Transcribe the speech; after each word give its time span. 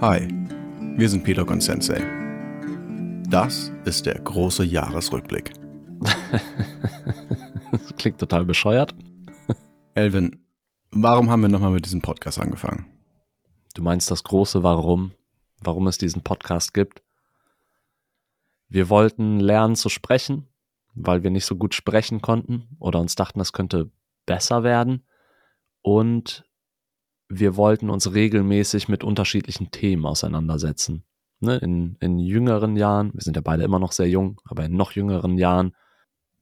Hi, 0.00 0.26
wir 0.96 1.10
sind 1.10 1.24
Peter 1.24 1.46
und 1.46 1.62
Sensei. 1.62 2.00
Das 3.28 3.70
ist 3.84 4.06
der 4.06 4.18
große 4.18 4.64
Jahresrückblick. 4.64 5.52
das 7.70 7.96
klingt 7.98 8.18
total 8.18 8.46
bescheuert. 8.46 8.94
Elvin, 9.92 10.42
warum 10.90 11.28
haben 11.28 11.42
wir 11.42 11.50
nochmal 11.50 11.72
mit 11.72 11.84
diesem 11.84 12.00
Podcast 12.00 12.40
angefangen? 12.40 12.86
Du 13.74 13.82
meinst 13.82 14.10
das 14.10 14.24
große 14.24 14.62
Warum, 14.62 15.12
warum 15.60 15.86
es 15.86 15.98
diesen 15.98 16.22
Podcast 16.22 16.72
gibt? 16.72 17.02
Wir 18.70 18.88
wollten 18.88 19.38
lernen 19.38 19.76
zu 19.76 19.90
sprechen, 19.90 20.48
weil 20.94 21.22
wir 21.22 21.30
nicht 21.30 21.44
so 21.44 21.56
gut 21.56 21.74
sprechen 21.74 22.22
konnten 22.22 22.74
oder 22.78 23.00
uns 23.00 23.16
dachten, 23.16 23.38
das 23.38 23.52
könnte 23.52 23.90
besser 24.24 24.62
werden. 24.62 25.04
Und 25.82 26.49
wir 27.30 27.56
wollten 27.56 27.90
uns 27.90 28.12
regelmäßig 28.12 28.88
mit 28.88 29.04
unterschiedlichen 29.04 29.70
Themen 29.70 30.04
auseinandersetzen. 30.04 31.04
Ne, 31.38 31.56
in, 31.56 31.96
in 32.00 32.18
jüngeren 32.18 32.76
Jahren, 32.76 33.14
wir 33.14 33.22
sind 33.22 33.36
ja 33.36 33.40
beide 33.40 33.62
immer 33.62 33.78
noch 33.78 33.92
sehr 33.92 34.08
jung, 34.08 34.38
aber 34.44 34.66
in 34.66 34.76
noch 34.76 34.92
jüngeren 34.92 35.38
Jahren 35.38 35.74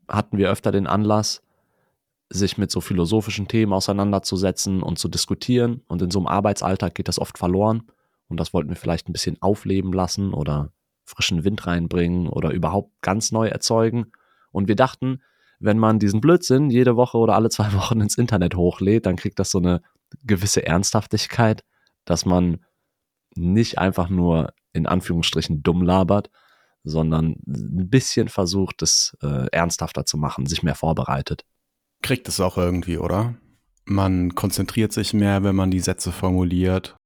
hatten 0.08 0.38
wir 0.38 0.50
öfter 0.50 0.72
den 0.72 0.88
Anlass, 0.88 1.42
sich 2.30 2.58
mit 2.58 2.70
so 2.70 2.80
philosophischen 2.80 3.46
Themen 3.46 3.72
auseinanderzusetzen 3.72 4.82
und 4.82 4.98
zu 4.98 5.08
diskutieren. 5.08 5.82
Und 5.86 6.02
in 6.02 6.10
so 6.10 6.18
einem 6.18 6.27
Arbeitsalltag 6.27 6.94
geht 6.94 7.08
das 7.08 7.20
oft 7.20 7.38
verloren. 7.38 7.84
Und 8.28 8.41
das 8.41 8.52
wollten 8.52 8.70
wir 8.70 8.77
vielleicht 8.77 9.08
ein 9.08 9.12
bisschen 9.12 9.41
aufleben 9.41 9.92
lassen 9.92 10.34
oder 10.34 10.72
frischen 11.05 11.44
Wind 11.44 11.66
reinbringen 11.66 12.28
oder 12.28 12.50
überhaupt 12.50 12.91
ganz 13.02 13.30
neu 13.30 13.48
erzeugen. 13.48 14.06
Und 14.50 14.68
wir 14.68 14.77
dachten, 14.77 15.22
wenn 15.60 15.78
man 15.78 15.98
diesen 15.98 16.20
Blödsinn 16.20 16.70
jede 16.70 16.96
Woche 16.96 17.18
oder 17.18 17.34
alle 17.34 17.50
zwei 17.50 17.72
Wochen 17.74 18.00
ins 18.00 18.18
Internet 18.18 18.56
hochlädt, 18.56 19.06
dann 19.06 19.16
kriegt 19.16 19.38
das 19.38 19.50
so 19.50 19.58
eine 19.58 19.82
gewisse 20.24 20.66
Ernsthaftigkeit, 20.66 21.64
dass 22.04 22.24
man 22.24 22.64
nicht 23.34 23.78
einfach 23.78 24.08
nur 24.08 24.52
in 24.72 24.86
Anführungsstrichen 24.86 25.62
dumm 25.62 25.83
labert, 25.83 26.30
sondern 26.84 27.36
ein 27.46 27.91
bisschen 27.91 28.28
versucht, 28.28 28.83
es 28.83 29.16
äh, 29.22 29.46
ernsthafter 29.50 30.05
zu 30.06 30.16
machen, 30.16 30.46
sich 30.46 30.62
mehr 30.62 30.74
vorbereitet. 30.74 31.44
Kriegt 32.02 32.28
es 32.28 32.41
auch 32.41 32.56
irgendwie, 32.56 32.98
oder? 32.98 33.34
Man 33.84 34.34
konzentriert 34.34 34.92
sich 34.92 35.12
mehr, 35.14 35.42
wenn 35.42 35.56
man 35.56 35.70
die 35.70 35.80
Sätze 35.80 36.12
formuliert. 36.12 36.96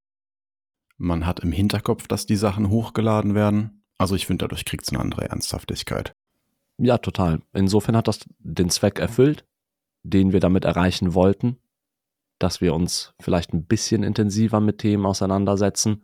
Man 0.99 1.27
hat 1.27 1.41
im 1.41 1.53
Hinterkopf, 1.53 2.07
dass 2.07 2.27
die 2.27 2.37
Sachen 2.37 2.69
hochgeladen 2.69 3.35
werden. 3.35 3.85
Also 3.99 4.15
ich 4.15 4.27
finde, 4.27 4.45
dadurch 4.45 4.65
kriegt 4.65 4.85
es 4.85 4.91
eine 4.91 5.01
andere 5.01 5.29
Ernsthaftigkeit. 5.29 6.13
Ja, 6.79 6.99
total. 6.99 7.41
Insofern 7.53 7.97
hat 7.97 8.09
das 8.09 8.21
den 8.39 8.71
Zweck 8.71 8.99
erfüllt, 8.99 9.45
den 10.03 10.33
wir 10.33 10.41
damit 10.41 10.65
erreichen 10.65 11.15
wollten, 11.15 11.59
dass 12.43 12.61
wir 12.61 12.75
uns 12.75 13.15
vielleicht 13.21 13.53
ein 13.53 13.65
bisschen 13.65 14.03
intensiver 14.03 14.61
mit 14.61 14.79
Themen 14.79 15.07
auseinandersetzen. 15.07 16.03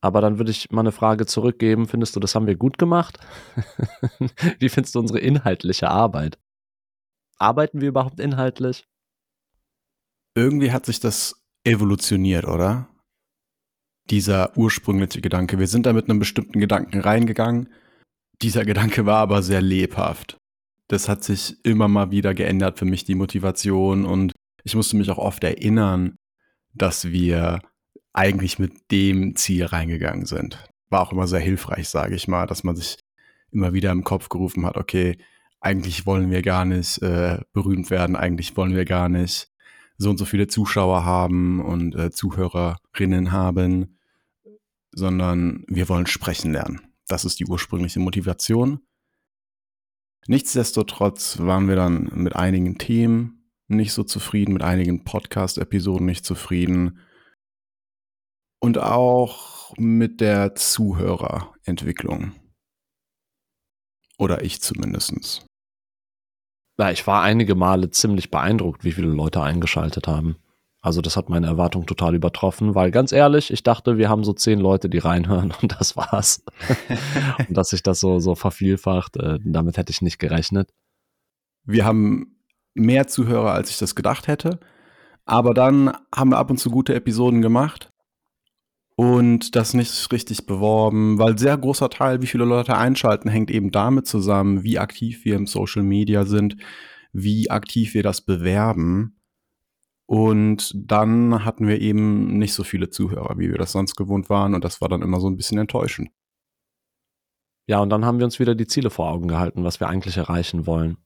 Aber 0.00 0.20
dann 0.20 0.38
würde 0.38 0.52
ich 0.52 0.70
mal 0.70 0.80
eine 0.80 0.92
Frage 0.92 1.26
zurückgeben. 1.26 1.88
Findest 1.88 2.14
du, 2.14 2.20
das 2.20 2.34
haben 2.34 2.46
wir 2.46 2.56
gut 2.56 2.78
gemacht? 2.78 3.18
Wie 4.58 4.68
findest 4.68 4.94
du 4.94 5.00
unsere 5.00 5.18
inhaltliche 5.18 5.90
Arbeit? 5.90 6.38
Arbeiten 7.38 7.80
wir 7.80 7.88
überhaupt 7.88 8.20
inhaltlich? 8.20 8.84
Irgendwie 10.34 10.70
hat 10.70 10.86
sich 10.86 11.00
das 11.00 11.42
evolutioniert, 11.64 12.46
oder? 12.46 12.88
Dieser 14.10 14.56
ursprüngliche 14.56 15.20
Gedanke. 15.20 15.58
Wir 15.58 15.66
sind 15.66 15.84
da 15.86 15.92
mit 15.92 16.08
einem 16.08 16.20
bestimmten 16.20 16.60
Gedanken 16.60 17.00
reingegangen. 17.00 17.68
Dieser 18.40 18.64
Gedanke 18.64 19.04
war 19.04 19.18
aber 19.18 19.42
sehr 19.42 19.60
lebhaft. 19.60 20.36
Das 20.86 21.08
hat 21.08 21.24
sich 21.24 21.56
immer 21.64 21.88
mal 21.88 22.12
wieder 22.12 22.34
geändert 22.34 22.78
für 22.78 22.84
mich, 22.84 23.04
die 23.04 23.16
Motivation. 23.16 24.06
Und 24.06 24.32
ich 24.68 24.74
musste 24.74 24.98
mich 24.98 25.10
auch 25.10 25.16
oft 25.16 25.42
erinnern, 25.44 26.18
dass 26.74 27.06
wir 27.06 27.60
eigentlich 28.12 28.58
mit 28.58 28.90
dem 28.90 29.34
Ziel 29.34 29.64
reingegangen 29.64 30.26
sind. 30.26 30.62
War 30.90 31.00
auch 31.00 31.10
immer 31.12 31.26
sehr 31.26 31.40
hilfreich, 31.40 31.88
sage 31.88 32.14
ich 32.14 32.28
mal, 32.28 32.46
dass 32.46 32.64
man 32.64 32.76
sich 32.76 32.98
immer 33.50 33.72
wieder 33.72 33.90
im 33.92 34.04
Kopf 34.04 34.28
gerufen 34.28 34.66
hat, 34.66 34.76
okay, 34.76 35.16
eigentlich 35.60 36.04
wollen 36.04 36.30
wir 36.30 36.42
gar 36.42 36.66
nicht 36.66 37.00
äh, 37.00 37.40
berühmt 37.54 37.90
werden, 37.90 38.14
eigentlich 38.14 38.58
wollen 38.58 38.76
wir 38.76 38.84
gar 38.84 39.08
nicht 39.08 39.50
so 39.96 40.10
und 40.10 40.18
so 40.18 40.26
viele 40.26 40.48
Zuschauer 40.48 41.06
haben 41.06 41.64
und 41.64 41.96
äh, 41.96 42.10
Zuhörerinnen 42.10 43.32
haben, 43.32 43.98
sondern 44.92 45.64
wir 45.66 45.88
wollen 45.88 46.06
sprechen 46.06 46.52
lernen. 46.52 46.82
Das 47.08 47.24
ist 47.24 47.40
die 47.40 47.46
ursprüngliche 47.46 48.00
Motivation. 48.00 48.80
Nichtsdestotrotz 50.26 51.38
waren 51.38 51.68
wir 51.68 51.76
dann 51.76 52.10
mit 52.12 52.36
einigen 52.36 52.76
Themen 52.76 53.37
nicht 53.68 53.92
so 53.92 54.02
zufrieden, 54.02 54.52
mit 54.52 54.62
einigen 54.62 55.04
Podcast-Episoden 55.04 56.06
nicht 56.06 56.24
zufrieden 56.24 57.00
und 58.60 58.78
auch 58.78 59.74
mit 59.76 60.20
der 60.20 60.54
Zuhörerentwicklung. 60.54 62.32
Oder 64.18 64.42
ich 64.42 64.60
zumindest. 64.60 65.46
Ja, 66.78 66.90
ich 66.90 67.06
war 67.06 67.22
einige 67.22 67.54
Male 67.54 67.90
ziemlich 67.90 68.30
beeindruckt, 68.30 68.84
wie 68.84 68.92
viele 68.92 69.08
Leute 69.08 69.42
eingeschaltet 69.42 70.08
haben. 70.08 70.36
Also 70.80 71.02
das 71.02 71.16
hat 71.16 71.28
meine 71.28 71.48
Erwartung 71.48 71.86
total 71.86 72.14
übertroffen, 72.14 72.74
weil 72.74 72.90
ganz 72.90 73.10
ehrlich, 73.12 73.52
ich 73.52 73.64
dachte, 73.64 73.98
wir 73.98 74.08
haben 74.08 74.22
so 74.22 74.32
zehn 74.32 74.60
Leute, 74.60 74.88
die 74.88 74.98
reinhören 74.98 75.52
und 75.62 75.72
das 75.78 75.96
war's. 75.96 76.44
und 77.48 77.56
dass 77.56 77.70
sich 77.70 77.82
das 77.82 78.00
so, 78.00 78.20
so 78.20 78.34
vervielfacht, 78.34 79.16
äh, 79.16 79.38
damit 79.44 79.76
hätte 79.76 79.90
ich 79.90 80.02
nicht 80.02 80.18
gerechnet. 80.18 80.70
Wir 81.64 81.84
haben 81.84 82.37
mehr 82.74 83.06
Zuhörer, 83.06 83.52
als 83.52 83.70
ich 83.70 83.78
das 83.78 83.94
gedacht 83.94 84.28
hätte. 84.28 84.60
Aber 85.24 85.54
dann 85.54 85.92
haben 86.14 86.30
wir 86.30 86.38
ab 86.38 86.50
und 86.50 86.58
zu 86.58 86.70
gute 86.70 86.94
Episoden 86.94 87.42
gemacht 87.42 87.92
und 88.96 89.54
das 89.54 89.74
nicht 89.74 90.10
richtig 90.10 90.46
beworben, 90.46 91.18
weil 91.18 91.38
sehr 91.38 91.56
großer 91.56 91.88
Teil, 91.90 92.20
wie 92.22 92.26
viele 92.26 92.44
Leute 92.44 92.76
einschalten, 92.76 93.28
hängt 93.28 93.50
eben 93.50 93.70
damit 93.70 94.06
zusammen, 94.06 94.64
wie 94.64 94.78
aktiv 94.78 95.24
wir 95.24 95.36
im 95.36 95.46
Social 95.46 95.82
Media 95.82 96.24
sind, 96.24 96.56
wie 97.12 97.50
aktiv 97.50 97.94
wir 97.94 98.02
das 98.02 98.22
bewerben. 98.22 99.20
Und 100.06 100.72
dann 100.74 101.44
hatten 101.44 101.68
wir 101.68 101.80
eben 101.80 102.38
nicht 102.38 102.54
so 102.54 102.64
viele 102.64 102.90
Zuhörer, 102.90 103.38
wie 103.38 103.50
wir 103.50 103.58
das 103.58 103.72
sonst 103.72 103.94
gewohnt 103.94 104.30
waren. 104.30 104.54
Und 104.54 104.64
das 104.64 104.80
war 104.80 104.88
dann 104.88 105.02
immer 105.02 105.20
so 105.20 105.28
ein 105.28 105.36
bisschen 105.36 105.58
enttäuschend. 105.58 106.08
Ja, 107.68 107.80
und 107.80 107.90
dann 107.90 108.04
haben 108.04 108.18
wir 108.18 108.24
uns 108.24 108.40
wieder 108.40 108.54
die 108.54 108.66
Ziele 108.66 108.88
vor 108.88 109.10
Augen 109.10 109.28
gehalten, 109.28 109.62
was 109.62 109.78
wir 109.78 109.88
eigentlich 109.88 110.16
erreichen 110.16 110.66
wollen. 110.66 110.96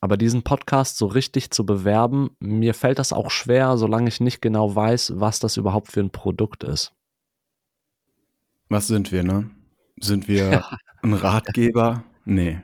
Aber 0.00 0.16
diesen 0.16 0.42
Podcast 0.42 0.96
so 0.96 1.06
richtig 1.06 1.50
zu 1.50 1.66
bewerben, 1.66 2.30
mir 2.40 2.72
fällt 2.72 2.98
das 2.98 3.12
auch 3.12 3.30
schwer, 3.30 3.76
solange 3.76 4.08
ich 4.08 4.20
nicht 4.20 4.40
genau 4.40 4.74
weiß, 4.74 5.14
was 5.16 5.40
das 5.40 5.58
überhaupt 5.58 5.92
für 5.92 6.00
ein 6.00 6.10
Produkt 6.10 6.64
ist. 6.64 6.94
Was 8.70 8.86
sind 8.86 9.12
wir, 9.12 9.22
ne? 9.22 9.50
Sind 10.00 10.26
wir 10.26 10.64
ein 11.02 11.12
Ratgeber? 11.12 12.04
Nee. 12.24 12.60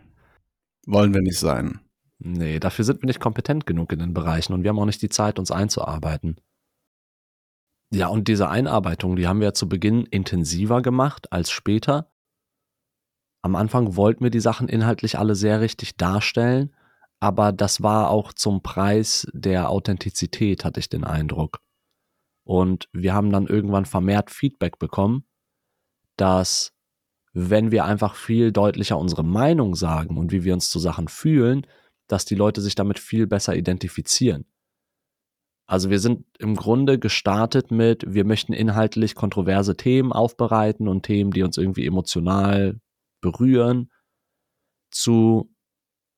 Wollen 0.87 1.13
wir 1.13 1.21
nicht 1.21 1.39
sein. 1.39 1.81
Nee, 2.19 2.59
dafür 2.59 2.85
sind 2.87 3.03
wir 3.03 3.07
nicht 3.07 3.21
kompetent 3.21 3.67
genug 3.67 3.93
in 3.93 3.99
den 3.99 4.15
Bereichen 4.15 4.55
und 4.55 4.63
wir 4.63 4.71
haben 4.71 4.79
auch 4.79 4.87
nicht 4.87 5.03
die 5.03 5.11
Zeit, 5.11 5.39
uns 5.39 5.51
einzuarbeiten. 5.51 6.37
Ja, 7.93 8.09
und 8.09 8.29
diese 8.29 8.49
Einarbeitung, 8.49 9.17
die 9.17 9.29
haben 9.29 9.41
wir 9.41 9.49
ja 9.49 9.55
zu 9.55 9.69
Beginn 9.69 10.07
intensiver 10.07 10.81
gemacht 10.81 11.33
als 11.33 11.51
später. 11.51 12.11
Am 13.43 13.55
Anfang 13.55 13.97
wollten 13.97 14.25
wir 14.25 14.31
die 14.31 14.41
Sachen 14.41 14.69
inhaltlich 14.69 15.19
alle 15.19 15.35
sehr 15.35 15.61
richtig 15.61 15.97
darstellen 15.97 16.75
aber 17.21 17.53
das 17.53 17.83
war 17.83 18.11
auch 18.11 18.33
zum 18.33 18.63
Preis 18.63 19.27
der 19.33 19.71
Authentizität, 19.71 20.65
hatte 20.65 20.81
ich 20.81 20.89
den 20.89 21.05
Eindruck. 21.05 21.59
Und 22.45 22.89
wir 22.93 23.15
haben 23.15 23.31
dann 23.31 23.47
irgendwann 23.47 23.87
vermehrt 23.87 24.31
Feedback 24.31 24.79
bekommen, 24.79 25.25
dass 26.17 26.73
wenn 27.33 27.71
wir 27.71 27.85
einfach 27.85 28.15
viel 28.15 28.53
deutlicher 28.53 28.99
unsere 28.99 29.25
Meinung 29.25 29.75
sagen 29.75 30.17
und 30.17 30.33
wie 30.33 30.45
wir 30.45 30.55
uns 30.55 30.71
zu 30.71 30.79
Sachen 30.79 31.09
fühlen, 31.09 31.67
dass 32.07 32.25
die 32.25 32.35
Leute 32.35 32.61
sich 32.61 32.75
damit 32.75 32.99
viel 32.99 33.27
besser 33.27 33.57
identifizieren. 33.57 34.47
Also 35.67 35.91
wir 35.91 35.99
sind 35.99 36.25
im 36.39 36.55
Grunde 36.55 36.99
gestartet 36.99 37.73
mit, 37.73 38.05
wir 38.07 38.25
möchten 38.25 38.53
inhaltlich 38.53 39.17
kontroverse 39.17 39.77
Themen 39.77 40.13
aufbereiten 40.13 40.87
und 40.87 41.03
Themen, 41.03 41.33
die 41.33 41.43
uns 41.43 41.59
irgendwie 41.59 41.87
emotional 41.87 42.81
berühren, 43.21 43.91
zu 44.93 45.53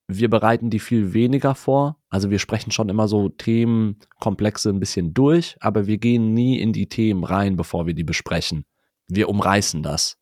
wir 0.09 0.31
bereiten 0.31 0.71
die 0.71 0.79
viel 0.79 1.13
weniger 1.13 1.55
vor. 1.55 2.01
Also 2.09 2.31
wir 2.31 2.39
sprechen 2.39 2.73
schon 2.73 2.89
immer 2.89 3.09
so 3.09 3.29
Themenkomplexe 3.29 4.71
ein 4.71 4.81
bisschen 4.81 5.13
durch, 5.13 5.57
aber 5.61 5.87
wir 5.87 5.99
gehen 5.99 6.33
nie 6.33 6.59
in 6.59 6.73
die 6.73 6.89
Themen 6.89 7.25
rein, 7.25 7.57
bevor 7.57 7.87
wir 7.87 7.95
die 7.95 8.05
besprechen. 8.05 8.65
Wir 9.07 9.29
umreißen 9.29 9.83
das. 9.83 10.17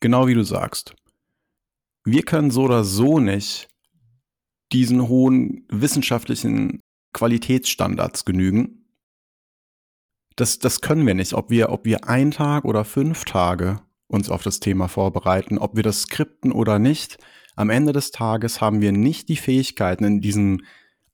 Genau 0.00 0.28
wie 0.28 0.34
du 0.34 0.44
sagst. 0.44 0.94
Wir 2.04 2.22
können 2.22 2.52
so 2.52 2.62
oder 2.62 2.84
so 2.84 3.18
nicht 3.18 3.68
diesen 4.70 5.08
hohen 5.08 5.66
wissenschaftlichen 5.68 6.80
Qualitätsstandards 7.12 8.24
genügen. 8.24 8.86
Das, 10.36 10.60
das 10.60 10.80
können 10.80 11.06
wir 11.06 11.14
nicht. 11.14 11.32
Ob 11.32 11.50
wir, 11.50 11.70
ob 11.70 11.84
wir 11.84 12.08
einen 12.08 12.30
Tag 12.30 12.64
oder 12.64 12.84
fünf 12.84 13.24
Tage 13.24 13.80
uns 14.06 14.30
auf 14.30 14.42
das 14.42 14.60
Thema 14.60 14.86
vorbereiten, 14.86 15.58
ob 15.58 15.74
wir 15.74 15.82
das 15.82 16.02
skripten 16.02 16.52
oder 16.52 16.78
nicht, 16.78 17.18
am 17.58 17.70
Ende 17.70 17.92
des 17.92 18.12
Tages 18.12 18.60
haben 18.60 18.80
wir 18.80 18.92
nicht 18.92 19.28
die 19.28 19.36
Fähigkeiten, 19.36 20.04
in 20.04 20.20
diesem 20.20 20.60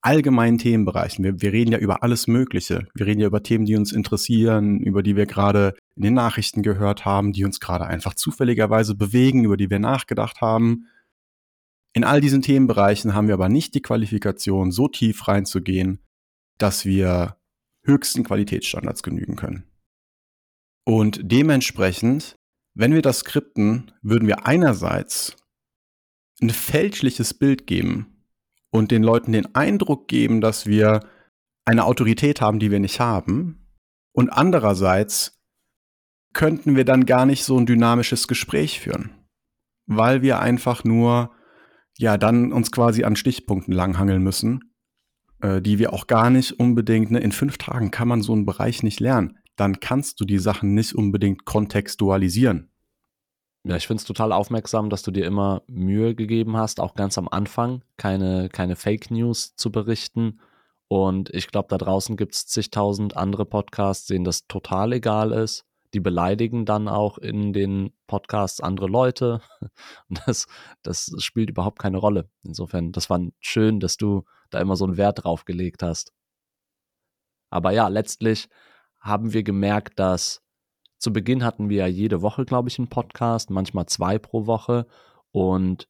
allgemeinen 0.03 0.59
Themenbereichen. 0.59 1.25
Wir, 1.25 1.41
wir 1.41 1.53
reden 1.55 1.73
ja 1.73 1.79
über 1.79 2.03
alles 2.03 2.27
Mögliche. 2.27 2.87
Wir 2.95 3.07
reden 3.07 3.21
ja 3.21 3.29
über 3.29 3.43
Themen, 3.43 3.65
die 3.65 3.77
uns 3.77 3.93
interessieren, 3.93 4.81
über 4.81 5.03
die 5.03 5.17
wir 5.17 5.25
gerade 5.25 5.75
in 5.97 6.03
den 6.03 6.13
Nachrichten 6.13 6.63
gehört 6.63 7.07
haben, 7.07 7.33
die 7.33 7.47
uns 7.47 7.61
gerade 7.61 7.87
einfach 7.87 8.13
zufälligerweise 8.13 8.95
bewegen, 8.95 9.45
über 9.45 9.57
die 9.57 9.71
wir 9.71 9.79
nachgedacht 9.79 10.43
haben. 10.43 10.89
In 11.95 12.05
all 12.05 12.21
diesen 12.21 12.43
Themenbereichen 12.43 13.15
haben 13.15 13.29
wir 13.29 13.35
aber 13.35 13.49
nicht 13.49 13.75
die 13.75 13.83
Qualifikation, 13.83 14.71
so 14.71 14.87
tief 14.89 15.27
reinzugehen, 15.27 16.01
dass 16.59 16.85
wir 16.85 17.39
höchsten 17.85 18.23
Qualitätsstandards 18.23 19.03
genügen 19.03 19.37
können. 19.37 19.65
Und 20.85 21.21
dementsprechend, 21.23 22.37
wenn 22.75 22.93
wir 22.93 23.01
das 23.01 23.21
skripten, 23.21 23.93
würden 24.03 24.29
wir 24.29 24.47
einerseits 24.47 25.37
ein 26.41 26.51
fälschliches 26.51 27.35
Bild 27.35 27.67
geben 27.67 28.25
und 28.71 28.91
den 28.91 29.03
Leuten 29.03 29.33
den 29.33 29.55
Eindruck 29.55 30.09
geben, 30.09 30.41
dass 30.41 30.67
wir 30.67 31.01
eine 31.65 31.85
Autorität 31.85 32.41
haben, 32.41 32.59
die 32.59 32.71
wir 32.71 32.81
nicht 32.81 33.01
haben. 33.01 33.69
Und 34.13 34.31
andererseits 34.31 35.41
könnten 36.33 36.77
wir 36.77 36.85
dann 36.85 37.07
gar 37.07 37.27
nicht 37.27 37.45
so 37.45 37.59
ein 37.59 37.67
dynamisches 37.67 38.29
Gespräch 38.29 38.81
führen, 38.81 39.11
weil 39.87 40.23
wir 40.23 40.41
einfach 40.41 40.85
nur 40.85 41.31
ja 41.97 42.19
dann 42.19 42.53
uns 42.53 42.73
quasi 42.73 43.05
an 43.05 43.17
Stichpunkten 43.17 43.73
langhangeln 43.73 44.23
müssen, 44.23 44.75
äh, 45.41 45.63
die 45.63 45.79
wir 45.79 45.93
auch 45.93 46.07
gar 46.07 46.31
nicht 46.31 46.59
unbedingt. 46.59 47.11
Ne, 47.13 47.21
in 47.21 47.33
fünf 47.33 47.59
Tagen 47.59 47.91
kann 47.91 48.09
man 48.09 48.23
so 48.23 48.33
einen 48.33 48.47
Bereich 48.47 48.83
nicht 48.83 49.01
lernen. 49.01 49.39
Dann 49.57 49.79
kannst 49.79 50.21
du 50.21 50.25
die 50.25 50.39
Sachen 50.39 50.75
nicht 50.75 50.95
unbedingt 50.95 51.45
kontextualisieren. 51.45 52.74
Ja, 53.67 53.77
ich 53.77 53.87
finde 53.87 54.03
es 54.03 54.07
total 54.07 54.33
aufmerksam, 54.33 54.91
dass 54.91 55.03
du 55.03 55.11
dir 55.11 55.25
immer 55.25 55.63
Mühe 55.67 56.15
gegeben 56.15 56.57
hast, 56.57 56.81
auch 56.81 56.95
ganz 56.95 57.17
am 57.17 57.29
Anfang 57.29 57.83
keine, 57.97 58.51
keine 58.51 58.77
Fake 58.77 59.11
News 59.11 59.57
zu 59.57 59.73
berichten. 59.73 60.39
Und 60.89 61.31
ich 61.31 61.49
glaube, 61.49 61.69
da 61.71 61.79
draußen 61.79 62.17
gibt 62.19 62.35
es 62.35 62.47
zigtausend 62.47 63.17
andere 63.17 63.47
Podcasts, 63.47 64.07
denen 64.07 64.25
das 64.25 64.47
total 64.47 64.93
egal 64.93 65.33
ist. 65.33 65.65
Die 65.95 66.01
beleidigen 66.01 66.67
dann 66.67 66.89
auch 66.89 67.17
in 67.17 67.55
den 67.55 67.95
Podcasts 68.07 68.61
andere 68.61 68.87
Leute. 68.87 69.41
Und 70.11 70.21
das, 70.27 70.47
das 70.83 71.11
spielt 71.19 71.49
überhaupt 71.49 71.79
keine 71.79 71.97
Rolle. 71.97 72.29
Insofern, 72.43 72.93
das 72.93 73.09
war 73.09 73.21
schön, 73.41 73.81
dass 73.81 73.97
du 73.97 74.25
da 74.51 74.61
immer 74.61 74.77
so 74.77 74.85
einen 74.85 74.99
Wert 74.99 75.25
drauf 75.25 75.47
gelegt 75.47 75.83
hast. 75.83 76.13
Aber 77.49 77.71
ja, 77.71 77.89
letztlich 77.89 78.49
haben 79.01 79.33
wir 79.33 79.43
gemerkt, 79.43 79.99
dass 79.99 80.44
zu 81.05 81.13
Beginn 81.13 81.45
hatten 81.45 81.69
wir 81.69 81.77
ja 81.77 81.87
jede 81.87 82.23
Woche, 82.23 82.45
glaube 82.45 82.71
ich, 82.71 82.79
einen 82.79 82.89
Podcast, 82.89 83.51
manchmal 83.51 83.87
zwei 83.87 84.19
pro 84.19 84.47
Woche. 84.47 84.87
Und 85.33 85.87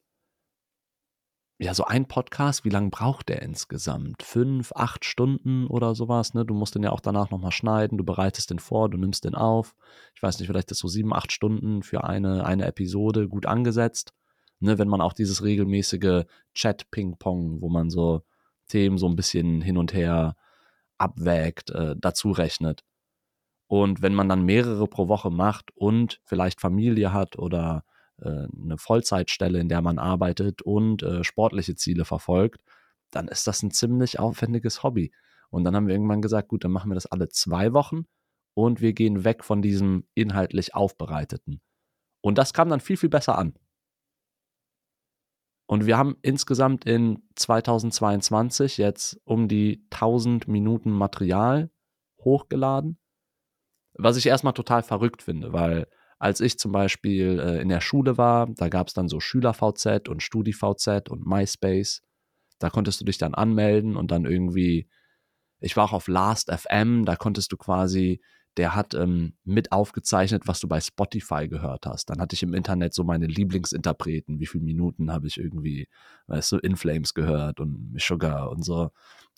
ja, 1.58 1.72
so 1.72 1.84
ein 1.84 2.06
Podcast, 2.08 2.64
wie 2.64 2.70
lange 2.70 2.90
braucht 2.90 3.28
der 3.28 3.40
insgesamt? 3.42 4.24
Fünf, 4.24 4.72
acht 4.74 5.04
Stunden 5.04 5.68
oder 5.68 5.94
sowas, 5.94 6.34
ne? 6.34 6.44
Du 6.44 6.52
musst 6.52 6.74
den 6.74 6.82
ja 6.82 6.90
auch 6.90 6.98
danach 6.98 7.30
nochmal 7.30 7.52
schneiden, 7.52 7.96
du 7.96 8.04
bereitest 8.04 8.50
den 8.50 8.58
vor, 8.58 8.90
du 8.90 8.98
nimmst 8.98 9.24
den 9.24 9.36
auf. 9.36 9.76
Ich 10.16 10.22
weiß 10.22 10.40
nicht, 10.40 10.48
vielleicht 10.48 10.72
ist 10.72 10.80
so 10.80 10.88
sieben, 10.88 11.14
acht 11.14 11.30
Stunden 11.30 11.84
für 11.84 12.02
eine, 12.02 12.44
eine 12.44 12.66
Episode 12.66 13.28
gut 13.28 13.46
angesetzt. 13.46 14.12
Ne, 14.58 14.78
wenn 14.78 14.88
man 14.88 15.00
auch 15.00 15.12
dieses 15.12 15.44
regelmäßige 15.44 16.24
Chat-Ping-Pong, 16.54 17.60
wo 17.60 17.68
man 17.68 17.88
so 17.88 18.22
Themen 18.66 18.98
so 18.98 19.06
ein 19.08 19.16
bisschen 19.16 19.60
hin 19.60 19.76
und 19.76 19.94
her 19.94 20.36
abwägt, 20.98 21.70
äh, 21.70 21.94
dazu 21.98 22.32
rechnet. 22.32 22.84
Und 23.66 24.02
wenn 24.02 24.14
man 24.14 24.28
dann 24.28 24.44
mehrere 24.44 24.86
pro 24.86 25.08
Woche 25.08 25.30
macht 25.30 25.70
und 25.74 26.20
vielleicht 26.24 26.60
Familie 26.60 27.12
hat 27.12 27.38
oder 27.38 27.84
äh, 28.20 28.46
eine 28.62 28.76
Vollzeitstelle, 28.78 29.58
in 29.58 29.68
der 29.68 29.82
man 29.82 29.98
arbeitet 29.98 30.62
und 30.62 31.02
äh, 31.02 31.24
sportliche 31.24 31.74
Ziele 31.74 32.04
verfolgt, 32.04 32.60
dann 33.10 33.28
ist 33.28 33.46
das 33.46 33.62
ein 33.62 33.70
ziemlich 33.70 34.18
aufwendiges 34.18 34.82
Hobby. 34.82 35.12
Und 35.50 35.64
dann 35.64 35.74
haben 35.76 35.86
wir 35.86 35.94
irgendwann 35.94 36.22
gesagt, 36.22 36.48
gut, 36.48 36.64
dann 36.64 36.72
machen 36.72 36.90
wir 36.90 36.94
das 36.94 37.06
alle 37.06 37.28
zwei 37.28 37.72
Wochen 37.72 38.06
und 38.54 38.80
wir 38.80 38.92
gehen 38.92 39.24
weg 39.24 39.44
von 39.44 39.62
diesem 39.62 40.06
inhaltlich 40.14 40.74
aufbereiteten. 40.74 41.60
Und 42.20 42.38
das 42.38 42.52
kam 42.52 42.68
dann 42.68 42.80
viel, 42.80 42.96
viel 42.96 43.08
besser 43.08 43.38
an. 43.38 43.54
Und 45.66 45.86
wir 45.86 45.96
haben 45.96 46.16
insgesamt 46.22 46.84
in 46.84 47.22
2022 47.36 48.78
jetzt 48.78 49.20
um 49.24 49.48
die 49.48 49.86
1000 49.90 50.46
Minuten 50.46 50.90
Material 50.90 51.70
hochgeladen 52.18 52.98
was 53.94 54.16
ich 54.16 54.26
erstmal 54.26 54.52
total 54.52 54.82
verrückt 54.82 55.22
finde, 55.22 55.52
weil 55.52 55.86
als 56.18 56.40
ich 56.40 56.58
zum 56.58 56.72
Beispiel 56.72 57.38
äh, 57.38 57.60
in 57.60 57.68
der 57.68 57.80
Schule 57.80 58.16
war, 58.16 58.46
da 58.46 58.68
gab 58.68 58.88
es 58.88 58.94
dann 58.94 59.08
so 59.08 59.20
Schüler-VZ 59.20 60.08
und 60.08 60.22
Studi-VZ 60.22 61.10
und 61.10 61.26
MySpace. 61.26 62.02
Da 62.58 62.70
konntest 62.70 63.00
du 63.00 63.04
dich 63.04 63.18
dann 63.18 63.34
anmelden 63.34 63.96
und 63.96 64.10
dann 64.10 64.24
irgendwie, 64.24 64.88
ich 65.60 65.76
war 65.76 65.84
auch 65.84 65.92
auf 65.92 66.08
Last.fm, 66.08 67.04
da 67.04 67.16
konntest 67.16 67.52
du 67.52 67.56
quasi, 67.56 68.20
der 68.56 68.76
hat 68.76 68.94
ähm, 68.94 69.34
mit 69.44 69.72
aufgezeichnet, 69.72 70.46
was 70.46 70.60
du 70.60 70.68
bei 70.68 70.80
Spotify 70.80 71.48
gehört 71.48 71.86
hast. 71.86 72.08
Dann 72.08 72.20
hatte 72.20 72.34
ich 72.34 72.42
im 72.42 72.54
Internet 72.54 72.94
so 72.94 73.02
meine 73.02 73.26
Lieblingsinterpreten, 73.26 74.38
wie 74.38 74.46
viele 74.46 74.64
Minuten 74.64 75.12
habe 75.12 75.26
ich 75.26 75.38
irgendwie, 75.38 75.88
weißt 76.28 76.52
du, 76.52 76.58
In 76.58 76.76
Flames 76.76 77.14
gehört 77.14 77.58
und 77.58 77.96
Sugar 77.98 78.50
und 78.50 78.64
so. 78.64 78.90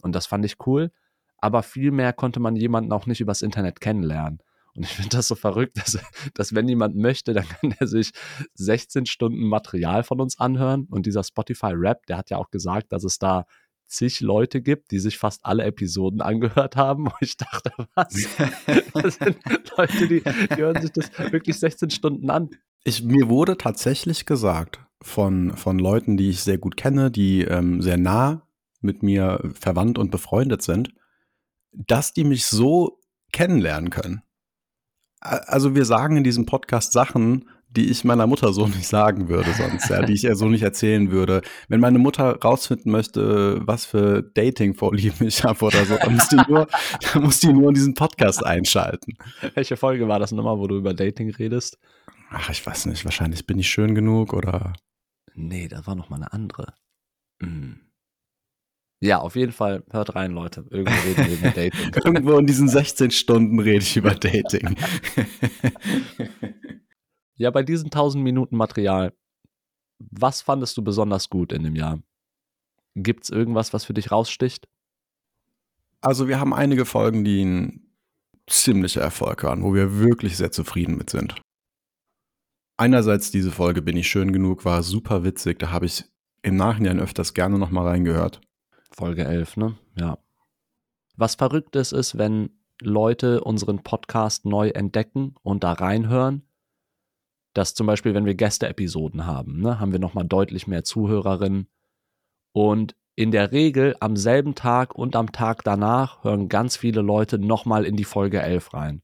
Und 0.03 0.15
das 0.15 0.27
fand 0.27 0.45
ich 0.45 0.57
cool. 0.67 0.93
Aber 1.39 1.63
viel 1.63 1.91
mehr 1.91 2.13
konnte 2.13 2.41
man 2.41 2.57
jemanden 2.57 2.93
auch 2.93 3.07
nicht 3.07 3.21
übers 3.21 3.43
Internet 3.43 3.81
kennenlernen. 3.81 4.41
Und 4.75 4.85
ich 4.85 4.91
finde 4.91 5.17
das 5.17 5.29
so 5.29 5.35
verrückt, 5.35 5.79
dass, 5.79 5.99
dass 6.35 6.55
wenn 6.55 6.69
jemand 6.69 6.97
möchte, 6.97 7.33
dann 7.33 7.49
kann 7.49 7.75
er 7.79 7.87
sich 7.87 8.13
16 8.55 9.07
Stunden 9.07 9.49
Material 9.49 10.03
von 10.03 10.21
uns 10.21 10.39
anhören. 10.39 10.87
Und 10.91 11.07
dieser 11.07 11.25
Spotify-Rap, 11.25 12.07
der 12.07 12.19
hat 12.19 12.31
ja 12.31 12.37
auch 12.37 12.51
gesagt, 12.51 12.93
dass 12.93 13.05
es 13.05 13.19
da 13.19 13.47
zig 13.87 14.21
Leute 14.21 14.61
gibt, 14.61 14.91
die 14.91 14.99
sich 14.99 15.17
fast 15.17 15.45
alle 15.47 15.65
Episoden 15.65 16.21
angehört 16.21 16.77
haben. 16.77 17.07
Und 17.07 17.15
ich 17.21 17.37
dachte, 17.37 17.73
was? 17.95 18.15
Das 18.93 19.15
sind 19.17 19.39
Leute, 19.77 20.09
die, 20.09 20.23
die 20.23 20.57
hören 20.57 20.81
sich 20.81 20.93
das 20.93 21.11
wirklich 21.31 21.59
16 21.59 21.91
Stunden 21.91 22.31
an. 22.31 22.51
Ich, 22.85 23.03
mir 23.03 23.29
wurde 23.29 23.57
tatsächlich 23.57 24.27
gesagt 24.27 24.81
von, 25.03 25.57
von 25.57 25.79
Leuten, 25.79 26.17
die 26.17 26.31
ich 26.31 26.43
sehr 26.43 26.59
gut 26.59 26.77
kenne, 26.77 27.11
die 27.11 27.43
ähm, 27.43 27.81
sehr 27.83 27.97
nah 27.97 28.47
mit 28.81 29.03
mir 29.03 29.41
verwandt 29.55 29.99
und 29.99 30.11
befreundet 30.11 30.63
sind, 30.63 30.91
dass 31.77 32.13
die 32.13 32.25
mich 32.25 32.47
so 32.47 33.01
kennenlernen 33.33 33.91
können 33.91 34.23
also 35.27 35.75
wir 35.75 35.85
sagen 35.85 36.17
in 36.17 36.25
diesem 36.25 36.47
Podcast 36.47 36.93
Sachen, 36.93 37.49
die 37.69 37.91
ich 37.91 38.05
meiner 38.05 38.27
Mutter 38.27 38.53
so 38.53 38.67
nicht 38.67 38.87
sagen 38.87 39.29
würde 39.29 39.53
sonst, 39.53 39.91
ja, 39.91 40.03
die 40.03 40.15
ich 40.15 40.25
ihr 40.25 40.37
so 40.37 40.49
nicht 40.49 40.63
erzählen 40.63 41.11
würde. 41.11 41.43
Wenn 41.69 41.81
meine 41.81 41.99
Mutter 41.99 42.39
rausfinden 42.39 42.93
möchte, 42.93 43.61
was 43.67 43.85
für 43.85 44.23
Dating-Vorlieben 44.23 45.27
ich 45.27 45.43
habe 45.45 45.65
oder 45.65 45.85
so, 45.85 45.97
dann 45.97 46.15
muss, 46.15 46.29
die 46.29 46.37
nur, 46.49 46.69
dann 47.13 47.23
muss 47.23 47.41
die 47.41 47.53
nur 47.53 47.69
in 47.69 47.75
diesen 47.75 47.95
Podcast 47.95 48.45
einschalten. 48.45 49.15
Welche 49.55 49.77
Folge 49.77 50.09
war 50.09 50.19
das 50.19 50.33
nochmal, 50.33 50.59
wo 50.59 50.67
du 50.67 50.77
über 50.77 50.95
Dating 50.95 51.31
redest? 51.31 51.79
Ach, 52.31 52.51
ich 52.51 52.65
weiß 52.65 52.87
nicht. 52.87 53.05
Wahrscheinlich 53.05 53.47
bin 53.47 53.59
ich 53.59 53.69
schön 53.69 53.95
genug 53.95 54.33
oder. 54.33 54.73
Nee, 55.35 55.69
das 55.69 55.87
war 55.87 55.95
noch 55.95 56.09
mal 56.09 56.17
eine 56.17 56.33
andere. 56.33 56.75
Hm. 57.41 57.86
Ja, 59.01 59.19
auf 59.19 59.37
jeden 59.37 59.53
Fall 59.53 59.85
hört 59.91 60.15
rein, 60.15 60.33
Leute. 60.33 60.65
Irgendwo 60.71 60.95
reden 61.07 61.27
wir 61.27 61.39
über 61.39 61.51
Dating. 61.51 61.93
Irgendwo 62.05 62.39
in 62.39 62.47
diesen 62.47 62.69
16 62.69 63.11
Stunden 63.11 63.61
rede 63.61 63.83
ich 63.83 63.97
über 63.97 64.15
Dating. 64.15 64.75
ja, 67.35 67.51
bei 67.51 67.63
diesen 67.63 67.87
1000 67.87 68.25
Minuten 68.25 68.57
Material, 68.57 69.13
was 69.99 70.41
fandest 70.41 70.77
du 70.79 70.83
besonders 70.83 71.29
gut 71.29 71.53
in 71.53 71.63
dem 71.63 71.77
Jahr? 71.77 72.01
Gibt 72.95 73.25
es 73.25 73.31
irgendwas, 73.31 73.75
was 73.75 73.85
für 73.85 73.93
dich 73.93 74.11
raussticht? 74.11 74.67
Also 76.01 76.29
wir 76.29 76.41
haben 76.41 76.55
einige 76.55 76.87
Folgen, 76.87 77.25
die 77.25 77.45
ein 77.45 77.87
ziemlicher 78.49 79.03
Erfolg 79.03 79.43
waren, 79.45 79.63
wo 79.63 79.75
wir 79.75 79.99
wirklich 79.99 80.37
sehr 80.37 80.53
zufrieden 80.53 80.97
mit 80.97 81.11
sind. 81.11 81.35
Einerseits 82.79 83.31
diese 83.31 83.51
Folge 83.51 83.83
Bin 83.83 83.97
ich 83.97 84.09
schön 84.09 84.33
genug 84.33 84.65
war 84.65 84.83
super 84.83 85.25
witzig, 85.25 85.59
da 85.59 85.71
habe 85.71 85.87
ich 85.87 86.05
im 86.43 86.57
Nachhinein 86.57 87.01
öfters 87.01 87.35
gerne 87.35 87.59
nochmal 87.59 87.89
reingehört. 87.89 88.41
Folge 88.97 89.27
11, 89.27 89.59
ne? 89.59 89.77
Ja. 89.99 90.19
Was 91.17 91.35
Verrücktes 91.35 91.93
ist, 91.93 92.17
wenn 92.17 92.49
Leute 92.81 93.45
unseren 93.45 93.83
Podcast 93.83 94.47
neu 94.47 94.71
entdecken 94.71 95.35
und 95.43 95.65
da 95.65 95.73
reinhören, 95.73 96.49
dass 97.53 97.75
zum 97.75 97.87
Beispiel, 97.87 98.15
wenn 98.15 98.25
wir 98.25 98.35
Gäste-Episoden 98.35 99.27
haben, 99.27 99.61
ne, 99.61 99.81
haben 99.81 99.93
wir 99.93 99.99
nochmal 99.99 100.27
deutlich 100.27 100.67
mehr 100.67 100.83
Zuhörerinnen. 100.83 101.69
Und 102.53 102.97
in 103.17 103.33
der 103.33 103.53
Regel 103.53 103.97
am 104.01 104.17
selben 104.17 104.55
Tag 104.55 104.95
und 104.95 105.15
am 105.15 105.31
Tag 105.31 105.63
danach 105.63 106.25
hören 106.25 106.49
ganz 106.49 106.79
viele 106.79 107.03
Leute 107.03 107.39
nochmal 107.39 107.85
in 107.85 107.97
die 107.97 108.05
Folge 108.05 108.41
11 108.41 108.73
rein. 108.73 109.03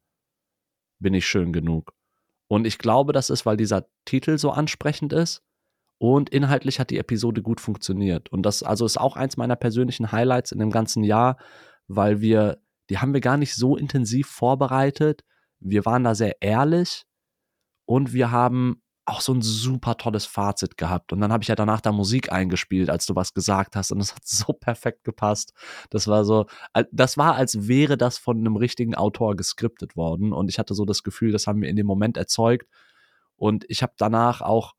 Bin 1.00 1.12
ich 1.12 1.26
schön 1.26 1.52
genug. 1.52 1.92
Und 2.48 2.66
ich 2.66 2.78
glaube, 2.78 3.12
das 3.12 3.28
ist, 3.28 3.44
weil 3.44 3.58
dieser 3.58 3.86
Titel 4.06 4.38
so 4.38 4.52
ansprechend 4.52 5.12
ist 5.12 5.42
und 6.02 6.30
inhaltlich 6.30 6.80
hat 6.80 6.90
die 6.90 6.98
Episode 6.98 7.42
gut 7.42 7.60
funktioniert. 7.60 8.28
Und 8.32 8.42
das 8.42 8.64
also 8.64 8.84
ist 8.84 8.98
auch 8.98 9.14
eins 9.14 9.36
meiner 9.36 9.54
persönlichen 9.54 10.10
Highlights 10.10 10.50
in 10.50 10.58
dem 10.58 10.72
ganzen 10.72 11.04
Jahr, 11.04 11.36
weil 11.86 12.20
wir, 12.20 12.60
die 12.90 12.98
haben 12.98 13.14
wir 13.14 13.20
gar 13.20 13.36
nicht 13.36 13.54
so 13.54 13.76
intensiv 13.76 14.26
vorbereitet. 14.26 15.22
Wir 15.60 15.86
waren 15.86 16.02
da 16.02 16.16
sehr 16.16 16.42
ehrlich 16.42 17.04
und 17.84 18.12
wir 18.12 18.32
haben 18.32 18.82
auch 19.04 19.20
so 19.20 19.32
ein 19.32 19.42
super 19.42 19.96
tolles 19.96 20.26
Fazit 20.26 20.76
gehabt. 20.76 21.12
Und 21.12 21.20
dann 21.20 21.30
habe 21.30 21.44
ich 21.44 21.48
ja 21.48 21.54
danach 21.54 21.80
da 21.80 21.92
Musik 21.92 22.32
eingespielt, 22.32 22.90
als 22.90 23.06
du 23.06 23.14
was 23.14 23.32
gesagt 23.32 23.76
hast. 23.76 23.92
Und 23.92 24.00
es 24.00 24.12
hat 24.12 24.22
so 24.26 24.52
perfekt 24.52 25.04
gepasst. 25.04 25.52
Das 25.90 26.08
war 26.08 26.24
so, 26.24 26.46
das 26.90 27.16
war, 27.16 27.36
als 27.36 27.68
wäre 27.68 27.96
das 27.96 28.18
von 28.18 28.38
einem 28.38 28.56
richtigen 28.56 28.96
Autor 28.96 29.36
geskriptet 29.36 29.94
worden. 29.94 30.32
Und 30.32 30.48
ich 30.48 30.58
hatte 30.58 30.74
so 30.74 30.84
das 30.84 31.04
Gefühl, 31.04 31.30
das 31.30 31.46
haben 31.46 31.62
wir 31.62 31.68
in 31.68 31.76
dem 31.76 31.86
Moment 31.86 32.16
erzeugt. 32.16 32.66
Und 33.36 33.64
ich 33.68 33.84
habe 33.84 33.92
danach 33.96 34.40
auch, 34.40 34.74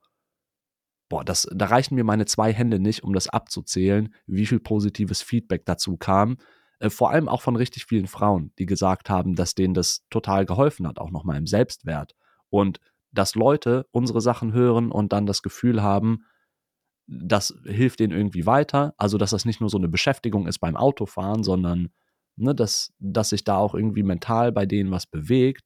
boah, 1.10 1.24
das, 1.24 1.48
da 1.54 1.66
reichen 1.66 1.96
mir 1.96 2.04
meine 2.04 2.26
zwei 2.26 2.54
Hände 2.54 2.80
nicht, 2.80 3.04
um 3.04 3.14
das 3.14 3.28
abzuzählen, 3.28 4.14
wie 4.26 4.46
viel 4.46 4.60
positives 4.60 5.22
Feedback 5.22 5.66
dazu 5.66 5.98
kam. 5.98 6.38
Äh, 6.80 6.90
vor 6.90 7.12
allem 7.12 7.30
auch 7.30 7.42
von 7.42 7.56
richtig 7.56 7.86
vielen 7.86 8.08
Frauen, 8.08 8.52
die 8.60 8.66
gesagt 8.66 9.10
haben, 9.10 9.36
dass 9.36 9.56
denen 9.56 9.74
das 9.74 10.04
total 10.10 10.46
geholfen 10.46 10.88
hat, 10.88 11.00
auch 11.00 11.12
nochmal 11.12 11.38
im 11.38 11.48
Selbstwert. 11.48 12.16
Und 12.50 12.80
dass 13.12 13.36
Leute 13.36 13.86
unsere 13.92 14.22
Sachen 14.22 14.54
hören 14.54 14.92
und 14.92 15.14
dann 15.14 15.26
das 15.26 15.42
Gefühl 15.42 15.84
haben, 15.84 16.26
das 17.06 17.54
hilft 17.66 18.00
denen 18.00 18.14
irgendwie 18.14 18.46
weiter. 18.46 18.94
Also, 18.98 19.18
dass 19.18 19.32
das 19.32 19.46
nicht 19.46 19.60
nur 19.60 19.70
so 19.70 19.78
eine 19.78 19.90
Beschäftigung 19.90 20.48
ist 20.48 20.60
beim 20.60 20.76
Autofahren, 20.76 21.44
sondern 21.44 21.90
ne, 22.36 22.56
dass, 22.56 22.94
dass 23.00 23.30
sich 23.30 23.44
da 23.44 23.58
auch 23.58 23.76
irgendwie 23.76 24.04
mental 24.04 24.52
bei 24.52 24.66
denen 24.66 24.92
was 24.92 25.06
bewegt, 25.06 25.64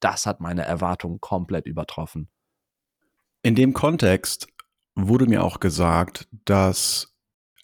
das 0.00 0.26
hat 0.26 0.40
meine 0.40 0.62
Erwartungen 0.62 1.20
komplett 1.20 1.66
übertroffen. 1.66 2.28
In 3.42 3.54
dem 3.54 3.72
Kontext 3.72 4.51
wurde 4.94 5.26
mir 5.26 5.42
auch 5.42 5.60
gesagt, 5.60 6.28
dass 6.44 7.14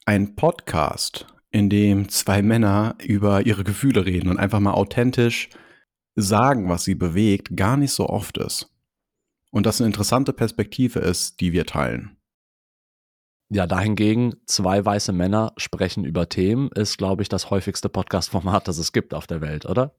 ein 0.07 0.37
Podcast, 0.37 1.27
in 1.51 1.71
dem 1.71 2.09
zwei 2.09 2.43
Männer 2.43 2.97
über 3.03 3.47
ihre 3.47 3.65
Gefühle 3.65 4.05
reden 4.05 4.29
und 4.29 4.39
einfach 4.39 4.61
mal 4.61 4.73
authentisch 4.73 5.49
sagen, 6.15 6.69
was 6.69 6.85
sie 6.85 6.95
bewegt, 6.95 7.57
gar 7.57 7.77
nicht 7.77 7.93
so 7.93 8.09
oft 8.09 8.39
ist. 8.39 8.71
Und 9.51 9.67
das 9.67 9.81
eine 9.81 9.87
interessante 9.87 10.33
Perspektive 10.33 10.99
ist, 10.99 11.41
die 11.41 11.53
wir 11.53 11.65
teilen. 11.65 12.17
Ja, 13.51 13.67
dahingegen, 13.67 14.35
zwei 14.45 14.85
weiße 14.85 15.13
Männer 15.13 15.55
sprechen 15.57 16.05
über 16.05 16.29
Themen, 16.29 16.71
ist, 16.75 16.99
glaube 16.99 17.23
ich, 17.23 17.31
das 17.31 17.49
häufigste 17.49 17.89
Podcast-Format, 17.89 18.69
das 18.69 18.77
es 18.77 18.93
gibt 18.93 19.15
auf 19.15 19.27
der 19.27 19.41
Welt, 19.41 19.65
oder? 19.65 19.95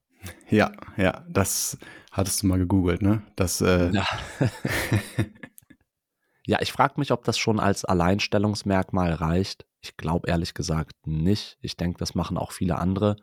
Ja, 0.49 0.71
ja, 0.97 1.25
das 1.29 1.79
hattest 2.11 2.43
du 2.43 2.47
mal 2.47 2.59
gegoogelt, 2.59 3.01
ne? 3.01 3.23
Das, 3.35 3.61
äh 3.61 3.89
ja. 3.91 4.05
ja, 6.49 6.57
ich 6.61 6.71
frage 6.71 6.95
mich, 6.97 7.11
ob 7.11 7.23
das 7.25 7.37
schon 7.37 7.59
als 7.59 7.85
Alleinstellungsmerkmal 7.85 9.13
reicht. 9.13 9.67
Ich 9.81 9.97
glaube 9.97 10.29
ehrlich 10.29 10.55
gesagt 10.55 11.05
nicht. 11.05 11.59
Ich 11.61 11.77
denke, 11.77 11.99
das 11.99 12.15
machen 12.15 12.39
auch 12.39 12.51
viele 12.53 12.79
andere. 12.79 13.17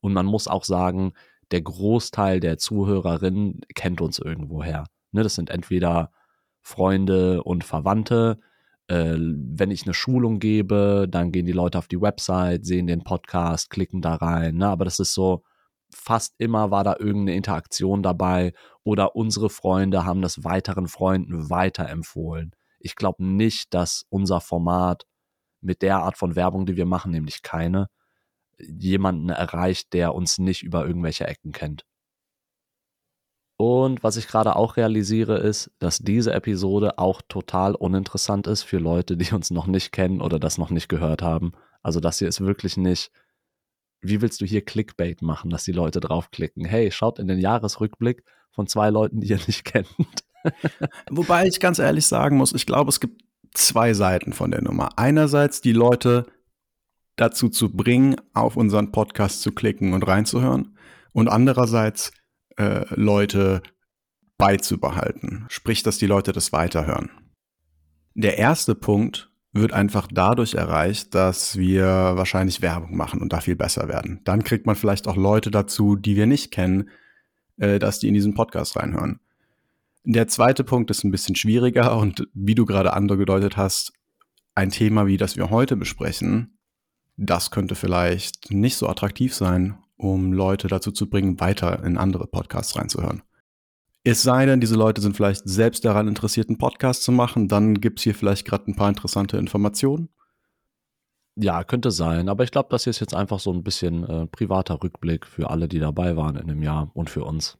Und 0.00 0.14
man 0.14 0.24
muss 0.24 0.48
auch 0.48 0.64
sagen, 0.64 1.12
der 1.50 1.60
Großteil 1.60 2.40
der 2.40 2.56
Zuhörerinnen 2.56 3.60
kennt 3.74 4.00
uns 4.00 4.18
irgendwoher. 4.18 4.86
Ne, 5.12 5.22
das 5.22 5.34
sind 5.34 5.50
entweder 5.50 6.10
Freunde 6.62 7.42
und 7.42 7.64
Verwandte. 7.64 8.38
Äh, 8.86 9.16
wenn 9.18 9.70
ich 9.70 9.84
eine 9.84 9.92
Schulung 9.92 10.38
gebe, 10.38 11.06
dann 11.06 11.32
gehen 11.32 11.44
die 11.44 11.52
Leute 11.52 11.76
auf 11.76 11.86
die 11.86 12.00
Website, 12.00 12.64
sehen 12.64 12.86
den 12.86 13.04
Podcast, 13.04 13.68
klicken 13.68 14.00
da 14.00 14.14
rein. 14.14 14.54
Ne? 14.54 14.66
Aber 14.66 14.86
das 14.86 15.00
ist 15.00 15.12
so, 15.12 15.42
fast 15.90 16.34
immer 16.38 16.70
war 16.70 16.84
da 16.84 16.96
irgendeine 16.98 17.36
Interaktion 17.36 18.02
dabei 18.02 18.54
oder 18.84 19.16
unsere 19.16 19.50
Freunde 19.50 20.06
haben 20.06 20.22
das 20.22 20.44
weiteren 20.44 20.88
Freunden 20.88 21.50
weiterempfohlen. 21.50 22.54
Ich 22.80 22.96
glaube 22.96 23.24
nicht, 23.24 23.72
dass 23.74 24.04
unser 24.08 24.40
Format 24.40 25.06
mit 25.60 25.82
der 25.82 25.98
Art 25.98 26.16
von 26.16 26.36
Werbung, 26.36 26.66
die 26.66 26.76
wir 26.76 26.86
machen, 26.86 27.12
nämlich 27.12 27.42
keine, 27.42 27.88
jemanden 28.58 29.28
erreicht, 29.28 29.92
der 29.92 30.14
uns 30.14 30.38
nicht 30.38 30.62
über 30.62 30.86
irgendwelche 30.86 31.26
Ecken 31.26 31.52
kennt. 31.52 31.84
Und 33.56 34.02
was 34.02 34.16
ich 34.16 34.26
gerade 34.26 34.56
auch 34.56 34.78
realisiere, 34.78 35.36
ist, 35.38 35.70
dass 35.78 35.98
diese 35.98 36.32
Episode 36.32 36.98
auch 36.98 37.20
total 37.28 37.74
uninteressant 37.74 38.46
ist 38.46 38.62
für 38.62 38.78
Leute, 38.78 39.18
die 39.18 39.34
uns 39.34 39.50
noch 39.50 39.66
nicht 39.66 39.92
kennen 39.92 40.22
oder 40.22 40.38
das 40.38 40.56
noch 40.56 40.70
nicht 40.70 40.88
gehört 40.88 41.20
haben. 41.20 41.52
Also 41.82 42.00
das 42.00 42.18
hier 42.18 42.28
ist 42.28 42.40
wirklich 42.40 42.78
nicht, 42.78 43.10
wie 44.00 44.22
willst 44.22 44.40
du 44.40 44.46
hier 44.46 44.64
Clickbait 44.64 45.20
machen, 45.20 45.50
dass 45.50 45.64
die 45.64 45.72
Leute 45.72 46.00
draufklicken? 46.00 46.64
Hey, 46.64 46.90
schaut 46.90 47.18
in 47.18 47.28
den 47.28 47.38
Jahresrückblick 47.38 48.24
von 48.50 48.66
zwei 48.66 48.88
Leuten, 48.88 49.20
die 49.20 49.28
ihr 49.28 49.40
nicht 49.46 49.64
kennt. 49.66 49.88
Wobei 51.10 51.46
ich 51.46 51.60
ganz 51.60 51.78
ehrlich 51.78 52.06
sagen 52.06 52.36
muss, 52.36 52.52
ich 52.52 52.66
glaube, 52.66 52.88
es 52.88 53.00
gibt 53.00 53.22
zwei 53.54 53.94
Seiten 53.94 54.32
von 54.32 54.50
der 54.50 54.62
Nummer. 54.62 54.98
Einerseits 54.98 55.60
die 55.60 55.72
Leute 55.72 56.26
dazu 57.16 57.48
zu 57.48 57.70
bringen, 57.70 58.16
auf 58.32 58.56
unseren 58.56 58.92
Podcast 58.92 59.42
zu 59.42 59.52
klicken 59.52 59.92
und 59.92 60.06
reinzuhören. 60.06 60.76
Und 61.12 61.28
andererseits 61.28 62.12
äh, 62.56 62.84
Leute 62.94 63.62
beizubehalten. 64.38 65.46
Sprich, 65.48 65.82
dass 65.82 65.98
die 65.98 66.06
Leute 66.06 66.32
das 66.32 66.52
weiterhören. 66.52 67.10
Der 68.14 68.38
erste 68.38 68.74
Punkt 68.74 69.30
wird 69.52 69.72
einfach 69.72 70.08
dadurch 70.10 70.54
erreicht, 70.54 71.14
dass 71.14 71.56
wir 71.56 71.84
wahrscheinlich 71.84 72.62
Werbung 72.62 72.96
machen 72.96 73.20
und 73.20 73.32
da 73.32 73.40
viel 73.40 73.56
besser 73.56 73.88
werden. 73.88 74.20
Dann 74.24 74.44
kriegt 74.44 74.66
man 74.66 74.76
vielleicht 74.76 75.08
auch 75.08 75.16
Leute 75.16 75.50
dazu, 75.50 75.96
die 75.96 76.16
wir 76.16 76.26
nicht 76.26 76.52
kennen, 76.52 76.88
äh, 77.56 77.78
dass 77.78 77.98
die 77.98 78.08
in 78.08 78.14
diesen 78.14 78.34
Podcast 78.34 78.76
reinhören. 78.76 79.20
Der 80.04 80.28
zweite 80.28 80.64
Punkt 80.64 80.90
ist 80.90 81.04
ein 81.04 81.10
bisschen 81.10 81.36
schwieriger 81.36 81.96
und 81.96 82.26
wie 82.32 82.54
du 82.54 82.64
gerade 82.64 82.92
angedeutet 82.94 83.56
hast, 83.56 83.92
ein 84.54 84.70
Thema 84.70 85.06
wie 85.06 85.16
das 85.16 85.36
wir 85.36 85.50
heute 85.50 85.76
besprechen, 85.76 86.58
das 87.16 87.50
könnte 87.50 87.74
vielleicht 87.74 88.50
nicht 88.50 88.76
so 88.76 88.88
attraktiv 88.88 89.34
sein 89.34 89.78
um 90.00 90.32
Leute 90.32 90.68
dazu 90.68 90.90
zu 90.90 91.08
bringen, 91.08 91.40
weiter 91.40 91.84
in 91.84 91.98
andere 91.98 92.26
Podcasts 92.26 92.76
reinzuhören. 92.76 93.22
Es 94.02 94.22
sei 94.22 94.46
denn, 94.46 94.60
diese 94.60 94.76
Leute 94.76 95.02
sind 95.02 95.14
vielleicht 95.14 95.46
selbst 95.46 95.84
daran 95.84 96.08
interessiert, 96.08 96.48
einen 96.48 96.58
Podcast 96.58 97.02
zu 97.02 97.12
machen, 97.12 97.48
dann 97.48 97.74
gibt 97.74 97.98
es 98.00 98.04
hier 98.04 98.14
vielleicht 98.14 98.46
gerade 98.46 98.70
ein 98.70 98.76
paar 98.76 98.88
interessante 98.88 99.36
Informationen. 99.36 100.08
Ja, 101.36 101.64
könnte 101.64 101.90
sein, 101.90 102.28
aber 102.28 102.44
ich 102.44 102.50
glaube, 102.50 102.70
das 102.70 102.84
hier 102.84 102.90
ist 102.90 103.00
jetzt 103.00 103.14
einfach 103.14 103.40
so 103.40 103.52
ein 103.52 103.62
bisschen 103.62 104.04
äh, 104.04 104.26
privater 104.26 104.82
Rückblick 104.82 105.26
für 105.26 105.50
alle, 105.50 105.68
die 105.68 105.78
dabei 105.78 106.16
waren 106.16 106.36
in 106.36 106.48
dem 106.48 106.62
Jahr 106.62 106.90
und 106.94 107.10
für 107.10 107.24
uns. 107.24 107.58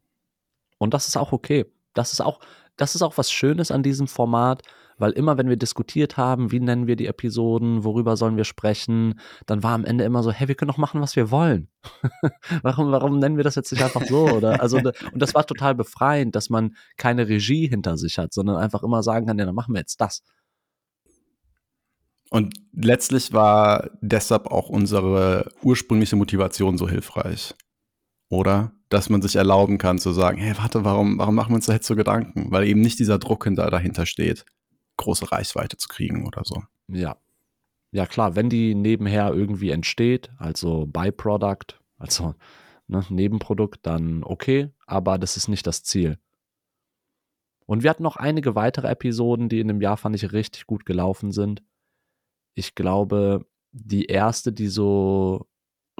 Und 0.78 0.94
das 0.94 1.08
ist 1.08 1.16
auch 1.16 1.32
okay. 1.32 1.66
Das 1.94 2.12
ist 2.12 2.20
auch, 2.20 2.40
das 2.76 2.94
ist 2.94 3.02
auch 3.02 3.18
was 3.18 3.30
Schönes 3.30 3.70
an 3.70 3.82
diesem 3.82 4.06
Format, 4.06 4.62
weil 5.00 5.12
immer, 5.12 5.38
wenn 5.38 5.48
wir 5.48 5.56
diskutiert 5.56 6.18
haben, 6.18 6.52
wie 6.52 6.60
nennen 6.60 6.86
wir 6.86 6.94
die 6.94 7.06
Episoden, 7.06 7.84
worüber 7.84 8.18
sollen 8.18 8.36
wir 8.36 8.44
sprechen, 8.44 9.18
dann 9.46 9.62
war 9.62 9.72
am 9.72 9.86
Ende 9.86 10.04
immer 10.04 10.22
so, 10.22 10.30
hey, 10.30 10.46
wir 10.46 10.54
können 10.54 10.70
doch 10.70 10.76
machen, 10.76 11.00
was 11.00 11.16
wir 11.16 11.30
wollen. 11.30 11.68
warum, 12.62 12.92
warum 12.92 13.18
nennen 13.18 13.38
wir 13.38 13.44
das 13.44 13.54
jetzt 13.54 13.72
nicht 13.72 13.82
einfach 13.82 14.04
so? 14.06 14.28
Oder 14.28 14.60
also 14.60 14.76
und 14.76 14.92
das 15.14 15.34
war 15.34 15.46
total 15.46 15.74
befreiend, 15.74 16.36
dass 16.36 16.50
man 16.50 16.76
keine 16.98 17.28
Regie 17.28 17.66
hinter 17.66 17.96
sich 17.96 18.18
hat, 18.18 18.34
sondern 18.34 18.56
einfach 18.56 18.82
immer 18.82 19.02
sagen 19.02 19.26
kann, 19.26 19.38
ja, 19.38 19.46
dann 19.46 19.54
machen 19.54 19.74
wir 19.74 19.80
jetzt 19.80 20.00
das. 20.02 20.22
Und 22.28 22.54
letztlich 22.72 23.32
war 23.32 23.90
deshalb 24.02 24.46
auch 24.46 24.68
unsere 24.68 25.50
ursprüngliche 25.62 26.16
Motivation 26.16 26.78
so 26.78 26.88
hilfreich. 26.88 27.54
Oder? 28.28 28.72
Dass 28.90 29.08
man 29.08 29.22
sich 29.22 29.36
erlauben 29.36 29.78
kann 29.78 29.98
zu 29.98 30.12
sagen, 30.12 30.38
hey, 30.38 30.54
warte, 30.58 30.84
warum, 30.84 31.18
warum 31.18 31.34
machen 31.34 31.52
wir 31.52 31.56
uns 31.56 31.66
da 31.66 31.72
jetzt 31.72 31.86
so 31.86 31.96
Gedanken? 31.96 32.50
Weil 32.50 32.66
eben 32.66 32.82
nicht 32.82 32.98
dieser 32.98 33.18
Druck 33.18 33.44
hinter, 33.44 33.70
dahinter 33.70 34.04
steht 34.04 34.44
große 34.98 35.32
Reichweite 35.32 35.78
zu 35.78 35.88
kriegen 35.88 36.26
oder 36.26 36.42
so. 36.44 36.62
Ja. 36.88 37.16
Ja, 37.92 38.06
klar, 38.06 38.36
wenn 38.36 38.48
die 38.48 38.74
nebenher 38.74 39.32
irgendwie 39.32 39.70
entsteht, 39.70 40.30
also 40.36 40.86
Byproduct, 40.86 41.80
also 41.98 42.34
ne, 42.86 43.04
Nebenprodukt, 43.08 43.80
dann 43.82 44.22
okay, 44.22 44.68
aber 44.86 45.18
das 45.18 45.36
ist 45.36 45.48
nicht 45.48 45.66
das 45.66 45.82
Ziel. 45.82 46.18
Und 47.66 47.82
wir 47.82 47.90
hatten 47.90 48.02
noch 48.02 48.16
einige 48.16 48.54
weitere 48.54 48.88
Episoden, 48.88 49.48
die 49.48 49.60
in 49.60 49.68
dem 49.68 49.80
Jahr 49.80 49.96
fand 49.96 50.14
ich 50.16 50.32
richtig 50.32 50.66
gut 50.66 50.84
gelaufen 50.84 51.32
sind. 51.32 51.62
Ich 52.54 52.74
glaube, 52.74 53.46
die 53.72 54.06
erste, 54.06 54.52
die 54.52 54.66
so 54.68 55.46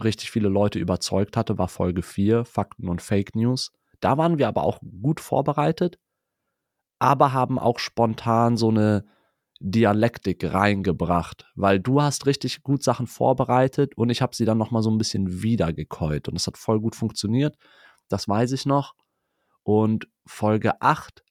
richtig 0.05 0.31
viele 0.31 0.49
Leute 0.49 0.79
überzeugt 0.79 1.37
hatte, 1.37 1.59
war 1.59 1.69
Folge 1.69 2.03
4, 2.03 2.45
Fakten 2.45 2.89
und 2.89 3.03
Fake 3.03 3.35
News. 3.35 3.73
Da 4.01 4.17
waren 4.19 4.39
wir 4.39 4.49
aber 4.49 4.63
auch 4.63 4.81
gut 5.03 5.21
vorbereitet 5.21 5.99
aber 7.01 7.33
haben 7.33 7.59
auch 7.59 7.81
spontan 7.81 8.57
so 8.57 8.69
eine 8.69 9.05
Dialektik 9.59 10.45
reingebracht, 10.55 11.51
weil 11.55 11.81
du 11.81 12.01
hast 12.01 12.27
richtig 12.27 12.63
gut 12.63 12.83
Sachen 12.83 13.07
vorbereitet 13.07 13.97
und 13.97 14.11
ich 14.11 14.23
habe 14.23 14.37
sie 14.37 14.45
dann 14.45 14.59
noch 14.59 14.71
mal 14.71 14.83
so 14.83 14.91
ein 14.91 14.99
bisschen 14.99 15.43
wiedergekäut 15.43 16.29
und 16.29 16.37
es 16.37 16.47
hat 16.47 16.57
voll 16.57 16.81
gut 16.81 16.95
funktioniert. 16.95 17.57
Das 18.09 18.29
weiß 18.29 18.53
ich 18.53 18.67
noch. 18.67 18.95
Und 19.63 20.09
Folge 20.27 20.81
8 20.81 21.23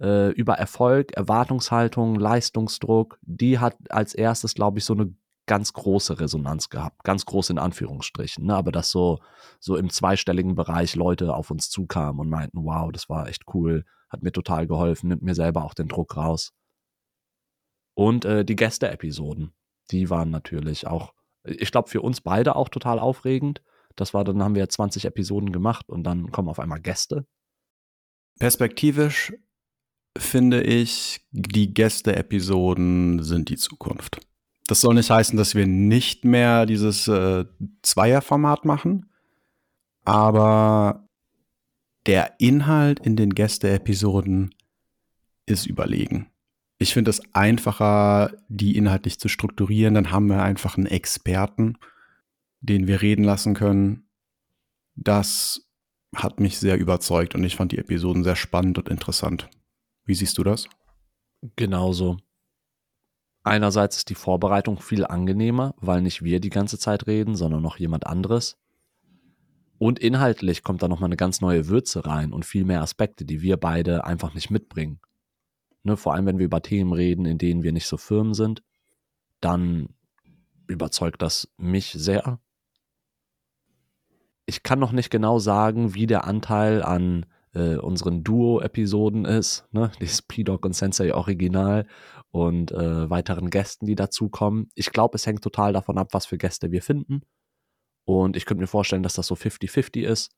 äh, 0.00 0.30
über 0.32 0.54
Erfolg, 0.54 1.12
Erwartungshaltung, 1.12 2.16
Leistungsdruck, 2.16 3.18
die 3.22 3.58
hat 3.58 3.76
als 3.90 4.14
erstes, 4.14 4.54
glaube 4.54 4.78
ich, 4.78 4.84
so 4.84 4.94
eine 4.94 5.14
ganz 5.46 5.72
große 5.72 6.20
Resonanz 6.20 6.70
gehabt. 6.70 7.04
Ganz 7.04 7.26
groß 7.26 7.50
in 7.50 7.58
Anführungsstrichen. 7.58 8.46
Ne? 8.46 8.54
Aber 8.54 8.72
dass 8.72 8.90
so, 8.90 9.20
so 9.60 9.76
im 9.76 9.90
zweistelligen 9.90 10.54
Bereich 10.54 10.94
Leute 10.96 11.34
auf 11.34 11.50
uns 11.50 11.70
zukamen 11.70 12.20
und 12.20 12.28
meinten, 12.28 12.64
wow, 12.64 12.90
das 12.90 13.08
war 13.08 13.28
echt 13.28 13.42
cool 13.52 13.84
hat 14.14 14.22
mir 14.22 14.32
total 14.32 14.66
geholfen, 14.66 15.08
nimmt 15.08 15.22
mir 15.22 15.34
selber 15.34 15.64
auch 15.64 15.74
den 15.74 15.88
Druck 15.88 16.16
raus. 16.16 16.52
Und 17.94 18.24
äh, 18.24 18.44
die 18.44 18.56
Gäste-Episoden, 18.56 19.52
die 19.90 20.08
waren 20.08 20.30
natürlich 20.30 20.86
auch, 20.86 21.12
ich 21.44 21.70
glaube, 21.70 21.90
für 21.90 22.00
uns 22.00 22.20
beide 22.20 22.56
auch 22.56 22.68
total 22.68 22.98
aufregend. 22.98 23.62
Das 23.96 24.14
war, 24.14 24.24
dann 24.24 24.42
haben 24.42 24.54
wir 24.54 24.68
20 24.68 25.04
Episoden 25.04 25.52
gemacht 25.52 25.88
und 25.90 26.04
dann 26.04 26.32
kommen 26.32 26.48
auf 26.48 26.58
einmal 26.58 26.80
Gäste. 26.80 27.26
Perspektivisch 28.38 29.32
finde 30.16 30.62
ich, 30.62 31.26
die 31.30 31.74
Gäste-Episoden 31.74 33.22
sind 33.22 33.48
die 33.48 33.56
Zukunft. 33.56 34.20
Das 34.66 34.80
soll 34.80 34.94
nicht 34.94 35.10
heißen, 35.10 35.36
dass 35.36 35.54
wir 35.54 35.66
nicht 35.66 36.24
mehr 36.24 36.66
dieses 36.66 37.06
äh, 37.06 37.44
Zweierformat 37.82 38.64
machen, 38.64 39.10
aber 40.04 41.08
der 42.06 42.34
Inhalt 42.38 43.00
in 43.00 43.16
den 43.16 43.34
Gäste-Episoden 43.34 44.54
ist 45.46 45.66
überlegen. 45.66 46.30
Ich 46.78 46.92
finde 46.92 47.10
es 47.10 47.22
einfacher, 47.34 48.32
die 48.48 48.76
inhaltlich 48.76 49.18
zu 49.18 49.28
strukturieren. 49.28 49.94
Dann 49.94 50.10
haben 50.10 50.26
wir 50.26 50.42
einfach 50.42 50.76
einen 50.76 50.86
Experten, 50.86 51.78
den 52.60 52.86
wir 52.86 53.00
reden 53.00 53.24
lassen 53.24 53.54
können. 53.54 54.08
Das 54.94 55.66
hat 56.14 56.40
mich 56.40 56.58
sehr 56.58 56.78
überzeugt 56.78 57.34
und 57.34 57.44
ich 57.44 57.56
fand 57.56 57.72
die 57.72 57.78
Episoden 57.78 58.24
sehr 58.24 58.36
spannend 58.36 58.78
und 58.78 58.88
interessant. 58.88 59.48
Wie 60.04 60.14
siehst 60.14 60.38
du 60.38 60.44
das? 60.44 60.68
Genauso. 61.56 62.18
Einerseits 63.44 63.98
ist 63.98 64.08
die 64.08 64.14
Vorbereitung 64.14 64.80
viel 64.80 65.04
angenehmer, 65.04 65.74
weil 65.76 66.00
nicht 66.00 66.24
wir 66.24 66.40
die 66.40 66.50
ganze 66.50 66.78
Zeit 66.78 67.06
reden, 67.06 67.36
sondern 67.36 67.62
noch 67.62 67.76
jemand 67.76 68.06
anderes. 68.06 68.56
Und 69.76 69.98
inhaltlich 69.98 70.62
kommt 70.62 70.82
da 70.82 70.88
nochmal 70.88 71.08
eine 71.08 71.16
ganz 71.16 71.42
neue 71.42 71.68
Würze 71.68 72.06
rein 72.06 72.32
und 72.32 72.46
viel 72.46 72.64
mehr 72.64 72.80
Aspekte, 72.80 73.26
die 73.26 73.42
wir 73.42 73.58
beide 73.58 74.04
einfach 74.04 74.32
nicht 74.32 74.50
mitbringen. 74.50 74.98
Ne, 75.82 75.98
vor 75.98 76.14
allem, 76.14 76.24
wenn 76.24 76.38
wir 76.38 76.46
über 76.46 76.62
Themen 76.62 76.94
reden, 76.94 77.26
in 77.26 77.36
denen 77.36 77.62
wir 77.62 77.72
nicht 77.72 77.86
so 77.86 77.98
firm 77.98 78.32
sind, 78.32 78.62
dann 79.42 79.90
überzeugt 80.66 81.20
das 81.20 81.52
mich 81.58 81.92
sehr. 81.92 82.40
Ich 84.46 84.62
kann 84.62 84.78
noch 84.78 84.92
nicht 84.92 85.10
genau 85.10 85.38
sagen, 85.38 85.94
wie 85.94 86.06
der 86.06 86.24
Anteil 86.24 86.82
an 86.82 87.26
äh, 87.52 87.76
unseren 87.76 88.24
Duo-Episoden 88.24 89.26
ist, 89.26 89.66
ne? 89.72 89.92
dieses 90.00 90.22
P-Doc 90.22 90.64
und 90.64 90.74
Sensei 90.74 91.14
Original 91.14 91.86
und 92.34 92.72
äh, 92.72 93.08
weiteren 93.08 93.48
Gästen, 93.48 93.86
die 93.86 93.94
dazukommen. 93.94 94.68
Ich 94.74 94.90
glaube, 94.90 95.14
es 95.14 95.24
hängt 95.24 95.44
total 95.44 95.72
davon 95.72 95.98
ab, 95.98 96.08
was 96.10 96.26
für 96.26 96.36
Gäste 96.36 96.72
wir 96.72 96.82
finden. 96.82 97.22
Und 98.04 98.36
ich 98.36 98.44
könnte 98.44 98.60
mir 98.60 98.66
vorstellen, 98.66 99.04
dass 99.04 99.14
das 99.14 99.28
so 99.28 99.36
50-50 99.36 100.02
ist. 100.02 100.32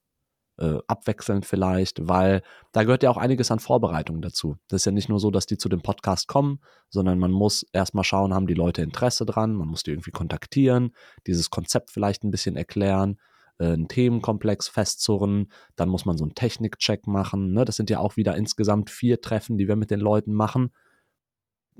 Äh, 0.59 0.77
abwechselnd 0.89 1.47
vielleicht, 1.47 2.07
weil 2.07 2.43
da 2.73 2.83
gehört 2.83 3.03
ja 3.03 3.09
auch 3.09 3.17
einiges 3.17 3.51
an 3.51 3.61
Vorbereitung 3.61 4.21
dazu. 4.21 4.59
Das 4.69 4.83
ist 4.83 4.85
ja 4.85 4.93
nicht 4.93 5.09
nur 5.09 5.21
so, 5.21 5.31
dass 5.31 5.47
die 5.47 5.57
zu 5.57 5.71
dem 5.71 5.81
Podcast 5.81 6.29
kommen, 6.29 6.61
sondern 6.91 7.19
man 7.19 7.31
muss 7.31 7.65
erstmal 7.73 8.05
schauen, 8.05 8.35
haben 8.35 8.47
die 8.47 8.53
Leute 8.53 8.83
Interesse 8.83 9.25
dran, 9.25 9.55
man 9.55 9.69
muss 9.69 9.83
die 9.83 9.93
irgendwie 9.93 10.11
kontaktieren, 10.11 10.95
dieses 11.27 11.49
Konzept 11.49 11.91
vielleicht 11.91 12.25
ein 12.25 12.31
bisschen 12.31 12.57
erklären 12.57 13.19
äh, 13.59 13.69
einen 13.69 13.89
Themenkomplex 13.89 14.69
festzurren, 14.69 15.51
dann 15.77 15.89
muss 15.89 16.05
man 16.05 16.19
so 16.19 16.25
einen 16.25 16.35
Technikcheck 16.35 17.07
machen. 17.07 17.55
Ne? 17.55 17.65
Das 17.65 17.77
sind 17.77 17.89
ja 17.89 18.01
auch 18.01 18.19
wieder 18.19 18.37
insgesamt 18.37 18.91
vier 18.91 19.23
Treffen, 19.23 19.57
die 19.57 19.67
wir 19.67 19.77
mit 19.77 19.91
den 19.91 20.01
Leuten 20.01 20.35
machen, 20.35 20.73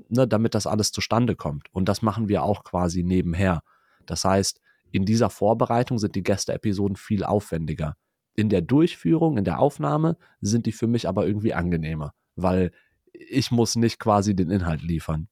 ne? 0.09 0.27
damit 0.27 0.55
das 0.55 0.67
alles 0.67 0.91
zustande 0.91 1.35
kommt. 1.35 1.67
Und 1.73 1.89
das 1.89 2.01
machen 2.01 2.27
wir 2.29 2.43
auch 2.43 2.63
quasi 2.63 3.03
nebenher. 3.03 3.61
Das 4.05 4.23
heißt, 4.23 4.61
in 4.91 5.05
dieser 5.05 5.29
Vorbereitung 5.29 5.99
sind 5.99 6.15
die 6.15 6.23
Gäste-Episoden 6.23 6.95
viel 6.95 7.23
aufwendiger. 7.23 7.95
In 8.35 8.49
der 8.49 8.61
Durchführung, 8.61 9.37
in 9.37 9.43
der 9.43 9.59
Aufnahme 9.59 10.17
sind 10.41 10.65
die 10.65 10.71
für 10.71 10.87
mich 10.87 11.07
aber 11.07 11.25
irgendwie 11.25 11.53
angenehmer, 11.53 12.13
weil 12.35 12.71
ich 13.11 13.51
muss 13.51 13.75
nicht 13.75 13.99
quasi 13.99 14.35
den 14.35 14.51
Inhalt 14.51 14.81
liefern. 14.81 15.27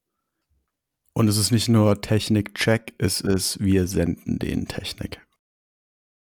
Und 1.14 1.28
es 1.28 1.38
ist 1.38 1.52
nicht 1.52 1.70
nur 1.70 2.02
Technik-Check, 2.02 2.96
es 2.98 3.22
ist, 3.22 3.64
wir 3.64 3.88
senden 3.88 4.40
den 4.40 4.68
Technik 4.68 5.26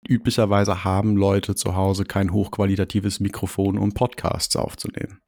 üblicherweise 0.08 0.84
haben 0.84 1.16
Leute 1.16 1.54
zu 1.54 1.74
Hause 1.74 2.04
kein 2.04 2.32
hochqualitatives 2.32 3.20
Mikrofon, 3.20 3.78
um 3.78 3.92
Podcasts 3.92 4.56
aufzunehmen. 4.56 5.20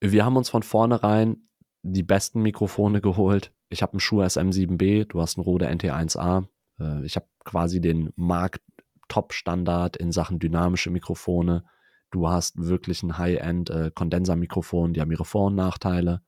Wir 0.00 0.24
haben 0.24 0.36
uns 0.36 0.50
von 0.50 0.62
vornherein 0.62 1.48
die 1.92 2.02
besten 2.02 2.42
Mikrofone 2.42 3.00
geholt. 3.00 3.52
Ich 3.68 3.82
habe 3.82 3.92
einen 3.92 4.00
Shure 4.00 4.26
SM7B, 4.26 5.06
du 5.06 5.20
hast 5.20 5.36
einen 5.36 5.44
Rode 5.44 5.68
NT1A. 5.68 6.46
Äh, 6.80 7.04
ich 7.04 7.16
habe 7.16 7.26
quasi 7.44 7.80
den 7.80 8.12
Markt-Top-Standard 8.16 9.96
in 9.96 10.12
Sachen 10.12 10.38
dynamische 10.38 10.90
Mikrofone. 10.90 11.64
Du 12.10 12.28
hast 12.28 12.56
wirklich 12.58 13.02
ein 13.02 13.18
High-End-Kondensermikrofon, 13.18 14.92
die 14.92 15.00
haben 15.00 15.10
ihre 15.10 15.24
Vor- 15.24 15.46
und 15.46 15.54
Nachteile. 15.54 16.22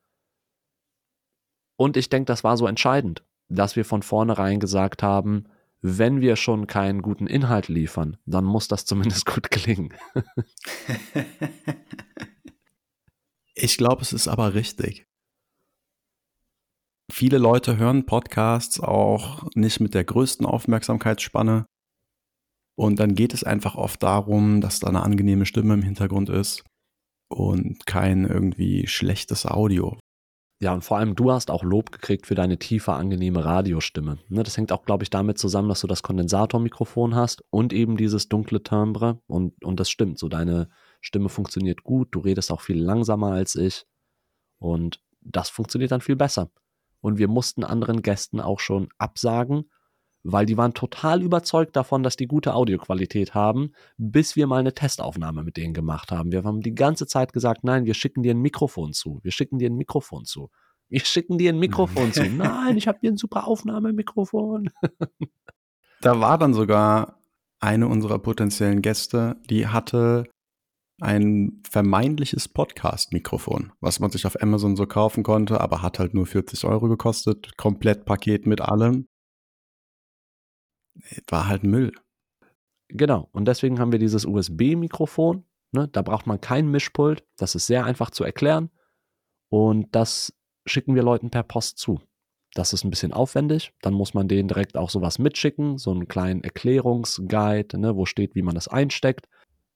Und 1.77 1.97
ich 1.97 2.09
denke, 2.09 2.27
das 2.27 2.43
war 2.43 2.57
so 2.57 2.67
entscheidend, 2.67 3.25
dass 3.49 3.77
wir 3.77 3.85
von 3.85 4.03
vornherein 4.03 4.59
gesagt 4.59 5.03
haben, 5.03 5.47
wenn 5.81 6.21
wir 6.21 6.35
schon 6.35 6.67
keinen 6.67 7.03
guten 7.03 7.29
Inhalt 7.29 7.69
liefern, 7.69 8.17
dann 8.27 8.45
muss 8.45 8.67
das 8.67 8.85
zumindest 8.85 9.27
gut 9.33 9.51
klingen. 9.51 9.95
ich 13.55 13.77
glaube, 13.77 14.03
es 14.03 14.13
ist 14.13 14.27
aber 14.27 14.55
richtig. 14.55 15.08
Viele 17.11 17.39
Leute 17.39 17.79
hören 17.79 18.07
Podcasts 18.07 18.81
auch 18.81 19.49
nicht 19.55 19.81
mit 19.81 19.95
der 19.95 20.05
größten 20.05 20.47
Aufmerksamkeitsspanne. 20.47 21.67
Und 22.77 23.01
dann 23.01 23.15
geht 23.15 23.35
es 23.35 23.43
einfach 23.43 23.75
oft 23.75 24.03
darum, 24.03 24.61
dass 24.61 24.79
da 24.79 24.89
eine 24.89 25.03
angenehme 25.03 25.47
Stimme 25.47 25.75
im 25.75 25.83
Hintergrund 25.83 26.29
ist 26.29 26.65
und 27.29 27.87
kein 27.87 28.25
irgendwie 28.25 28.87
schlechtes 28.87 29.47
Audio. 29.47 29.99
Ja, 30.61 30.75
und 30.75 30.83
vor 30.83 30.99
allem 30.99 31.15
du 31.15 31.31
hast 31.31 31.51
auch 31.51 31.63
Lob 31.63 31.93
gekriegt 31.93 32.27
für 32.27 32.35
deine 32.35 32.59
tiefe, 32.59 32.93
angenehme 32.93 33.45
Radiostimme. 33.45 34.19
Ne, 34.29 34.43
das 34.43 34.57
hängt 34.57 34.73
auch, 34.73 34.85
glaube 34.85 35.05
ich, 35.05 35.11
damit 35.11 35.39
zusammen, 35.39 35.69
dass 35.69 35.81
du 35.81 35.87
das 35.87 36.03
Kondensatormikrofon 36.03 37.15
hast 37.15 37.45
und 37.51 37.73
eben 37.73 37.97
dieses 37.97 38.29
dunkle 38.29 38.63
Timbre. 38.63 39.21
Und, 39.29 39.65
und 39.65 39.79
das 39.79 39.89
stimmt, 39.89 40.19
so 40.19 40.29
deine 40.29 40.69
Stimme 41.01 41.29
funktioniert 41.29 41.85
gut, 41.85 42.09
du 42.11 42.19
redest 42.19 42.51
auch 42.51 42.61
viel 42.61 42.81
langsamer 42.81 43.33
als 43.33 43.55
ich. 43.55 43.87
Und 44.61 45.01
das 45.21 45.49
funktioniert 45.49 45.93
dann 45.93 46.01
viel 46.01 46.17
besser. 46.17 46.51
Und 47.01 47.19
wir 47.19 47.29
mussten 47.29 47.65
anderen 47.65 48.03
Gästen 48.03 48.41
auch 48.41 48.61
schon 48.61 48.89
absagen, 48.99 49.71
weil 50.25 50.47
die 50.47 50.57
waren 50.57 50.75
total 50.75 51.23
überzeugt 51.23 51.77
davon, 51.77 52.03
dass 52.03 52.17
die 52.17 52.27
gute 52.27 52.55
Audioqualität 52.55 53.35
haben, 53.35 53.73
bis 53.97 54.37
wir 54.37 54.47
mal 54.47 54.59
eine 54.59 54.75
Testaufnahme 54.75 55.43
mit 55.45 55.57
denen 55.57 55.75
gemacht 55.75 56.11
haben. 56.11 56.33
Wir 56.33 56.45
haben 56.45 56.61
die 56.61 56.75
ganze 56.75 57.07
Zeit 57.07 57.33
gesagt, 57.33 57.65
nein, 57.65 57.85
wir 57.85 57.95
schicken 57.95 58.23
dir 58.23 58.35
ein 58.35 58.41
Mikrofon 58.41 58.93
zu. 58.93 59.21
Wir 59.23 59.33
schicken 59.33 59.59
dir 59.59 59.71
ein 59.71 59.77
Mikrofon 59.77 60.25
zu. 60.25 60.51
Wir 60.89 61.01
schicken 61.01 61.39
dir 61.39 61.53
ein 61.53 61.59
Mikrofon 61.59 62.13
zu. 62.13 62.25
Nein, 62.31 62.79
ich 62.79 62.89
habe 62.89 62.99
hier 63.03 63.11
ein 63.11 63.19
super 63.19 63.47
Aufnahmemikrofon. 63.47 64.71
da 66.01 66.19
war 66.19 66.39
dann 66.39 66.55
sogar 66.55 67.19
eine 67.61 67.89
unserer 67.89 68.19
potenziellen 68.19 68.81
Gäste, 68.81 69.37
die 69.51 69.67
hatte 69.67 70.25
ein 71.01 71.63
vermeintliches 71.69 72.49
Podcast-Mikrofon, 72.49 73.73
was 73.81 74.01
man 74.01 74.11
sich 74.11 74.27
auf 74.27 74.41
Amazon 74.43 74.77
so 74.77 74.87
kaufen 74.87 75.23
konnte, 75.23 75.61
aber 75.61 75.83
hat 75.83 75.99
halt 75.99 76.15
nur 76.15 76.27
40 76.27 76.65
Euro 76.65 76.89
gekostet, 76.89 77.57
komplett 77.57 78.05
Paket 78.05 78.47
mit 78.47 78.61
allem 78.61 79.07
war 81.29 81.49
halt 81.49 81.63
Müll. 81.65 81.93
Genau. 82.89 83.29
Und 83.33 83.47
deswegen 83.47 83.79
haben 83.79 83.93
wir 83.93 83.99
dieses 83.99 84.25
USB-Mikrofon. 84.25 85.45
Ne? 85.73 85.89
Da 85.89 86.03
braucht 86.03 86.27
man 86.27 86.41
kein 86.41 86.71
Mischpult. 86.71 87.25
Das 87.37 87.55
ist 87.55 87.67
sehr 87.67 87.85
einfach 87.85 88.11
zu 88.11 88.25
erklären. 88.25 88.71
Und 89.51 89.95
das 89.95 90.33
schicken 90.67 90.95
wir 90.95 91.03
Leuten 91.03 91.31
per 91.31 91.43
Post 91.43 91.79
zu. 91.79 92.01
Das 92.55 92.73
ist 92.73 92.85
ein 92.85 92.91
bisschen 92.91 93.13
aufwendig. 93.13 93.73
Dann 93.83 93.95
muss 93.95 94.15
man 94.15 94.29
denen 94.29 94.49
direkt 94.49 94.77
auch 94.77 94.91
sowas 94.91 95.19
mitschicken, 95.19 95.79
so 95.79 95.91
einen 95.91 96.09
kleinen 96.09 96.43
Erklärungsguide, 96.43 97.79
ne, 97.79 97.95
wo 97.95 98.07
steht, 98.07 98.35
wie 98.35 98.43
man 98.43 98.55
das 98.55 98.69
einsteckt. 98.69 99.29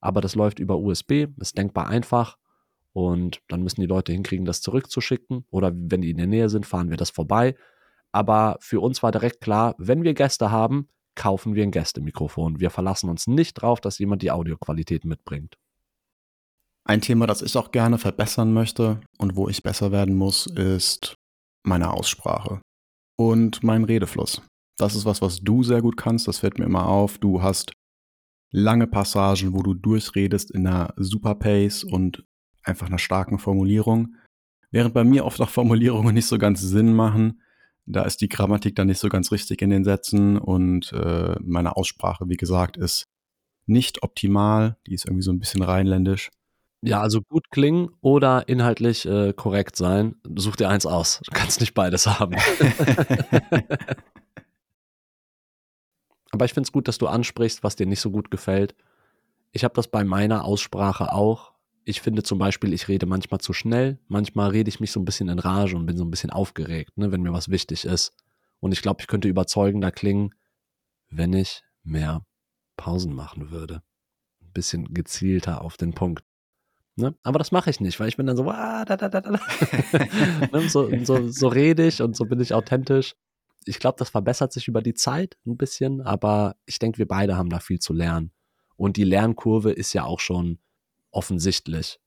Aber 0.03 0.19
das 0.19 0.35
läuft 0.35 0.59
über 0.59 0.77
USB, 0.77 1.27
ist 1.39 1.57
denkbar 1.57 1.87
einfach. 1.87 2.37
Und 2.91 3.41
dann 3.47 3.63
müssen 3.63 3.79
die 3.79 3.87
Leute 3.87 4.11
hinkriegen, 4.11 4.45
das 4.45 4.61
zurückzuschicken. 4.61 5.45
Oder 5.49 5.71
wenn 5.73 6.01
die 6.01 6.09
in 6.09 6.17
der 6.17 6.27
Nähe 6.27 6.49
sind, 6.49 6.65
fahren 6.65 6.89
wir 6.89 6.97
das 6.97 7.09
vorbei. 7.09 7.55
Aber 8.11 8.57
für 8.59 8.81
uns 8.81 9.01
war 9.01 9.11
direkt 9.13 9.39
klar, 9.39 9.75
wenn 9.77 10.03
wir 10.03 10.13
Gäste 10.13 10.51
haben, 10.51 10.89
kaufen 11.15 11.55
wir 11.55 11.63
ein 11.63 11.71
Gästemikrofon. 11.71 12.59
Wir 12.59 12.69
verlassen 12.69 13.09
uns 13.09 13.27
nicht 13.27 13.53
drauf, 13.53 13.79
dass 13.79 13.97
jemand 13.97 14.21
die 14.21 14.31
Audioqualität 14.31 15.05
mitbringt. 15.05 15.57
Ein 16.85 16.99
Thema, 16.99 17.25
das 17.25 17.41
ich 17.41 17.55
auch 17.57 17.71
gerne 17.71 17.97
verbessern 17.97 18.51
möchte 18.51 18.99
und 19.17 19.37
wo 19.37 19.47
ich 19.47 19.63
besser 19.63 19.93
werden 19.93 20.15
muss, 20.15 20.47
ist 20.47 21.15
meine 21.65 21.93
Aussprache 21.93 22.59
und 23.17 23.63
mein 23.63 23.85
Redefluss. 23.85 24.41
Das 24.77 24.95
ist 24.95 25.05
was, 25.05 25.21
was 25.21 25.39
du 25.39 25.63
sehr 25.63 25.81
gut 25.81 25.95
kannst, 25.95 26.27
das 26.27 26.39
fällt 26.39 26.59
mir 26.59 26.65
immer 26.65 26.87
auf. 26.87 27.19
Du 27.19 27.41
hast 27.41 27.71
lange 28.53 28.87
Passagen, 28.87 29.53
wo 29.53 29.63
du 29.63 29.73
durchredest 29.73 30.51
in 30.51 30.65
einer 30.65 30.93
super 30.95 31.35
Pace 31.35 31.83
und 31.83 32.23
einfach 32.63 32.87
einer 32.87 32.99
starken 32.99 33.39
Formulierung. 33.39 34.15
Während 34.71 34.93
bei 34.93 35.03
mir 35.03 35.25
oft 35.25 35.41
auch 35.41 35.49
Formulierungen 35.49 36.13
nicht 36.13 36.27
so 36.27 36.37
ganz 36.37 36.61
Sinn 36.61 36.93
machen, 36.93 37.41
da 37.85 38.03
ist 38.03 38.21
die 38.21 38.29
Grammatik 38.29 38.75
dann 38.75 38.87
nicht 38.87 38.99
so 38.99 39.09
ganz 39.09 39.31
richtig 39.31 39.61
in 39.61 39.71
den 39.71 39.83
Sätzen 39.83 40.37
und 40.37 40.93
äh, 40.93 41.35
meine 41.41 41.75
Aussprache, 41.75 42.29
wie 42.29 42.37
gesagt, 42.37 42.77
ist 42.77 43.05
nicht 43.65 44.03
optimal. 44.03 44.77
Die 44.87 44.93
ist 44.93 45.05
irgendwie 45.05 45.23
so 45.23 45.31
ein 45.31 45.39
bisschen 45.39 45.63
rheinländisch. 45.63 46.29
Ja, 46.81 47.01
also 47.01 47.21
gut 47.21 47.49
klingen 47.49 47.89
oder 48.01 48.47
inhaltlich 48.47 49.05
äh, 49.05 49.33
korrekt 49.33 49.75
sein. 49.75 50.15
Such 50.35 50.57
dir 50.57 50.69
eins 50.69 50.85
aus. 50.85 51.21
Du 51.25 51.31
kannst 51.31 51.59
nicht 51.59 51.73
beides 51.73 52.05
haben. 52.07 52.35
Aber 56.33 56.45
ich 56.45 56.53
finde 56.53 56.65
es 56.65 56.71
gut, 56.71 56.87
dass 56.87 56.97
du 56.97 57.05
ansprichst, 57.05 57.63
was 57.63 57.75
dir 57.75 57.85
nicht 57.85 58.01
so 58.01 58.09
gut 58.09 58.31
gefällt. 58.31 58.73
Ich 59.51 59.63
habe 59.63 59.75
das 59.75 59.87
bei 59.87 60.03
meiner 60.03 60.45
Aussprache 60.45 61.13
auch. 61.13 61.53
ich 61.85 62.01
finde 62.01 62.23
zum 62.23 62.39
Beispiel, 62.39 62.73
ich 62.73 62.87
rede 62.87 63.05
manchmal 63.05 63.39
zu 63.39 63.53
schnell, 63.53 63.99
manchmal 64.07 64.49
rede 64.49 64.69
ich 64.69 64.79
mich 64.79 64.91
so 64.91 64.99
ein 64.99 65.05
bisschen 65.05 65.29
in 65.29 65.37
Rage 65.37 65.75
und 65.75 65.85
bin 65.85 65.97
so 65.97 66.03
ein 66.03 66.09
bisschen 66.09 66.31
aufgeregt, 66.31 66.97
ne, 66.97 67.11
wenn 67.11 67.21
mir 67.21 67.33
was 67.33 67.49
wichtig 67.49 67.85
ist. 67.85 68.13
Und 68.61 68.71
ich 68.71 68.81
glaube, 68.81 69.01
ich 69.01 69.07
könnte 69.07 69.27
überzeugender 69.27 69.91
klingen, 69.91 70.33
wenn 71.09 71.33
ich 71.33 71.61
mehr 71.83 72.25
Pausen 72.77 73.13
machen 73.13 73.51
würde. 73.51 73.83
Ein 74.41 74.53
bisschen 74.53 74.93
gezielter 74.93 75.61
auf 75.61 75.77
den 75.77 75.93
Punkt. 75.93 76.23
Ne? 76.95 77.13
Aber 77.21 77.37
das 77.37 77.51
mache 77.51 77.69
ich 77.69 77.79
nicht, 77.79 77.99
weil 77.99 78.07
ich 78.07 78.17
bin 78.17 78.25
dann 78.25 78.37
so, 78.37 78.49
ah, 78.49 78.85
da, 78.85 78.97
da, 78.97 79.09
da, 79.09 79.21
ne? 80.51 80.69
so, 80.69 80.89
so, 81.03 81.27
so 81.27 81.47
rede 81.47 81.85
ich 81.85 82.01
und 82.01 82.15
so 82.15 82.25
bin 82.25 82.39
ich 82.39 82.55
authentisch. 82.55 83.15
Ich 83.65 83.79
glaube, 83.79 83.95
das 83.97 84.09
verbessert 84.09 84.53
sich 84.53 84.67
über 84.67 84.81
die 84.81 84.93
Zeit 84.93 85.37
ein 85.45 85.57
bisschen, 85.57 86.01
aber 86.01 86.55
ich 86.65 86.79
denke, 86.79 86.97
wir 86.97 87.07
beide 87.07 87.37
haben 87.37 87.49
da 87.49 87.59
viel 87.59 87.79
zu 87.79 87.93
lernen. 87.93 88.31
Und 88.75 88.97
die 88.97 89.03
Lernkurve 89.03 89.71
ist 89.71 89.93
ja 89.93 90.03
auch 90.03 90.19
schon 90.19 90.59
offensichtlich. 91.11 91.99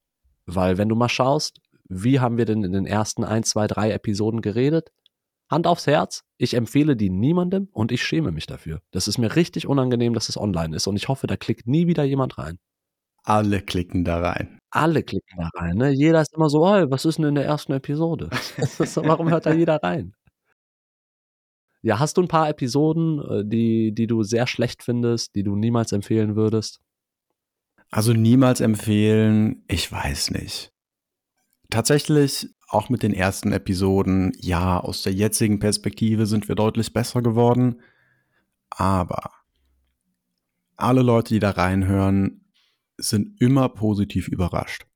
Weil 0.46 0.78
wenn 0.78 0.88
du 0.88 0.96
mal 0.96 1.08
schaust, 1.08 1.60
wie 1.88 2.20
haben 2.20 2.36
wir 2.36 2.44
denn 2.44 2.64
in 2.64 2.72
den 2.72 2.86
ersten 2.86 3.24
ein, 3.24 3.44
zwei, 3.44 3.66
drei 3.66 3.92
Episoden 3.92 4.40
geredet? 4.40 4.92
Hand 5.48 5.66
aufs 5.66 5.86
Herz, 5.86 6.24
ich 6.38 6.54
empfehle 6.54 6.96
die 6.96 7.10
niemandem 7.10 7.68
und 7.72 7.92
ich 7.92 8.02
schäme 8.02 8.32
mich 8.32 8.46
dafür. 8.46 8.80
Das 8.90 9.06
ist 9.06 9.18
mir 9.18 9.36
richtig 9.36 9.68
unangenehm, 9.68 10.12
dass 10.12 10.28
es 10.28 10.36
online 10.36 10.74
ist 10.74 10.88
und 10.88 10.96
ich 10.96 11.08
hoffe, 11.08 11.28
da 11.28 11.36
klickt 11.36 11.68
nie 11.68 11.86
wieder 11.86 12.02
jemand 12.02 12.36
rein. 12.38 12.58
Alle 13.22 13.60
klicken 13.60 14.04
da 14.04 14.18
rein. 14.18 14.58
Alle 14.70 15.02
klicken 15.02 15.38
da 15.38 15.50
rein. 15.54 15.76
Ne? 15.76 15.90
Jeder 15.90 16.20
ist 16.20 16.34
immer 16.34 16.48
so, 16.48 16.64
oh, 16.64 16.90
was 16.90 17.04
ist 17.04 17.18
denn 17.18 17.26
in 17.26 17.34
der 17.36 17.44
ersten 17.44 17.72
Episode? 17.72 18.30
Warum 18.96 19.30
hört 19.30 19.46
da 19.46 19.52
jeder 19.52 19.82
rein? 19.82 20.14
Ja, 21.86 22.00
hast 22.00 22.16
du 22.16 22.22
ein 22.22 22.26
paar 22.26 22.48
Episoden, 22.48 23.20
äh, 23.20 23.44
die, 23.44 23.92
die 23.94 24.08
du 24.08 24.24
sehr 24.24 24.48
schlecht 24.48 24.82
findest, 24.82 25.36
die 25.36 25.44
du 25.44 25.54
niemals 25.54 25.92
empfehlen 25.92 26.34
würdest? 26.34 26.80
Also 27.92 28.12
niemals 28.12 28.60
empfehlen, 28.60 29.62
ich 29.68 29.92
weiß 29.92 30.32
nicht. 30.32 30.72
Tatsächlich 31.70 32.48
auch 32.66 32.88
mit 32.88 33.04
den 33.04 33.14
ersten 33.14 33.52
Episoden, 33.52 34.32
ja, 34.40 34.80
aus 34.80 35.04
der 35.04 35.12
jetzigen 35.12 35.60
Perspektive 35.60 36.26
sind 36.26 36.48
wir 36.48 36.56
deutlich 36.56 36.92
besser 36.92 37.22
geworden. 37.22 37.80
Aber 38.68 39.30
alle 40.74 41.02
Leute, 41.02 41.34
die 41.34 41.40
da 41.40 41.50
reinhören, 41.50 42.50
sind 42.98 43.40
immer 43.40 43.68
positiv 43.68 44.26
überrascht. 44.26 44.88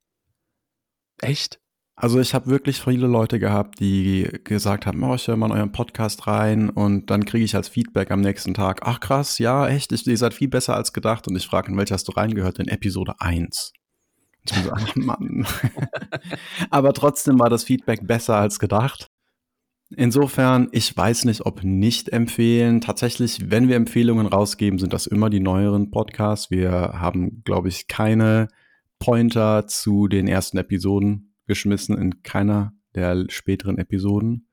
Echt? 1.21 1.61
Also 2.01 2.19
ich 2.19 2.33
habe 2.33 2.47
wirklich 2.47 2.81
viele 2.81 3.07
Leute 3.07 3.39
gehabt, 3.39 3.79
die 3.79 4.27
gesagt 4.45 4.87
haben, 4.87 5.03
oh, 5.03 5.15
ich 5.15 5.29
höre 5.29 5.37
mal 5.37 5.51
in 5.51 5.53
euren 5.53 5.73
Podcast 5.73 6.27
rein 6.27 6.71
und 6.71 7.11
dann 7.11 7.27
kriege 7.27 7.45
ich 7.45 7.55
als 7.55 7.69
Feedback 7.69 8.11
am 8.11 8.23
nächsten 8.23 8.55
Tag, 8.55 8.81
ach 8.85 9.01
krass, 9.01 9.37
ja, 9.39 9.69
echt, 9.69 9.93
ihr 9.93 10.17
seid 10.17 10.33
viel 10.33 10.49
besser 10.49 10.75
als 10.75 10.95
gedacht 10.95 11.29
und 11.29 11.37
ich 11.37 11.47
frage, 11.47 11.71
in 11.71 11.77
welcher 11.77 11.97
hast 11.97 12.09
du 12.09 12.13
reingehört? 12.13 12.59
In 12.59 12.69
Episode 12.69 13.17
1. 13.19 13.75
Ich 14.45 14.55
bin 14.55 14.63
so, 14.65 14.71
ach 14.73 14.97
Mann. 14.97 15.47
Aber 16.71 16.95
trotzdem 16.95 17.39
war 17.39 17.51
das 17.51 17.65
Feedback 17.65 18.07
besser 18.07 18.37
als 18.37 18.59
gedacht. 18.59 19.11
Insofern, 19.95 20.69
ich 20.73 20.97
weiß 20.97 21.27
nicht, 21.27 21.45
ob 21.45 21.63
nicht 21.65 22.09
empfehlen. 22.09 22.81
Tatsächlich, 22.81 23.51
wenn 23.51 23.69
wir 23.69 23.77
Empfehlungen 23.77 24.27
rausgeben, 24.27 24.79
sind 24.79 24.95
das 24.95 25.07
immer 25.07 25.29
die 25.29 25.41
neueren 25.41 25.91
Podcasts. 25.91 26.51
Wir 26.51 26.71
haben, 26.71 27.43
glaube 27.45 27.69
ich, 27.69 27.89
keine 27.89 28.49
Pointer 28.99 29.67
zu 29.67 30.09
den 30.09 30.29
ersten 30.29 30.57
Episoden 30.57 31.30
geschmissen 31.51 31.99
in 31.99 32.23
keiner 32.23 32.73
der 32.95 33.27
späteren 33.29 33.77
Episoden. 33.77 34.49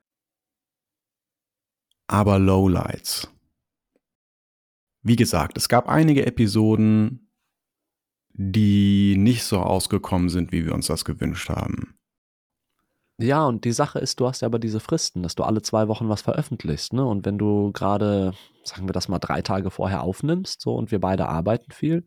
Aber 2.07 2.39
Lowlights. 2.39 3.31
Wie 5.03 5.15
gesagt, 5.15 5.57
es 5.57 5.69
gab 5.69 5.87
einige 5.87 6.25
Episoden, 6.25 7.31
die 8.33 9.15
nicht 9.15 9.43
so 9.43 9.59
ausgekommen 9.59 10.29
sind, 10.29 10.51
wie 10.51 10.65
wir 10.65 10.73
uns 10.73 10.87
das 10.87 11.05
gewünscht 11.05 11.49
haben. 11.49 11.93
Ja, 13.19 13.45
und 13.45 13.63
die 13.63 13.71
Sache 13.71 13.99
ist, 13.99 14.19
du 14.19 14.27
hast 14.27 14.41
ja 14.41 14.47
aber 14.47 14.57
diese 14.57 14.79
Fristen, 14.79 15.21
dass 15.21 15.35
du 15.35 15.43
alle 15.43 15.61
zwei 15.61 15.87
Wochen 15.87 16.09
was 16.09 16.23
veröffentlichst, 16.23 16.93
ne? 16.93 17.05
Und 17.05 17.25
wenn 17.25 17.37
du 17.37 17.71
gerade, 17.73 18.33
sagen 18.63 18.87
wir 18.87 18.93
das 18.93 19.07
mal, 19.07 19.19
drei 19.19 19.43
Tage 19.43 19.69
vorher 19.69 20.01
aufnimmst, 20.01 20.61
so 20.61 20.75
und 20.75 20.91
wir 20.91 20.99
beide 20.99 21.27
arbeiten 21.27 21.71
viel, 21.71 22.05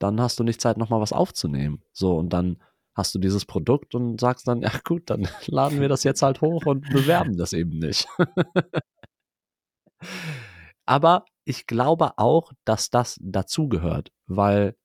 dann 0.00 0.20
hast 0.20 0.40
du 0.40 0.44
nicht 0.44 0.60
Zeit, 0.60 0.78
nochmal 0.78 1.00
was 1.00 1.12
aufzunehmen. 1.12 1.82
So, 1.92 2.16
und 2.16 2.30
dann 2.32 2.58
hast 2.94 3.14
du 3.14 3.18
dieses 3.18 3.44
Produkt 3.44 3.94
und 3.94 4.20
sagst 4.20 4.48
dann, 4.48 4.62
ja 4.62 4.72
gut, 4.84 5.10
dann 5.10 5.28
laden 5.46 5.80
wir 5.80 5.88
das 5.88 6.04
jetzt 6.04 6.22
halt 6.22 6.40
hoch 6.40 6.66
und 6.66 6.88
bewerben 6.90 7.36
das 7.36 7.52
eben 7.52 7.78
nicht. 7.78 8.06
aber 10.86 11.24
ich 11.44 11.66
glaube 11.66 12.18
auch, 12.18 12.52
dass 12.64 12.90
das 12.90 13.18
dazugehört, 13.20 14.12
weil 14.26 14.76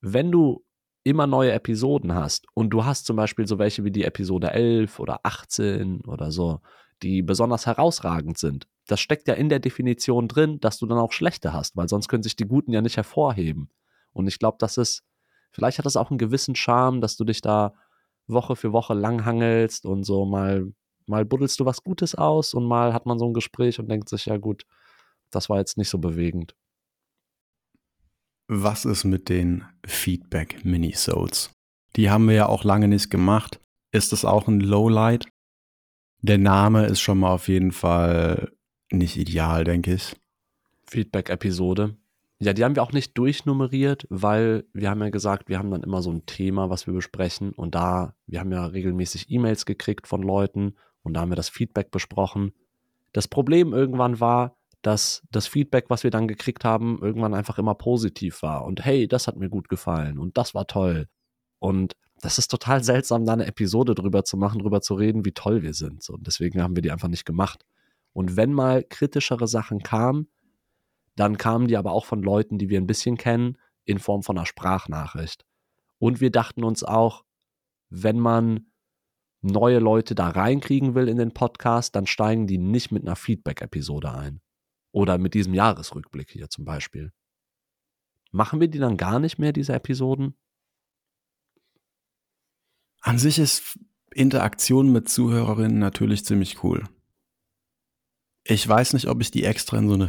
wenn 0.00 0.30
du 0.30 0.64
immer 1.04 1.26
neue 1.26 1.52
Episoden 1.52 2.14
hast 2.14 2.46
und 2.54 2.70
du 2.70 2.84
hast 2.84 3.06
zum 3.06 3.16
Beispiel 3.16 3.46
so 3.46 3.58
welche 3.58 3.84
wie 3.84 3.90
die 3.90 4.04
Episode 4.04 4.50
11 4.50 5.00
oder 5.00 5.20
18 5.22 6.02
oder 6.02 6.30
so, 6.30 6.60
die 7.02 7.22
besonders 7.22 7.66
herausragend 7.66 8.38
sind, 8.38 8.66
das 8.86 9.00
steckt 9.00 9.28
ja 9.28 9.34
in 9.34 9.48
der 9.48 9.60
Definition 9.60 10.28
drin, 10.28 10.60
dass 10.60 10.78
du 10.78 10.86
dann 10.86 10.98
auch 10.98 11.12
schlechte 11.12 11.52
hast, 11.52 11.76
weil 11.76 11.88
sonst 11.88 12.08
können 12.08 12.22
sich 12.22 12.36
die 12.36 12.46
Guten 12.46 12.72
ja 12.72 12.82
nicht 12.82 12.96
hervorheben. 12.96 13.70
Und 14.12 14.26
ich 14.26 14.38
glaube, 14.38 14.56
das 14.60 14.76
ist, 14.76 15.02
vielleicht 15.50 15.78
hat 15.78 15.86
das 15.86 15.96
auch 15.96 16.10
einen 16.10 16.18
gewissen 16.18 16.54
Charme, 16.54 17.00
dass 17.00 17.16
du 17.16 17.24
dich 17.24 17.40
da 17.40 17.74
Woche 18.26 18.56
für 18.56 18.72
Woche 18.72 18.94
langhangelst 18.94 19.86
und 19.86 20.04
so 20.04 20.24
mal, 20.24 20.72
mal 21.06 21.24
buddelst 21.24 21.58
du 21.60 21.64
was 21.64 21.82
Gutes 21.82 22.14
aus 22.14 22.54
und 22.54 22.66
mal 22.66 22.92
hat 22.92 23.06
man 23.06 23.18
so 23.18 23.26
ein 23.26 23.34
Gespräch 23.34 23.78
und 23.78 23.88
denkt 23.88 24.08
sich, 24.08 24.26
ja 24.26 24.36
gut, 24.36 24.64
das 25.30 25.48
war 25.48 25.58
jetzt 25.58 25.78
nicht 25.78 25.88
so 25.88 25.98
bewegend. 25.98 26.54
Was 28.48 28.84
ist 28.84 29.04
mit 29.04 29.28
den 29.28 29.64
Feedback-Minisodes? 29.86 31.50
Die 31.96 32.10
haben 32.10 32.28
wir 32.28 32.34
ja 32.34 32.46
auch 32.46 32.64
lange 32.64 32.88
nicht 32.88 33.10
gemacht. 33.10 33.60
Ist 33.92 34.12
das 34.12 34.24
auch 34.24 34.48
ein 34.48 34.60
Lowlight? 34.60 35.26
Der 36.22 36.38
Name 36.38 36.86
ist 36.86 37.00
schon 37.00 37.18
mal 37.18 37.32
auf 37.32 37.48
jeden 37.48 37.72
Fall 37.72 38.52
nicht 38.90 39.16
ideal, 39.16 39.64
denke 39.64 39.94
ich. 39.94 40.16
Feedback-Episode. 40.86 41.96
Ja, 42.40 42.52
die 42.52 42.64
haben 42.64 42.76
wir 42.76 42.84
auch 42.84 42.92
nicht 42.92 43.18
durchnummeriert, 43.18 44.06
weil 44.10 44.64
wir 44.72 44.90
haben 44.90 45.02
ja 45.02 45.10
gesagt, 45.10 45.48
wir 45.48 45.58
haben 45.58 45.72
dann 45.72 45.82
immer 45.82 46.02
so 46.02 46.12
ein 46.12 46.24
Thema, 46.24 46.70
was 46.70 46.86
wir 46.86 46.94
besprechen. 46.94 47.50
Und 47.52 47.74
da, 47.74 48.14
wir 48.26 48.38
haben 48.38 48.52
ja 48.52 48.64
regelmäßig 48.66 49.28
E-Mails 49.28 49.66
gekriegt 49.66 50.06
von 50.06 50.22
Leuten 50.22 50.76
und 51.02 51.14
da 51.14 51.20
haben 51.20 51.30
wir 51.30 51.36
das 51.36 51.48
Feedback 51.48 51.90
besprochen. 51.90 52.52
Das 53.12 53.26
Problem 53.26 53.72
irgendwann 53.72 54.20
war, 54.20 54.56
dass 54.82 55.26
das 55.32 55.48
Feedback, 55.48 55.86
was 55.88 56.04
wir 56.04 56.12
dann 56.12 56.28
gekriegt 56.28 56.64
haben, 56.64 57.00
irgendwann 57.02 57.34
einfach 57.34 57.58
immer 57.58 57.74
positiv 57.74 58.42
war. 58.42 58.64
Und 58.64 58.84
hey, 58.84 59.08
das 59.08 59.26
hat 59.26 59.36
mir 59.36 59.48
gut 59.48 59.68
gefallen 59.68 60.18
und 60.18 60.38
das 60.38 60.54
war 60.54 60.68
toll. 60.68 61.08
Und 61.58 61.94
das 62.20 62.38
ist 62.38 62.48
total 62.48 62.84
seltsam, 62.84 63.24
da 63.24 63.32
eine 63.32 63.46
Episode 63.46 63.94
drüber 63.94 64.24
zu 64.24 64.36
machen, 64.36 64.60
drüber 64.60 64.80
zu 64.80 64.94
reden, 64.94 65.24
wie 65.24 65.32
toll 65.32 65.62
wir 65.62 65.74
sind. 65.74 66.08
Und 66.08 66.26
deswegen 66.26 66.62
haben 66.62 66.76
wir 66.76 66.82
die 66.82 66.92
einfach 66.92 67.08
nicht 67.08 67.24
gemacht. 67.24 67.64
Und 68.12 68.36
wenn 68.36 68.52
mal 68.52 68.84
kritischere 68.84 69.48
Sachen 69.48 69.80
kamen, 69.80 70.28
dann 71.18 71.36
kamen 71.36 71.66
die 71.66 71.76
aber 71.76 71.92
auch 71.92 72.04
von 72.04 72.22
Leuten, 72.22 72.58
die 72.58 72.68
wir 72.68 72.80
ein 72.80 72.86
bisschen 72.86 73.16
kennen, 73.16 73.58
in 73.84 73.98
Form 73.98 74.22
von 74.22 74.38
einer 74.38 74.46
Sprachnachricht. 74.46 75.44
Und 75.98 76.20
wir 76.20 76.30
dachten 76.30 76.62
uns 76.62 76.84
auch, 76.84 77.24
wenn 77.90 78.20
man 78.20 78.70
neue 79.40 79.80
Leute 79.80 80.14
da 80.14 80.28
reinkriegen 80.28 80.94
will 80.94 81.08
in 81.08 81.16
den 81.16 81.32
Podcast, 81.32 81.96
dann 81.96 82.06
steigen 82.06 82.46
die 82.46 82.58
nicht 82.58 82.92
mit 82.92 83.02
einer 83.02 83.16
Feedback-Episode 83.16 84.14
ein. 84.14 84.40
Oder 84.92 85.18
mit 85.18 85.34
diesem 85.34 85.54
Jahresrückblick 85.54 86.30
hier 86.30 86.50
zum 86.50 86.64
Beispiel. 86.64 87.12
Machen 88.30 88.60
wir 88.60 88.68
die 88.68 88.78
dann 88.78 88.96
gar 88.96 89.18
nicht 89.18 89.38
mehr, 89.38 89.52
diese 89.52 89.72
Episoden? 89.72 90.36
An 93.00 93.18
sich 93.18 93.38
ist 93.38 93.78
Interaktion 94.12 94.92
mit 94.92 95.08
Zuhörerinnen 95.08 95.78
natürlich 95.78 96.24
ziemlich 96.24 96.62
cool. 96.62 96.84
Ich 98.44 98.66
weiß 98.66 98.92
nicht, 98.92 99.08
ob 99.08 99.20
ich 99.20 99.30
die 99.30 99.44
extra 99.44 99.78
in 99.78 99.88
so 99.88 99.94
eine 99.94 100.08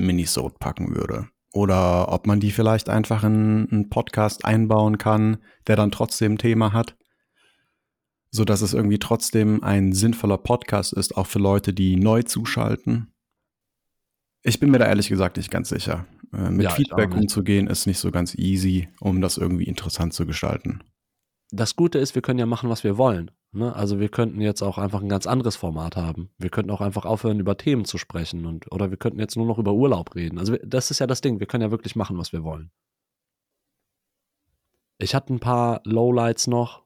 Feedback-Minisode 0.00 0.56
packen 0.58 0.94
würde. 0.94 1.28
Oder 1.52 2.12
ob 2.12 2.26
man 2.26 2.40
die 2.40 2.52
vielleicht 2.52 2.88
einfach 2.88 3.24
in 3.24 3.68
einen 3.70 3.90
Podcast 3.90 4.44
einbauen 4.44 4.98
kann, 4.98 5.38
der 5.66 5.76
dann 5.76 5.90
trotzdem 5.90 6.32
ein 6.32 6.38
Thema 6.38 6.72
hat. 6.72 6.96
So 8.30 8.44
dass 8.44 8.62
es 8.62 8.74
irgendwie 8.74 9.00
trotzdem 9.00 9.62
ein 9.64 9.92
sinnvoller 9.92 10.38
Podcast 10.38 10.92
ist, 10.92 11.16
auch 11.16 11.26
für 11.26 11.40
Leute, 11.40 11.72
die 11.72 11.96
neu 11.96 12.22
zuschalten. 12.22 13.12
Ich 14.42 14.60
bin 14.60 14.70
mir 14.70 14.78
da 14.78 14.86
ehrlich 14.86 15.08
gesagt 15.08 15.36
nicht 15.36 15.50
ganz 15.50 15.68
sicher. 15.68 16.06
Äh, 16.32 16.50
mit 16.50 16.62
ja, 16.62 16.70
Feedback 16.70 17.12
umzugehen 17.12 17.66
ist 17.66 17.86
nicht 17.86 17.98
so 17.98 18.12
ganz 18.12 18.36
easy, 18.36 18.88
um 19.00 19.20
das 19.20 19.36
irgendwie 19.36 19.64
interessant 19.64 20.14
zu 20.14 20.26
gestalten. 20.26 20.80
Das 21.52 21.74
Gute 21.74 21.98
ist, 21.98 22.14
wir 22.14 22.22
können 22.22 22.38
ja 22.38 22.46
machen, 22.46 22.70
was 22.70 22.84
wir 22.84 22.96
wollen. 22.96 23.30
Ne? 23.52 23.74
Also 23.74 23.98
wir 23.98 24.08
könnten 24.08 24.40
jetzt 24.40 24.62
auch 24.62 24.78
einfach 24.78 25.02
ein 25.02 25.08
ganz 25.08 25.26
anderes 25.26 25.56
Format 25.56 25.96
haben. 25.96 26.30
Wir 26.38 26.50
könnten 26.50 26.70
auch 26.70 26.80
einfach 26.80 27.04
aufhören, 27.04 27.40
über 27.40 27.56
Themen 27.56 27.84
zu 27.84 27.98
sprechen 27.98 28.46
und 28.46 28.70
oder 28.70 28.90
wir 28.90 28.96
könnten 28.96 29.18
jetzt 29.18 29.36
nur 29.36 29.46
noch 29.46 29.58
über 29.58 29.72
Urlaub 29.72 30.14
reden. 30.14 30.38
Also 30.38 30.56
das 30.64 30.90
ist 30.90 31.00
ja 31.00 31.06
das 31.08 31.20
Ding. 31.20 31.40
Wir 31.40 31.46
können 31.46 31.62
ja 31.62 31.70
wirklich 31.72 31.96
machen, 31.96 32.18
was 32.18 32.32
wir 32.32 32.44
wollen. 32.44 32.70
Ich 34.98 35.14
hatte 35.14 35.32
ein 35.32 35.40
paar 35.40 35.80
Lowlights 35.84 36.46
noch, 36.46 36.84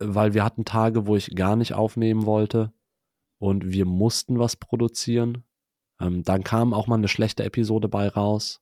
weil 0.00 0.34
wir 0.34 0.42
hatten 0.42 0.64
Tage, 0.64 1.06
wo 1.06 1.16
ich 1.16 1.34
gar 1.36 1.54
nicht 1.54 1.74
aufnehmen 1.74 2.26
wollte 2.26 2.72
und 3.38 3.70
wir 3.70 3.84
mussten 3.84 4.38
was 4.38 4.56
produzieren. 4.56 5.44
Ähm, 6.00 6.22
dann 6.24 6.44
kam 6.44 6.74
auch 6.74 6.86
mal 6.86 6.96
eine 6.96 7.08
schlechte 7.08 7.44
Episode 7.44 7.88
bei 7.88 8.08
raus. 8.08 8.60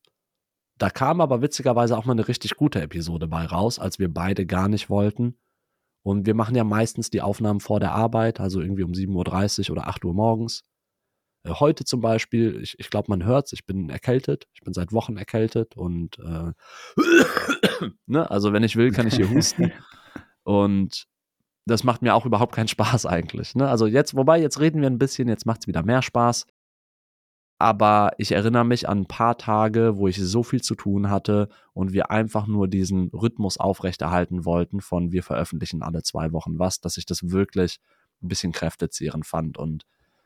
Da 0.78 0.90
kam 0.90 1.20
aber 1.20 1.42
witzigerweise 1.42 1.96
auch 1.96 2.04
mal 2.04 2.12
eine 2.12 2.28
richtig 2.28 2.56
gute 2.56 2.80
Episode 2.80 3.28
bei 3.28 3.44
raus, 3.44 3.78
als 3.78 3.98
wir 3.98 4.12
beide 4.12 4.46
gar 4.46 4.68
nicht 4.68 4.90
wollten. 4.90 5.38
Und 6.02 6.26
wir 6.26 6.34
machen 6.34 6.54
ja 6.54 6.64
meistens 6.64 7.10
die 7.10 7.22
Aufnahmen 7.22 7.60
vor 7.60 7.80
der 7.80 7.92
Arbeit, 7.92 8.38
also 8.38 8.60
irgendwie 8.60 8.84
um 8.84 8.92
7.30 8.92 9.70
Uhr 9.70 9.72
oder 9.72 9.88
8 9.88 10.04
Uhr 10.04 10.14
morgens. 10.14 10.62
Äh, 11.44 11.50
heute 11.54 11.84
zum 11.84 12.00
Beispiel, 12.00 12.60
ich, 12.62 12.78
ich 12.78 12.90
glaube, 12.90 13.06
man 13.08 13.24
hört 13.24 13.46
es, 13.46 13.52
ich 13.52 13.66
bin 13.66 13.88
erkältet, 13.90 14.46
ich 14.54 14.60
bin 14.60 14.74
seit 14.74 14.92
Wochen 14.92 15.16
erkältet 15.16 15.76
und 15.76 16.18
äh, 16.18 16.52
ne, 18.06 18.30
also 18.30 18.52
wenn 18.52 18.62
ich 18.62 18.76
will, 18.76 18.92
kann 18.92 19.06
ich 19.06 19.16
hier 19.16 19.30
husten. 19.30 19.72
und 20.44 21.06
das 21.66 21.82
macht 21.82 22.02
mir 22.02 22.14
auch 22.14 22.26
überhaupt 22.26 22.54
keinen 22.54 22.68
Spaß 22.68 23.06
eigentlich. 23.06 23.54
Ne? 23.56 23.68
Also 23.68 23.86
jetzt, 23.86 24.14
wobei, 24.14 24.40
jetzt 24.40 24.60
reden 24.60 24.80
wir 24.80 24.88
ein 24.88 24.98
bisschen, 24.98 25.28
jetzt 25.28 25.46
macht 25.46 25.62
es 25.62 25.66
wieder 25.66 25.82
mehr 25.82 26.02
Spaß. 26.02 26.46
Aber 27.58 28.12
ich 28.18 28.32
erinnere 28.32 28.64
mich 28.64 28.88
an 28.88 29.00
ein 29.00 29.06
paar 29.06 29.38
Tage, 29.38 29.96
wo 29.96 30.08
ich 30.08 30.20
so 30.22 30.42
viel 30.42 30.62
zu 30.62 30.74
tun 30.74 31.08
hatte 31.08 31.48
und 31.72 31.92
wir 31.92 32.10
einfach 32.10 32.46
nur 32.46 32.68
diesen 32.68 33.08
Rhythmus 33.08 33.56
aufrechterhalten 33.56 34.44
wollten 34.44 34.82
von 34.82 35.10
wir 35.10 35.22
veröffentlichen 35.22 35.82
alle 35.82 36.02
zwei 36.02 36.32
Wochen 36.32 36.58
was, 36.58 36.80
dass 36.80 36.98
ich 36.98 37.06
das 37.06 37.30
wirklich 37.30 37.78
ein 38.22 38.28
bisschen 38.28 38.52
kräftezehrend 38.52 39.24
fand. 39.24 39.56
Und, 39.56 39.84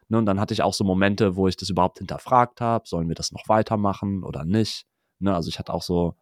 ne, 0.09 0.19
und 0.19 0.27
dann 0.27 0.41
hatte 0.41 0.55
ich 0.55 0.63
auch 0.63 0.75
so 0.75 0.83
Momente, 0.83 1.37
wo 1.37 1.47
ich 1.47 1.57
das 1.57 1.71
überhaupt 1.71 1.99
hinterfragt 1.99 2.61
habe, 2.61 2.89
sollen 2.89 3.09
wir 3.09 3.15
das 3.15 3.31
noch 3.31 3.49
weitermachen 3.49 4.25
oder 4.25 4.45
nicht. 4.45 4.87
Ne, 5.21 5.33
also 5.33 5.49
ich 5.49 5.61
hatte 5.61 5.73
auch 5.73 5.83
so, 5.83 6.17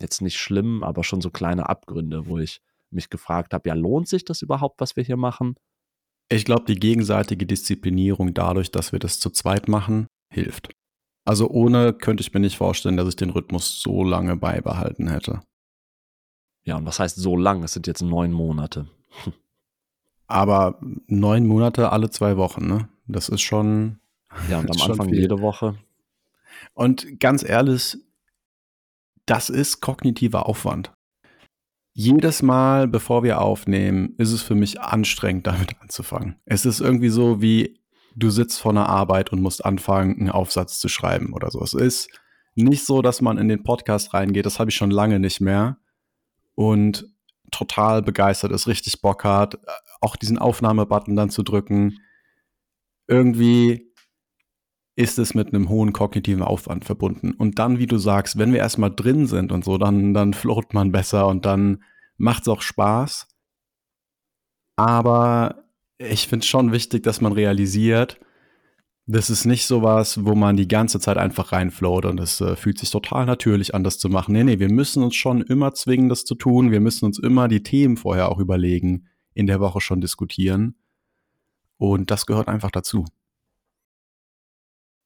jetzt 0.00 0.22
nicht 0.22 0.38
schlimm, 0.38 0.82
aber 0.82 1.04
schon 1.04 1.20
so 1.20 1.30
kleine 1.30 1.68
Abgründe, 1.68 2.26
wo 2.26 2.38
ich 2.38 2.62
mich 2.90 3.10
gefragt 3.10 3.52
habe, 3.52 3.68
ja, 3.68 3.74
lohnt 3.74 4.08
sich 4.08 4.24
das 4.24 4.40
überhaupt, 4.40 4.80
was 4.80 4.96
wir 4.96 5.04
hier 5.04 5.16
machen? 5.16 5.56
Ich 6.30 6.44
glaube, 6.44 6.64
die 6.64 6.78
gegenseitige 6.78 7.46
Disziplinierung 7.46 8.32
dadurch, 8.34 8.70
dass 8.70 8.92
wir 8.92 8.98
das 8.98 9.18
zu 9.18 9.30
zweit 9.30 9.68
machen, 9.68 10.06
hilft. 10.28 10.70
Also 11.24 11.48
ohne 11.48 11.92
könnte 11.92 12.22
ich 12.22 12.32
mir 12.32 12.40
nicht 12.40 12.56
vorstellen, 12.56 12.96
dass 12.96 13.08
ich 13.08 13.16
den 13.16 13.30
Rhythmus 13.30 13.80
so 13.80 14.02
lange 14.02 14.36
beibehalten 14.36 15.08
hätte. 15.08 15.42
Ja, 16.64 16.76
und 16.76 16.86
was 16.86 17.00
heißt 17.00 17.16
so 17.16 17.36
lang? 17.36 17.62
Es 17.62 17.72
sind 17.72 17.86
jetzt 17.86 18.02
neun 18.02 18.32
Monate. 18.32 18.88
Aber 20.26 20.78
neun 21.06 21.46
Monate 21.46 21.90
alle 21.92 22.10
zwei 22.10 22.36
Wochen, 22.36 22.66
ne? 22.66 22.88
Das 23.06 23.28
ist 23.28 23.40
schon. 23.40 23.98
Ja, 24.50 24.58
und 24.58 24.70
am 24.80 24.90
Anfang 24.90 25.08
viel. 25.08 25.20
jede 25.20 25.40
Woche. 25.40 25.76
Und 26.74 27.20
ganz 27.20 27.42
ehrlich, 27.42 27.96
das 29.26 29.50
ist 29.50 29.80
kognitiver 29.80 30.46
Aufwand. 30.46 30.92
Jedes 31.94 32.42
Mal, 32.42 32.86
bevor 32.86 33.22
wir 33.22 33.40
aufnehmen, 33.40 34.14
ist 34.18 34.32
es 34.32 34.42
für 34.42 34.54
mich 34.54 34.80
anstrengend, 34.80 35.46
damit 35.48 35.80
anzufangen. 35.80 36.36
Es 36.44 36.64
ist 36.64 36.80
irgendwie 36.80 37.08
so 37.08 37.42
wie, 37.42 37.80
du 38.14 38.30
sitzt 38.30 38.60
vor 38.60 38.72
einer 38.72 38.88
Arbeit 38.88 39.32
und 39.32 39.40
musst 39.40 39.64
anfangen, 39.64 40.18
einen 40.18 40.30
Aufsatz 40.30 40.78
zu 40.78 40.88
schreiben 40.88 41.32
oder 41.32 41.50
so. 41.50 41.62
Es 41.62 41.74
ist 41.74 42.08
nicht 42.54 42.84
so, 42.84 43.02
dass 43.02 43.20
man 43.20 43.38
in 43.38 43.48
den 43.48 43.62
Podcast 43.62 44.14
reingeht, 44.14 44.46
das 44.46 44.58
habe 44.58 44.70
ich 44.70 44.76
schon 44.76 44.90
lange 44.90 45.18
nicht 45.18 45.40
mehr. 45.40 45.78
Und 46.54 47.06
total 47.50 48.02
begeistert 48.02 48.52
ist, 48.52 48.66
richtig 48.66 49.00
Bock 49.00 49.24
hat, 49.24 49.58
auch 50.00 50.16
diesen 50.16 50.38
Aufnahmebutton 50.38 51.16
dann 51.16 51.30
zu 51.30 51.42
drücken. 51.42 51.98
Irgendwie 53.06 53.92
ist 54.96 55.18
es 55.18 55.34
mit 55.34 55.54
einem 55.54 55.68
hohen 55.68 55.92
kognitiven 55.92 56.42
Aufwand 56.42 56.84
verbunden. 56.84 57.30
Und 57.30 57.60
dann, 57.60 57.78
wie 57.78 57.86
du 57.86 57.98
sagst, 57.98 58.38
wenn 58.38 58.52
wir 58.52 58.58
erstmal 58.58 58.94
drin 58.94 59.26
sind 59.26 59.52
und 59.52 59.64
so, 59.64 59.78
dann, 59.78 60.12
dann 60.12 60.34
float 60.34 60.74
man 60.74 60.90
besser 60.90 61.28
und 61.28 61.46
dann 61.46 61.84
macht 62.16 62.42
es 62.42 62.48
auch 62.48 62.62
Spaß. 62.62 63.28
Aber 64.74 65.67
ich 65.98 66.28
finde 66.28 66.44
es 66.44 66.48
schon 66.48 66.72
wichtig, 66.72 67.02
dass 67.02 67.20
man 67.20 67.32
realisiert, 67.32 68.18
das 69.06 69.30
ist 69.30 69.46
nicht 69.46 69.66
sowas, 69.66 70.24
wo 70.24 70.34
man 70.34 70.56
die 70.56 70.68
ganze 70.68 71.00
Zeit 71.00 71.16
einfach 71.16 71.52
reinflowt 71.52 72.04
und 72.04 72.20
es 72.20 72.42
äh, 72.42 72.56
fühlt 72.56 72.78
sich 72.78 72.90
total 72.90 73.24
natürlich 73.24 73.74
an, 73.74 73.82
das 73.82 73.98
zu 73.98 74.10
machen. 74.10 74.32
Nee, 74.32 74.44
nee, 74.44 74.58
wir 74.58 74.70
müssen 74.70 75.02
uns 75.02 75.16
schon 75.16 75.40
immer 75.40 75.72
zwingen, 75.72 76.10
das 76.10 76.24
zu 76.24 76.34
tun. 76.34 76.70
Wir 76.70 76.80
müssen 76.80 77.06
uns 77.06 77.18
immer 77.18 77.48
die 77.48 77.62
Themen 77.62 77.96
vorher 77.96 78.28
auch 78.28 78.38
überlegen, 78.38 79.06
in 79.32 79.46
der 79.46 79.60
Woche 79.60 79.80
schon 79.80 80.02
diskutieren. 80.02 80.74
Und 81.78 82.10
das 82.10 82.26
gehört 82.26 82.48
einfach 82.48 82.70
dazu. 82.70 83.06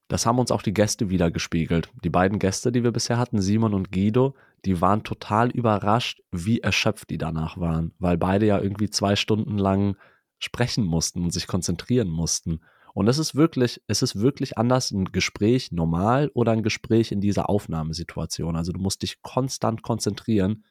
Das 0.09 0.27
haben 0.27 0.41
uns 0.41 0.51
auch 0.51 0.63
die 0.63 0.75
Gäste 0.75 1.09
wieder 1.09 1.31
gespiegelt. 1.31 1.89
Die 2.03 2.11
beiden 2.11 2.41
Gäste, 2.41 2.73
die 2.73 2.83
wir 2.83 2.91
bisher 2.91 3.19
hatten, 3.19 3.41
Simon 3.41 3.73
und 3.73 3.93
Guido, 3.93 4.35
die 4.65 4.81
waren 4.81 5.05
total 5.05 5.51
überrascht, 5.51 6.23
wie 6.33 6.59
erschöpft 6.59 7.09
die 7.11 7.19
danach 7.19 7.57
waren, 7.59 7.93
weil 8.01 8.19
beide 8.19 8.47
ja 8.47 8.61
irgendwie 8.61 8.91
zwei 8.91 9.15
Stunden 9.15 9.59
lang 9.59 9.97
sprechen 10.45 10.85
mussten 10.85 11.23
und 11.23 11.31
sich 11.31 11.47
konzentrieren 11.47 12.09
mussten. 12.09 12.61
Und 12.95 13.09
es 13.09 13.19
ist 13.19 13.35
wirklich, 13.35 13.81
es 13.87 14.03
ist 14.03 14.21
wirklich 14.21 14.59
anders 14.59 14.91
ein 14.91 15.07
Gespräch 15.07 15.73
normal 15.73 16.31
oder 16.35 16.53
ein 16.53 16.63
Gespräch 16.63 17.11
in 17.11 17.21
dieser 17.21 17.49
Aufnahmesituation. 17.49 18.57
Also 18.57 18.73
du 18.73 18.81
musst 18.81 19.03
dich 19.03 19.23
konstant 19.23 19.83
konzentrieren 19.83 20.65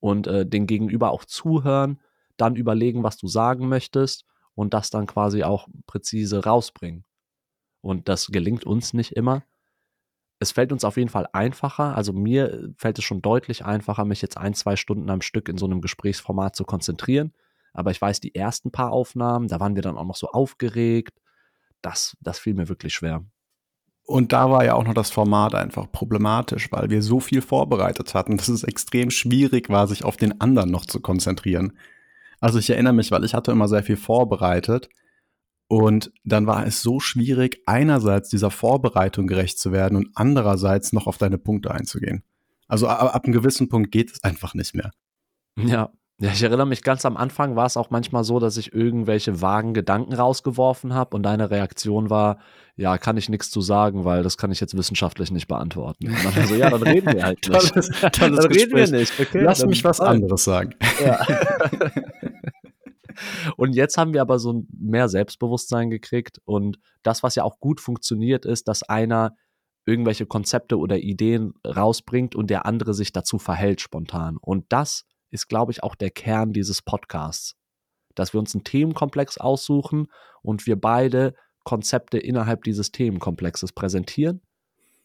und 0.00 0.26
äh, 0.26 0.44
den 0.44 0.66
Gegenüber 0.66 1.12
auch 1.12 1.24
zuhören, 1.24 2.00
dann 2.36 2.56
überlegen, 2.56 3.02
was 3.02 3.16
du 3.16 3.28
sagen 3.28 3.68
möchtest 3.68 4.24
und 4.54 4.74
das 4.74 4.90
dann 4.90 5.06
quasi 5.06 5.44
auch 5.44 5.68
präzise 5.86 6.44
rausbringen. 6.44 7.04
Und 7.80 8.08
das 8.08 8.28
gelingt 8.28 8.64
uns 8.64 8.92
nicht 8.92 9.12
immer. 9.12 9.44
Es 10.40 10.50
fällt 10.50 10.72
uns 10.72 10.84
auf 10.84 10.96
jeden 10.96 11.10
Fall 11.10 11.28
einfacher. 11.32 11.94
Also 11.94 12.12
mir 12.12 12.72
fällt 12.76 12.98
es 12.98 13.04
schon 13.04 13.22
deutlich 13.22 13.64
einfacher, 13.64 14.04
mich 14.04 14.22
jetzt 14.22 14.36
ein, 14.36 14.54
zwei 14.54 14.74
Stunden 14.74 15.10
am 15.10 15.20
Stück 15.20 15.48
in 15.48 15.58
so 15.58 15.66
einem 15.66 15.80
Gesprächsformat 15.80 16.56
zu 16.56 16.64
konzentrieren 16.64 17.32
aber 17.72 17.90
ich 17.90 18.00
weiß, 18.00 18.20
die 18.20 18.34
ersten 18.34 18.70
paar 18.70 18.92
Aufnahmen, 18.92 19.48
da 19.48 19.60
waren 19.60 19.74
wir 19.74 19.82
dann 19.82 19.96
auch 19.96 20.04
noch 20.04 20.16
so 20.16 20.28
aufgeregt. 20.28 21.18
Das, 21.80 22.16
das 22.20 22.38
fiel 22.38 22.54
mir 22.54 22.68
wirklich 22.68 22.94
schwer. 22.94 23.24
Und 24.04 24.32
da 24.32 24.50
war 24.50 24.64
ja 24.64 24.74
auch 24.74 24.84
noch 24.84 24.94
das 24.94 25.10
Format 25.10 25.54
einfach 25.54 25.90
problematisch, 25.90 26.70
weil 26.72 26.90
wir 26.90 27.02
so 27.02 27.20
viel 27.20 27.40
vorbereitet 27.40 28.14
hatten, 28.14 28.36
dass 28.36 28.48
es 28.48 28.64
extrem 28.64 29.10
schwierig 29.10 29.68
war, 29.68 29.86
sich 29.86 30.04
auf 30.04 30.16
den 30.16 30.40
anderen 30.40 30.70
noch 30.70 30.84
zu 30.84 31.00
konzentrieren. 31.00 31.78
Also 32.40 32.58
ich 32.58 32.68
erinnere 32.68 32.92
mich, 32.92 33.10
weil 33.12 33.24
ich 33.24 33.34
hatte 33.34 33.52
immer 33.52 33.68
sehr 33.68 33.84
viel 33.84 33.96
vorbereitet 33.96 34.88
und 35.68 36.12
dann 36.24 36.46
war 36.46 36.66
es 36.66 36.82
so 36.82 36.98
schwierig, 36.98 37.62
einerseits 37.66 38.28
dieser 38.28 38.50
Vorbereitung 38.50 39.26
gerecht 39.26 39.58
zu 39.58 39.72
werden 39.72 39.96
und 39.96 40.10
andererseits 40.14 40.92
noch 40.92 41.06
auf 41.06 41.16
deine 41.16 41.38
Punkte 41.38 41.70
einzugehen. 41.70 42.24
Also 42.66 42.88
ab, 42.88 43.14
ab 43.14 43.24
einem 43.24 43.32
gewissen 43.32 43.68
Punkt 43.68 43.92
geht 43.92 44.10
es 44.10 44.24
einfach 44.24 44.54
nicht 44.54 44.74
mehr. 44.74 44.90
Ja, 45.56 45.92
ja, 46.18 46.30
ich 46.30 46.42
erinnere 46.42 46.66
mich 46.66 46.82
ganz 46.82 47.04
am 47.04 47.16
Anfang 47.16 47.56
war 47.56 47.66
es 47.66 47.76
auch 47.76 47.90
manchmal 47.90 48.22
so, 48.22 48.38
dass 48.38 48.56
ich 48.56 48.72
irgendwelche 48.72 49.40
vagen 49.40 49.74
Gedanken 49.74 50.12
rausgeworfen 50.12 50.94
habe 50.94 51.16
und 51.16 51.24
deine 51.24 51.50
Reaktion 51.50 52.10
war, 52.10 52.38
ja, 52.76 52.96
kann 52.96 53.16
ich 53.16 53.28
nichts 53.28 53.50
zu 53.50 53.60
sagen, 53.60 54.04
weil 54.04 54.22
das 54.22 54.38
kann 54.38 54.52
ich 54.52 54.60
jetzt 54.60 54.76
wissenschaftlich 54.76 55.30
nicht 55.30 55.48
beantworten. 55.48 56.08
Und 56.08 56.24
dann 56.24 56.46
so, 56.46 56.54
ja, 56.54 56.70
dann 56.70 56.82
reden 56.82 57.12
wir 57.12 57.24
halt 57.24 57.38
nicht. 57.48 57.70
tolles, 57.72 57.90
tolles 58.12 58.38
dann 58.40 58.52
reden 58.52 58.76
wir 58.76 58.90
nicht. 58.90 59.18
Okay, 59.18 59.42
Lass 59.42 59.66
mich 59.66 59.82
was 59.82 60.00
anderes 60.00 60.44
sagen. 60.44 60.74
Ja. 61.04 61.26
und 63.56 63.74
jetzt 63.74 63.98
haben 63.98 64.14
wir 64.14 64.20
aber 64.20 64.38
so 64.38 64.64
mehr 64.72 65.08
Selbstbewusstsein 65.08 65.90
gekriegt 65.90 66.38
und 66.44 66.78
das, 67.02 67.22
was 67.22 67.34
ja 67.34 67.42
auch 67.42 67.58
gut 67.58 67.80
funktioniert, 67.80 68.46
ist, 68.46 68.68
dass 68.68 68.82
einer 68.84 69.34
irgendwelche 69.86 70.26
Konzepte 70.26 70.78
oder 70.78 70.98
Ideen 70.98 71.54
rausbringt 71.66 72.36
und 72.36 72.48
der 72.48 72.64
andere 72.66 72.94
sich 72.94 73.12
dazu 73.12 73.38
verhält 73.38 73.80
spontan. 73.80 74.36
Und 74.40 74.66
das 74.68 75.04
ist, 75.32 75.48
glaube 75.48 75.72
ich, 75.72 75.82
auch 75.82 75.94
der 75.94 76.10
Kern 76.10 76.52
dieses 76.52 76.82
Podcasts. 76.82 77.56
Dass 78.14 78.34
wir 78.34 78.40
uns 78.40 78.54
einen 78.54 78.64
Themenkomplex 78.64 79.38
aussuchen 79.38 80.06
und 80.42 80.66
wir 80.66 80.80
beide 80.80 81.34
Konzepte 81.64 82.18
innerhalb 82.18 82.64
dieses 82.64 82.92
Themenkomplexes 82.92 83.72
präsentieren 83.72 84.42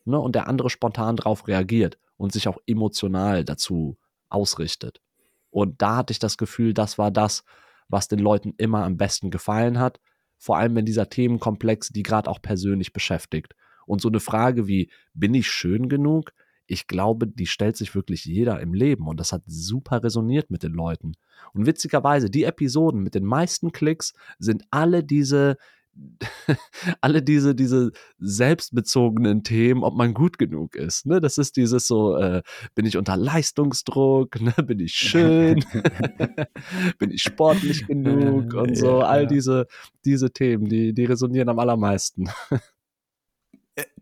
ne, 0.05 0.19
und 0.19 0.35
der 0.35 0.47
andere 0.47 0.69
spontan 0.69 1.15
darauf 1.15 1.47
reagiert 1.47 1.97
und 2.17 2.33
sich 2.33 2.47
auch 2.47 2.57
emotional 2.65 3.45
dazu 3.45 3.97
ausrichtet. 4.29 5.01
Und 5.49 5.81
da 5.81 5.97
hatte 5.97 6.11
ich 6.11 6.19
das 6.19 6.37
Gefühl, 6.37 6.73
das 6.73 6.97
war 6.97 7.09
das, 7.09 7.43
was 7.87 8.09
den 8.09 8.19
Leuten 8.19 8.53
immer 8.57 8.83
am 8.83 8.97
besten 8.97 9.31
gefallen 9.31 9.79
hat, 9.79 9.99
vor 10.37 10.57
allem 10.57 10.75
wenn 10.75 10.85
dieser 10.85 11.09
Themenkomplex 11.09 11.89
die 11.89 12.03
gerade 12.03 12.29
auch 12.29 12.41
persönlich 12.41 12.91
beschäftigt. 12.91 13.55
Und 13.85 14.01
so 14.01 14.09
eine 14.09 14.19
Frage 14.19 14.67
wie, 14.67 14.91
bin 15.13 15.33
ich 15.33 15.47
schön 15.47 15.87
genug? 15.87 16.33
Ich 16.67 16.87
glaube, 16.87 17.27
die 17.27 17.47
stellt 17.47 17.77
sich 17.77 17.95
wirklich 17.95 18.25
jeder 18.25 18.59
im 18.59 18.73
Leben 18.73 19.07
und 19.07 19.19
das 19.19 19.31
hat 19.31 19.43
super 19.47 20.03
resoniert 20.03 20.51
mit 20.51 20.63
den 20.63 20.73
Leuten. 20.73 21.13
Und 21.53 21.65
witzigerweise, 21.65 22.29
die 22.29 22.43
Episoden 22.43 23.01
mit 23.01 23.15
den 23.15 23.25
meisten 23.25 23.71
Klicks 23.71 24.13
sind 24.37 24.63
alle 24.69 25.03
diese, 25.03 25.57
alle 27.01 27.23
diese, 27.23 27.55
diese 27.55 27.91
selbstbezogenen 28.19 29.43
Themen, 29.43 29.83
ob 29.83 29.95
man 29.95 30.13
gut 30.13 30.37
genug 30.37 30.75
ist. 30.75 31.05
Ne? 31.05 31.21
Das 31.21 31.37
ist 31.37 31.55
dieses 31.55 31.87
so, 31.87 32.17
äh, 32.17 32.43
bin 32.75 32.85
ich 32.85 32.97
unter 32.97 33.15
Leistungsdruck, 33.15 34.39
ne? 34.41 34.53
bin 34.65 34.79
ich 34.79 34.93
schön, 34.93 35.63
bin 36.99 37.11
ich 37.11 37.23
sportlich 37.23 37.87
genug 37.87 38.53
und 38.53 38.77
so, 38.77 38.99
all 38.99 39.25
diese, 39.25 39.67
diese 40.05 40.31
Themen, 40.31 40.67
die, 40.67 40.93
die 40.93 41.05
resonieren 41.05 41.49
am 41.49 41.59
allermeisten. 41.59 42.29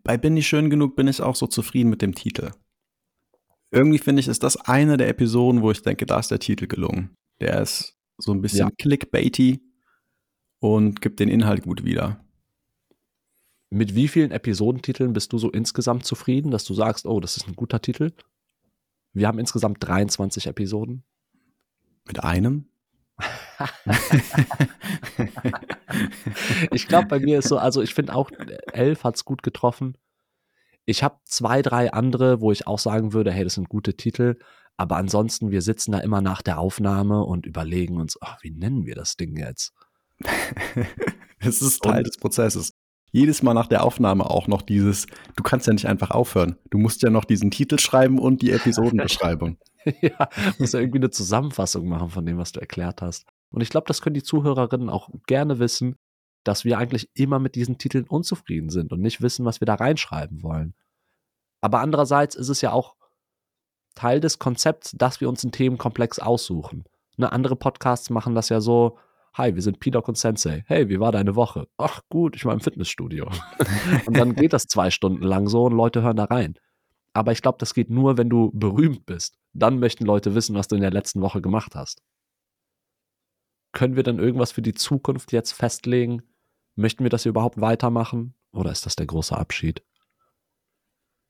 Bei 0.02 0.16
Bin 0.16 0.36
ich 0.36 0.46
schön 0.46 0.70
genug 0.70 0.96
bin 0.96 1.08
ich 1.08 1.20
auch 1.20 1.36
so 1.36 1.46
zufrieden 1.46 1.90
mit 1.90 2.02
dem 2.02 2.14
Titel. 2.14 2.52
Irgendwie 3.70 3.98
finde 3.98 4.20
ich, 4.20 4.28
ist 4.28 4.42
das 4.42 4.56
eine 4.56 4.96
der 4.96 5.08
Episoden, 5.08 5.62
wo 5.62 5.70
ich 5.70 5.82
denke, 5.82 6.06
da 6.06 6.18
ist 6.18 6.30
der 6.30 6.38
Titel 6.38 6.66
gelungen. 6.66 7.14
Der 7.40 7.60
ist 7.60 7.96
so 8.18 8.32
ein 8.32 8.40
bisschen 8.40 8.68
ja. 8.68 8.74
clickbaity 8.78 9.60
und 10.60 11.00
gibt 11.00 11.20
den 11.20 11.28
Inhalt 11.28 11.64
gut 11.64 11.84
wieder. 11.84 12.24
Mit 13.68 13.94
wie 13.94 14.08
vielen 14.08 14.30
Episodentiteln 14.30 15.12
bist 15.12 15.32
du 15.32 15.38
so 15.38 15.50
insgesamt 15.50 16.06
zufrieden, 16.06 16.50
dass 16.50 16.64
du 16.64 16.72
sagst, 16.72 17.04
oh, 17.04 17.20
das 17.20 17.36
ist 17.36 17.48
ein 17.48 17.56
guter 17.56 17.82
Titel? 17.82 18.12
Wir 19.12 19.26
haben 19.26 19.38
insgesamt 19.38 19.78
23 19.80 20.46
Episoden. 20.46 21.02
Mit 22.06 22.22
einem? 22.22 22.68
ich 26.72 26.88
glaube, 26.88 27.08
bei 27.08 27.20
mir 27.20 27.38
ist 27.38 27.48
so, 27.48 27.58
also 27.58 27.82
ich 27.82 27.94
finde 27.94 28.14
auch, 28.14 28.30
elf 28.72 29.04
hat 29.04 29.16
es 29.16 29.24
gut 29.24 29.42
getroffen. 29.42 29.96
Ich 30.84 31.02
habe 31.02 31.18
zwei, 31.24 31.62
drei 31.62 31.92
andere, 31.92 32.40
wo 32.40 32.52
ich 32.52 32.66
auch 32.66 32.78
sagen 32.78 33.12
würde, 33.12 33.32
hey, 33.32 33.44
das 33.44 33.54
sind 33.54 33.68
gute 33.68 33.96
Titel. 33.96 34.38
Aber 34.76 34.96
ansonsten, 34.96 35.50
wir 35.50 35.62
sitzen 35.62 35.92
da 35.92 35.98
immer 35.98 36.20
nach 36.20 36.42
der 36.42 36.58
Aufnahme 36.58 37.24
und 37.24 37.46
überlegen 37.46 37.98
uns, 37.98 38.18
ach, 38.20 38.38
wie 38.42 38.50
nennen 38.50 38.86
wir 38.86 38.94
das 38.94 39.16
Ding 39.16 39.36
jetzt? 39.36 39.72
Es 41.38 41.60
ist 41.60 41.82
Teil 41.82 41.98
und, 41.98 42.06
des 42.06 42.16
Prozesses. 42.16 42.72
Jedes 43.12 43.42
Mal 43.42 43.54
nach 43.54 43.66
der 43.66 43.84
Aufnahme 43.84 44.28
auch 44.28 44.48
noch 44.48 44.62
dieses, 44.62 45.06
du 45.36 45.42
kannst 45.42 45.66
ja 45.66 45.72
nicht 45.72 45.86
einfach 45.86 46.10
aufhören. 46.10 46.56
Du 46.70 46.78
musst 46.78 47.02
ja 47.02 47.10
noch 47.10 47.24
diesen 47.24 47.50
Titel 47.50 47.78
schreiben 47.78 48.18
und 48.18 48.42
die 48.42 48.50
Episodenbeschreibung. 48.50 49.58
ja, 50.00 50.28
musst 50.58 50.74
ja 50.74 50.80
irgendwie 50.80 50.98
eine 50.98 51.10
Zusammenfassung 51.10 51.88
machen 51.88 52.08
von 52.08 52.26
dem, 52.26 52.38
was 52.38 52.52
du 52.52 52.60
erklärt 52.60 53.02
hast. 53.02 53.26
Und 53.50 53.60
ich 53.60 53.70
glaube, 53.70 53.86
das 53.86 54.02
können 54.02 54.14
die 54.14 54.22
Zuhörerinnen 54.22 54.90
auch 54.90 55.08
gerne 55.26 55.58
wissen, 55.58 55.96
dass 56.44 56.64
wir 56.64 56.78
eigentlich 56.78 57.10
immer 57.14 57.38
mit 57.38 57.54
diesen 57.54 57.78
Titeln 57.78 58.04
unzufrieden 58.04 58.70
sind 58.70 58.92
und 58.92 59.00
nicht 59.00 59.20
wissen, 59.20 59.44
was 59.44 59.60
wir 59.60 59.66
da 59.66 59.74
reinschreiben 59.74 60.42
wollen. 60.42 60.74
Aber 61.60 61.80
andererseits 61.80 62.34
ist 62.34 62.48
es 62.48 62.60
ja 62.60 62.72
auch 62.72 62.96
Teil 63.94 64.20
des 64.20 64.38
Konzepts, 64.38 64.92
dass 64.92 65.20
wir 65.20 65.28
uns 65.28 65.42
einen 65.42 65.52
Themenkomplex 65.52 66.18
aussuchen. 66.18 66.84
Ne, 67.16 67.32
andere 67.32 67.56
Podcasts 67.56 68.10
machen 68.10 68.34
das 68.34 68.50
ja 68.50 68.60
so, 68.60 68.98
hi, 69.34 69.54
wir 69.54 69.62
sind 69.62 69.80
P-Doc 69.80 70.06
und 70.06 70.18
Sensei. 70.18 70.64
Hey, 70.66 70.88
wie 70.88 71.00
war 71.00 71.12
deine 71.12 71.34
Woche? 71.34 71.66
Ach 71.78 72.00
gut, 72.08 72.36
ich 72.36 72.44
war 72.44 72.52
im 72.52 72.60
Fitnessstudio. 72.60 73.28
und 74.06 74.16
dann 74.16 74.34
geht 74.34 74.52
das 74.52 74.66
zwei 74.66 74.90
Stunden 74.90 75.24
lang 75.24 75.48
so 75.48 75.64
und 75.64 75.72
Leute 75.72 76.02
hören 76.02 76.16
da 76.16 76.24
rein. 76.24 76.54
Aber 77.12 77.32
ich 77.32 77.42
glaube, 77.42 77.58
das 77.58 77.74
geht 77.74 77.90
nur, 77.90 78.18
wenn 78.18 78.28
du 78.28 78.50
berühmt 78.52 79.06
bist. 79.06 79.38
Dann 79.54 79.78
möchten 79.78 80.04
Leute 80.04 80.34
wissen, 80.34 80.54
was 80.54 80.68
du 80.68 80.76
in 80.76 80.82
der 80.82 80.90
letzten 80.90 81.22
Woche 81.22 81.40
gemacht 81.40 81.74
hast. 81.74 82.02
Können 83.76 83.94
wir 83.94 84.04
dann 84.04 84.18
irgendwas 84.18 84.52
für 84.52 84.62
die 84.62 84.72
Zukunft 84.72 85.32
jetzt 85.32 85.52
festlegen? 85.52 86.22
Möchten 86.76 87.04
wir 87.04 87.10
das 87.10 87.26
überhaupt 87.26 87.60
weitermachen? 87.60 88.32
Oder 88.50 88.72
ist 88.72 88.86
das 88.86 88.96
der 88.96 89.04
große 89.04 89.36
Abschied? 89.36 89.82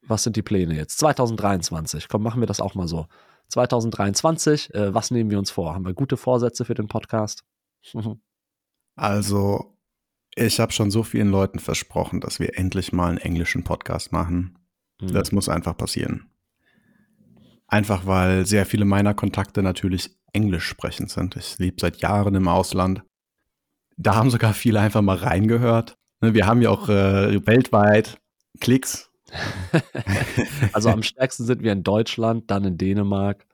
Was 0.02 0.22
sind 0.22 0.36
die 0.36 0.42
Pläne 0.42 0.76
jetzt? 0.76 0.98
2023. 0.98 2.06
Komm, 2.06 2.22
machen 2.22 2.40
wir 2.40 2.46
das 2.46 2.60
auch 2.60 2.76
mal 2.76 2.86
so. 2.86 3.08
2023, 3.48 4.72
äh, 4.74 4.94
was 4.94 5.10
nehmen 5.10 5.28
wir 5.28 5.40
uns 5.40 5.50
vor? 5.50 5.74
Haben 5.74 5.86
wir 5.86 5.92
gute 5.92 6.16
Vorsätze 6.16 6.64
für 6.64 6.74
den 6.74 6.86
Podcast? 6.86 7.44
also, 8.94 9.76
ich 10.36 10.60
habe 10.60 10.70
schon 10.70 10.92
so 10.92 11.02
vielen 11.02 11.32
Leuten 11.32 11.58
versprochen, 11.58 12.20
dass 12.20 12.38
wir 12.38 12.56
endlich 12.56 12.92
mal 12.92 13.08
einen 13.08 13.18
englischen 13.18 13.64
Podcast 13.64 14.12
machen. 14.12 14.56
Mhm. 15.00 15.12
Das 15.12 15.32
muss 15.32 15.48
einfach 15.48 15.76
passieren. 15.76 16.30
Einfach 17.68 18.06
weil 18.06 18.46
sehr 18.46 18.66
viele 18.66 18.84
meiner 18.84 19.14
Kontakte 19.14 19.62
natürlich 19.62 20.10
englisch 20.32 20.66
sprechend 20.66 21.10
sind. 21.10 21.36
Ich 21.36 21.58
lebe 21.58 21.76
seit 21.80 21.96
Jahren 21.98 22.34
im 22.34 22.48
Ausland. 22.48 23.02
Da 23.96 24.14
haben 24.14 24.30
sogar 24.30 24.52
viele 24.52 24.80
einfach 24.80 25.02
mal 25.02 25.16
reingehört. 25.16 25.96
Ne, 26.20 26.34
wir 26.34 26.46
haben 26.46 26.62
ja 26.62 26.70
auch 26.70 26.88
äh, 26.88 27.46
weltweit 27.46 28.18
Klicks. 28.60 29.10
also 30.72 30.90
am 30.90 31.02
stärksten 31.02 31.44
sind 31.44 31.62
wir 31.62 31.72
in 31.72 31.82
Deutschland, 31.82 32.50
dann 32.50 32.64
in 32.64 32.78
Dänemark 32.78 33.44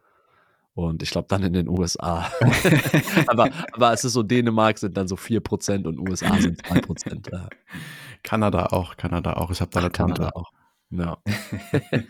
und 0.74 1.02
ich 1.02 1.10
glaube 1.10 1.28
dann 1.28 1.42
in 1.42 1.52
den 1.52 1.68
USA. 1.68 2.30
aber, 3.26 3.50
aber 3.72 3.92
es 3.92 4.04
ist 4.04 4.12
so, 4.12 4.22
Dänemark 4.22 4.78
sind 4.78 4.96
dann 4.96 5.08
so 5.08 5.16
4% 5.16 5.86
und 5.86 5.98
USA 5.98 6.38
sind 6.38 6.62
2%. 6.62 7.48
Kanada 8.22 8.66
auch, 8.66 8.96
Kanada 8.96 9.34
auch. 9.34 9.50
Ich 9.50 9.60
habe 9.60 9.70
da 9.70 9.80
eine 9.80 9.92
Tante. 9.92 10.22
Kanada 10.22 10.36
auch. 10.36 10.52
Ja. 10.90 11.18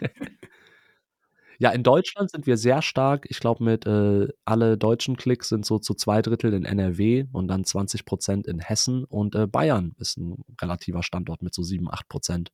ja, 1.63 1.71
in 1.71 1.85
Deutschland 1.85 2.29
sind 2.29 2.49
wir 2.49 2.57
sehr 2.57 2.83
stark. 2.83 3.25
Ich 3.29 3.39
glaube, 3.39 3.63
mit 3.63 3.87
äh, 3.87 4.27
alle 4.45 4.77
deutschen 4.77 5.17
Klicks 5.17 5.49
sind 5.49 5.65
so 5.65 5.79
zu 5.79 5.95
zwei 5.95 6.21
Drittel 6.21 6.55
in 6.55 6.65
NRW 6.65 7.27
und 7.31 7.47
dann 7.47 7.65
20 7.65 8.05
Prozent 8.05 8.49
in 8.49 8.59
Hessen. 8.59 9.05
Und 9.05 9.37
äh, 9.37 9.47
Bayern 9.47 9.95
ist 10.01 10.19
ein 10.19 10.43
relativer 10.61 11.05
Standort 11.05 11.41
mit 11.41 11.55
so 11.55 11.63
7, 11.63 11.89
8 11.89 12.09
Prozent. 12.09 12.53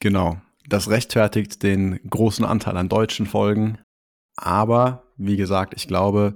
Genau. 0.00 0.38
Das 0.68 0.90
rechtfertigt 0.90 1.62
den 1.62 1.98
großen 2.10 2.44
Anteil 2.44 2.76
an 2.76 2.90
deutschen 2.90 3.24
Folgen. 3.24 3.78
Aber, 4.36 5.04
wie 5.16 5.38
gesagt, 5.38 5.72
ich 5.74 5.88
glaube, 5.88 6.34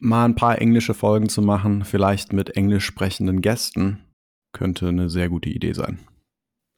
mal 0.00 0.24
ein 0.24 0.34
paar 0.34 0.60
englische 0.60 0.94
Folgen 0.94 1.28
zu 1.28 1.42
machen, 1.42 1.84
vielleicht 1.84 2.32
mit 2.32 2.56
englisch 2.56 2.86
sprechenden 2.86 3.40
Gästen, 3.40 4.04
könnte 4.52 4.88
eine 4.88 5.10
sehr 5.10 5.28
gute 5.28 5.48
Idee 5.48 5.74
sein. 5.74 6.00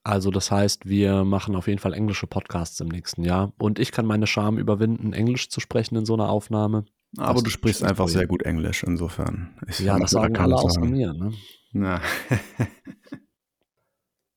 Also 0.08 0.30
das 0.30 0.50
heißt, 0.50 0.88
wir 0.88 1.22
machen 1.24 1.54
auf 1.54 1.66
jeden 1.68 1.80
Fall 1.80 1.92
englische 1.92 2.26
Podcasts 2.26 2.80
im 2.80 2.88
nächsten 2.88 3.24
Jahr. 3.24 3.52
Und 3.58 3.78
ich 3.78 3.92
kann 3.92 4.06
meine 4.06 4.26
Scham 4.26 4.56
überwinden, 4.56 5.12
Englisch 5.12 5.50
zu 5.50 5.60
sprechen 5.60 5.96
in 5.96 6.06
so 6.06 6.14
einer 6.14 6.30
Aufnahme. 6.30 6.86
Aber 7.18 7.34
das 7.34 7.42
du 7.42 7.50
sprichst 7.50 7.82
einfach 7.82 8.04
Projekt. 8.04 8.18
sehr 8.18 8.26
gut 8.26 8.42
Englisch, 8.44 8.82
insofern. 8.84 9.54
Ich 9.66 9.80
ja, 9.80 9.98
das 9.98 10.12
sagen 10.12 10.34
alle 10.38 10.56
außer 10.56 10.80
mir. 10.80 11.12
Ne? 11.12 11.32
Ja. 11.74 12.00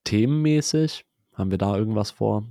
Themenmäßig 0.03 1.05
haben 1.35 1.51
wir 1.51 1.57
da 1.57 1.77
irgendwas 1.77 2.11
vor? 2.11 2.43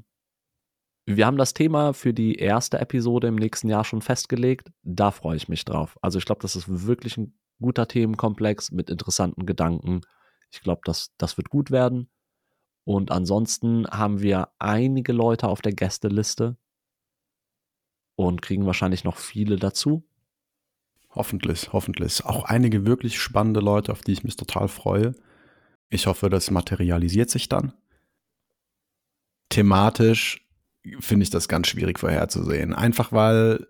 Wir 1.05 1.27
haben 1.27 1.37
das 1.37 1.53
Thema 1.53 1.93
für 1.93 2.15
die 2.15 2.37
erste 2.37 2.79
Episode 2.79 3.29
im 3.29 3.37
nächsten 3.37 3.69
Jahr 3.69 3.85
schon 3.85 4.01
festgelegt. 4.01 4.73
Da 4.83 5.11
freue 5.11 5.37
ich 5.37 5.47
mich 5.47 5.67
drauf. 5.67 5.99
Also 6.01 6.19
ich 6.19 6.25
glaube, 6.25 6.41
das 6.41 6.57
ist 6.57 6.87
wirklich 6.87 7.19
ein 7.19 7.39
guter 7.61 7.87
Themenkomplex 7.87 8.73
mit 8.73 8.89
interessanten 8.89 9.45
Gedanken. 9.45 10.01
Ich 10.51 10.63
glaube, 10.63 10.81
das, 10.87 11.11
das 11.19 11.37
wird 11.37 11.51
gut 11.51 11.71
werden. 11.71 12.09
Und 12.91 13.13
ansonsten 13.13 13.87
haben 13.87 14.21
wir 14.21 14.49
einige 14.59 15.13
Leute 15.13 15.47
auf 15.47 15.63
der 15.63 15.73
Gästeliste 15.73 16.57
und 18.17 18.43
kriegen 18.43 18.67
wahrscheinlich 18.67 19.05
noch 19.05 19.17
viele 19.17 19.55
dazu. 19.55 20.03
Hoffentlich, 21.11 21.73
hoffentlich. 21.73 22.25
Auch 22.25 22.47
einige 22.47 22.87
wirklich 22.87 23.21
spannende 23.21 23.61
Leute, 23.61 23.93
auf 23.93 24.01
die 24.01 24.11
ich 24.11 24.25
mich 24.25 24.35
total 24.35 24.67
freue. 24.67 25.15
Ich 25.89 26.09
hoffe, 26.09 26.31
das 26.31 26.51
materialisiert 26.51 27.31
sich 27.31 27.49
dann. 27.49 27.75
Thematisch 29.51 30.51
finde 30.99 31.23
ich 31.23 31.31
das 31.31 31.47
ganz 31.47 31.69
schwierig 31.69 32.01
vorherzusehen. 32.01 32.75
Einfach 32.75 33.13
weil 33.13 33.69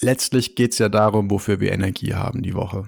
letztlich 0.00 0.54
geht 0.54 0.74
es 0.74 0.78
ja 0.78 0.88
darum, 0.88 1.28
wofür 1.28 1.58
wir 1.58 1.72
Energie 1.72 2.14
haben 2.14 2.44
die 2.44 2.54
Woche. 2.54 2.86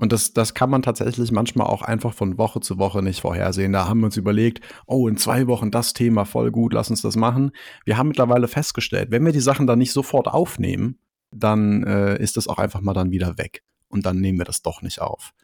Und 0.00 0.12
das, 0.12 0.32
das 0.32 0.54
kann 0.54 0.70
man 0.70 0.80
tatsächlich 0.80 1.30
manchmal 1.30 1.66
auch 1.66 1.82
einfach 1.82 2.14
von 2.14 2.38
Woche 2.38 2.60
zu 2.60 2.78
Woche 2.78 3.02
nicht 3.02 3.20
vorhersehen. 3.20 3.74
Da 3.74 3.86
haben 3.86 4.00
wir 4.00 4.06
uns 4.06 4.16
überlegt, 4.16 4.62
oh, 4.86 5.06
in 5.06 5.18
zwei 5.18 5.46
Wochen 5.46 5.70
das 5.70 5.92
Thema 5.92 6.24
voll 6.24 6.50
gut, 6.50 6.72
lass 6.72 6.88
uns 6.88 7.02
das 7.02 7.16
machen. 7.16 7.50
Wir 7.84 7.98
haben 7.98 8.08
mittlerweile 8.08 8.48
festgestellt, 8.48 9.10
wenn 9.10 9.26
wir 9.26 9.32
die 9.32 9.40
Sachen 9.40 9.66
dann 9.66 9.78
nicht 9.78 9.92
sofort 9.92 10.26
aufnehmen, 10.26 10.98
dann 11.30 11.82
äh, 11.82 12.16
ist 12.16 12.38
das 12.38 12.48
auch 12.48 12.56
einfach 12.56 12.80
mal 12.80 12.94
dann 12.94 13.10
wieder 13.10 13.36
weg. 13.36 13.62
Und 13.88 14.06
dann 14.06 14.20
nehmen 14.20 14.38
wir 14.38 14.46
das 14.46 14.62
doch 14.62 14.80
nicht 14.80 15.02
auf. 15.02 15.34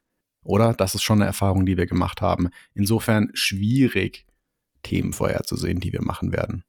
Oder? 0.42 0.72
Das 0.72 0.94
ist 0.94 1.02
schon 1.02 1.18
eine 1.18 1.26
Erfahrung, 1.26 1.66
die 1.66 1.76
wir 1.76 1.86
gemacht 1.86 2.22
haben. 2.22 2.48
Insofern 2.72 3.28
schwierig, 3.34 4.24
Themen 4.82 5.12
vorherzusehen, 5.12 5.80
die 5.80 5.92
wir 5.92 6.02
machen 6.02 6.32
werden. 6.32 6.64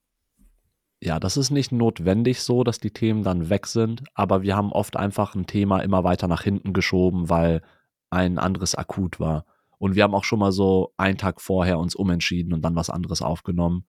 Ja, 1.01 1.21
das 1.21 1.37
ist 1.37 1.51
nicht 1.51 1.71
notwendig 1.71 2.41
so, 2.41 2.65
dass 2.65 2.79
die 2.79 2.91
Themen 2.91 3.23
dann 3.23 3.49
weg 3.49 3.67
sind, 3.67 4.03
aber 4.13 4.41
wir 4.41 4.57
haben 4.57 4.73
oft 4.73 4.97
einfach 4.97 5.35
ein 5.35 5.45
Thema 5.45 5.79
immer 5.79 6.03
weiter 6.03 6.27
nach 6.27 6.41
hinten 6.41 6.73
geschoben, 6.73 7.29
weil 7.29 7.61
ein 8.09 8.37
anderes 8.37 8.75
akut 8.75 9.19
war. 9.19 9.45
Und 9.79 9.95
wir 9.95 10.03
haben 10.03 10.15
auch 10.15 10.23
schon 10.23 10.39
mal 10.39 10.51
so 10.51 10.93
einen 10.97 11.17
Tag 11.17 11.41
vorher 11.41 11.79
uns 11.79 11.95
umentschieden 11.95 12.53
und 12.53 12.63
dann 12.63 12.75
was 12.75 12.89
anderes 12.89 13.21
aufgenommen. 13.21 13.85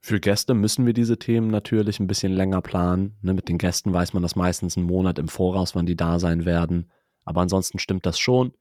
Für 0.00 0.20
Gäste 0.20 0.54
müssen 0.54 0.86
wir 0.86 0.92
diese 0.92 1.18
Themen 1.18 1.48
natürlich 1.48 2.00
ein 2.00 2.06
bisschen 2.06 2.32
länger 2.32 2.60
planen. 2.60 3.16
Ne, 3.20 3.34
mit 3.34 3.48
den 3.48 3.58
Gästen 3.58 3.92
weiß 3.92 4.14
man 4.14 4.22
das 4.22 4.36
meistens 4.36 4.76
einen 4.76 4.86
Monat 4.86 5.18
im 5.18 5.28
Voraus, 5.28 5.74
wann 5.74 5.86
die 5.86 5.96
da 5.96 6.18
sein 6.18 6.44
werden. 6.44 6.90
Aber 7.24 7.40
ansonsten 7.40 7.78
stimmt 7.78 8.06
das 8.06 8.18
schon, 8.18 8.52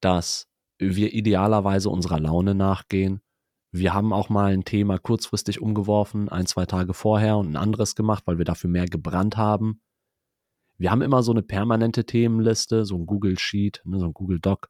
dass 0.00 0.48
wir 0.78 1.14
idealerweise 1.14 1.88
unserer 1.88 2.18
Laune 2.18 2.54
nachgehen. 2.54 3.20
Wir 3.70 3.94
haben 3.94 4.12
auch 4.12 4.28
mal 4.28 4.52
ein 4.52 4.64
Thema 4.64 4.98
kurzfristig 4.98 5.62
umgeworfen, 5.62 6.28
ein, 6.28 6.46
zwei 6.46 6.66
Tage 6.66 6.92
vorher 6.94 7.36
und 7.36 7.50
ein 7.52 7.56
anderes 7.56 7.94
gemacht, 7.94 8.24
weil 8.26 8.38
wir 8.38 8.44
dafür 8.44 8.68
mehr 8.68 8.86
gebrannt 8.86 9.36
haben. 9.36 9.80
Wir 10.82 10.90
haben 10.90 11.02
immer 11.02 11.22
so 11.22 11.30
eine 11.30 11.44
permanente 11.44 12.04
Themenliste, 12.04 12.84
so 12.84 12.96
ein 12.96 13.06
Google 13.06 13.38
Sheet, 13.38 13.82
ne, 13.84 14.00
so 14.00 14.06
ein 14.06 14.12
Google 14.12 14.40
Doc, 14.40 14.68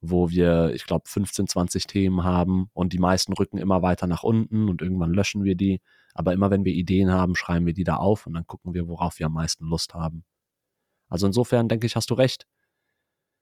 wo 0.00 0.30
wir, 0.30 0.72
ich 0.76 0.86
glaube, 0.86 1.08
15, 1.08 1.48
20 1.48 1.88
Themen 1.88 2.22
haben 2.22 2.70
und 2.72 2.92
die 2.92 3.00
meisten 3.00 3.32
rücken 3.32 3.58
immer 3.58 3.82
weiter 3.82 4.06
nach 4.06 4.22
unten 4.22 4.68
und 4.68 4.80
irgendwann 4.80 5.12
löschen 5.12 5.42
wir 5.42 5.56
die. 5.56 5.80
Aber 6.14 6.32
immer 6.34 6.52
wenn 6.52 6.64
wir 6.64 6.72
Ideen 6.72 7.10
haben, 7.10 7.34
schreiben 7.34 7.66
wir 7.66 7.74
die 7.74 7.82
da 7.82 7.96
auf 7.96 8.28
und 8.28 8.34
dann 8.34 8.46
gucken 8.46 8.74
wir, 8.74 8.86
worauf 8.86 9.18
wir 9.18 9.26
am 9.26 9.32
meisten 9.32 9.64
Lust 9.64 9.92
haben. 9.92 10.24
Also 11.08 11.26
insofern 11.26 11.66
denke 11.66 11.84
ich, 11.84 11.96
hast 11.96 12.10
du 12.10 12.14
recht. 12.14 12.46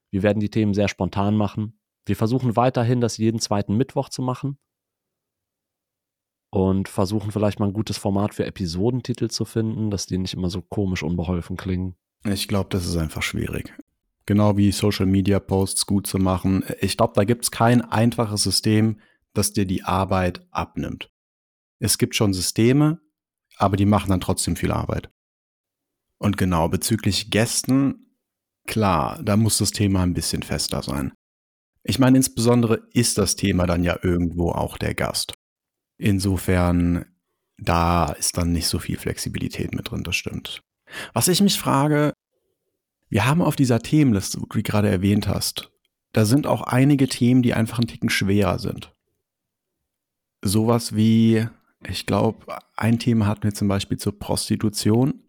Wir 0.09 0.23
werden 0.23 0.39
die 0.39 0.49
Themen 0.49 0.73
sehr 0.73 0.87
spontan 0.87 1.37
machen. 1.37 1.79
Wir 2.07 2.15
versuchen 2.15 2.55
weiterhin, 2.55 3.01
das 3.01 3.17
jeden 3.17 3.39
zweiten 3.39 3.77
Mittwoch 3.77 4.09
zu 4.09 4.23
machen 4.23 4.57
und 6.51 6.89
versuchen 6.89 7.31
vielleicht 7.31 7.59
mal 7.59 7.67
ein 7.67 7.73
gutes 7.73 7.97
Format 7.97 8.33
für 8.33 8.45
Episodentitel 8.45 9.27
zu 9.27 9.45
finden, 9.45 9.91
dass 9.91 10.05
die 10.05 10.17
nicht 10.17 10.33
immer 10.33 10.49
so 10.49 10.61
komisch 10.61 11.03
unbeholfen 11.03 11.57
klingen. 11.57 11.95
Ich 12.25 12.47
glaube, 12.47 12.69
das 12.71 12.85
ist 12.85 12.97
einfach 12.97 13.21
schwierig. 13.21 13.73
Genau 14.25 14.57
wie 14.57 14.71
Social 14.71 15.05
Media 15.05 15.39
Posts 15.39 15.85
gut 15.85 16.05
zu 16.05 16.17
machen. 16.17 16.63
Ich 16.81 16.97
glaube, 16.97 17.13
da 17.15 17.23
gibt 17.23 17.45
es 17.45 17.51
kein 17.51 17.81
einfaches 17.81 18.43
System, 18.43 18.99
das 19.33 19.53
dir 19.53 19.65
die 19.65 19.83
Arbeit 19.83 20.45
abnimmt. 20.51 21.11
Es 21.79 21.97
gibt 21.97 22.15
schon 22.15 22.33
Systeme, 22.33 22.99
aber 23.57 23.77
die 23.77 23.85
machen 23.85 24.09
dann 24.09 24.21
trotzdem 24.21 24.55
viel 24.55 24.71
Arbeit. 24.71 25.09
Und 26.17 26.37
genau, 26.37 26.67
bezüglich 26.67 27.31
Gästen, 27.31 28.15
klar, 28.67 29.21
da 29.23 29.37
muss 29.37 29.57
das 29.59 29.71
Thema 29.71 30.03
ein 30.03 30.13
bisschen 30.13 30.43
fester 30.43 30.83
sein. 30.83 31.13
Ich 31.83 31.97
meine, 31.97 32.17
insbesondere 32.17 32.87
ist 32.93 33.17
das 33.17 33.35
Thema 33.35 33.65
dann 33.65 33.83
ja 33.83 33.97
irgendwo 34.03 34.51
auch 34.51 34.77
der 34.77 34.93
Gast. 34.93 35.38
Insofern, 35.99 37.05
da 37.57 38.13
ist 38.13 38.37
dann 38.37 38.53
nicht 38.53 38.67
so 38.67 38.79
viel 38.79 38.97
Flexibilität 38.97 39.75
mit 39.75 39.91
drin, 39.91 40.03
das 40.03 40.15
stimmt. 40.15 40.63
Was 41.13 41.27
ich 41.27 41.41
mich 41.41 41.59
frage, 41.59 42.13
wir 43.09 43.25
haben 43.25 43.41
auf 43.41 43.57
dieser 43.57 43.81
Themenliste, 43.81 44.41
wo 44.41 44.45
du 44.45 44.63
gerade 44.63 44.89
erwähnt 44.89 45.27
hast, 45.27 45.71
da 46.13 46.25
sind 46.25 46.47
auch 46.47 46.61
einige 46.61 47.07
Themen, 47.09 47.41
die 47.41 47.53
einfach 47.53 47.79
einen 47.79 47.87
Ticken 47.87 48.09
schwerer 48.09 48.59
sind. 48.59 48.95
Sowas 50.41 50.95
wie, 50.95 51.45
ich 51.85 52.05
glaube, 52.05 52.45
ein 52.77 52.97
Thema 52.97 53.27
hatten 53.27 53.43
wir 53.43 53.53
zum 53.53 53.67
Beispiel 53.67 53.97
zur 53.97 54.17
Prostitution. 54.17 55.21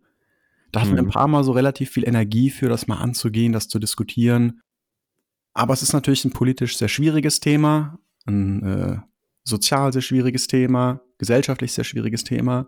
Da 0.71 0.81
hatten 0.81 0.93
mhm. 0.93 0.95
wir 0.95 1.03
ein 1.03 1.07
mhm. 1.07 1.11
paar 1.11 1.29
Mal 1.29 1.43
so 1.43 1.51
relativ 1.51 1.91
viel 1.91 2.07
Energie 2.07 2.49
für, 2.51 2.69
das 2.69 2.87
mal 2.87 2.99
anzugehen, 2.99 3.53
das 3.53 3.67
zu 3.67 3.81
diskutieren. 3.81 4.61
Aber 5.53 5.75
es 5.75 5.83
ist 5.83 5.93
natürlich 5.93 6.25
ein 6.25 6.31
politisch 6.31 6.77
sehr 6.77 6.89
schwieriges 6.89 7.41
Thema, 7.41 7.99
ein 8.25 8.63
äh, 8.63 8.99
sozial 9.51 9.93
sehr 9.93 10.03
schwieriges 10.03 10.47
Thema, 10.47 11.01
gesellschaftlich 11.19 11.73
sehr 11.73 11.85
schwieriges 11.85 12.25
Thema. 12.25 12.67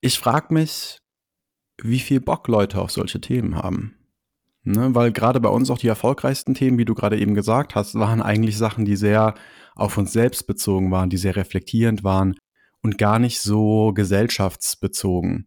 Ich 0.00 0.18
frage 0.18 0.54
mich, 0.54 0.98
wie 1.82 1.98
viel 1.98 2.20
Bock 2.20 2.46
Leute 2.48 2.80
auf 2.80 2.90
solche 2.90 3.20
Themen 3.20 3.56
haben. 3.56 3.96
Ne, 4.62 4.94
weil 4.94 5.10
gerade 5.10 5.40
bei 5.40 5.48
uns 5.48 5.70
auch 5.70 5.78
die 5.78 5.88
erfolgreichsten 5.88 6.54
Themen, 6.54 6.76
wie 6.76 6.84
du 6.84 6.94
gerade 6.94 7.18
eben 7.18 7.34
gesagt 7.34 7.74
hast, 7.74 7.94
waren 7.94 8.20
eigentlich 8.20 8.58
Sachen, 8.58 8.84
die 8.84 8.96
sehr 8.96 9.34
auf 9.74 9.96
uns 9.96 10.12
selbst 10.12 10.46
bezogen 10.46 10.90
waren, 10.90 11.08
die 11.08 11.16
sehr 11.16 11.34
reflektierend 11.34 12.04
waren 12.04 12.36
und 12.82 12.98
gar 12.98 13.18
nicht 13.18 13.40
so 13.40 13.92
gesellschaftsbezogen. 13.94 15.46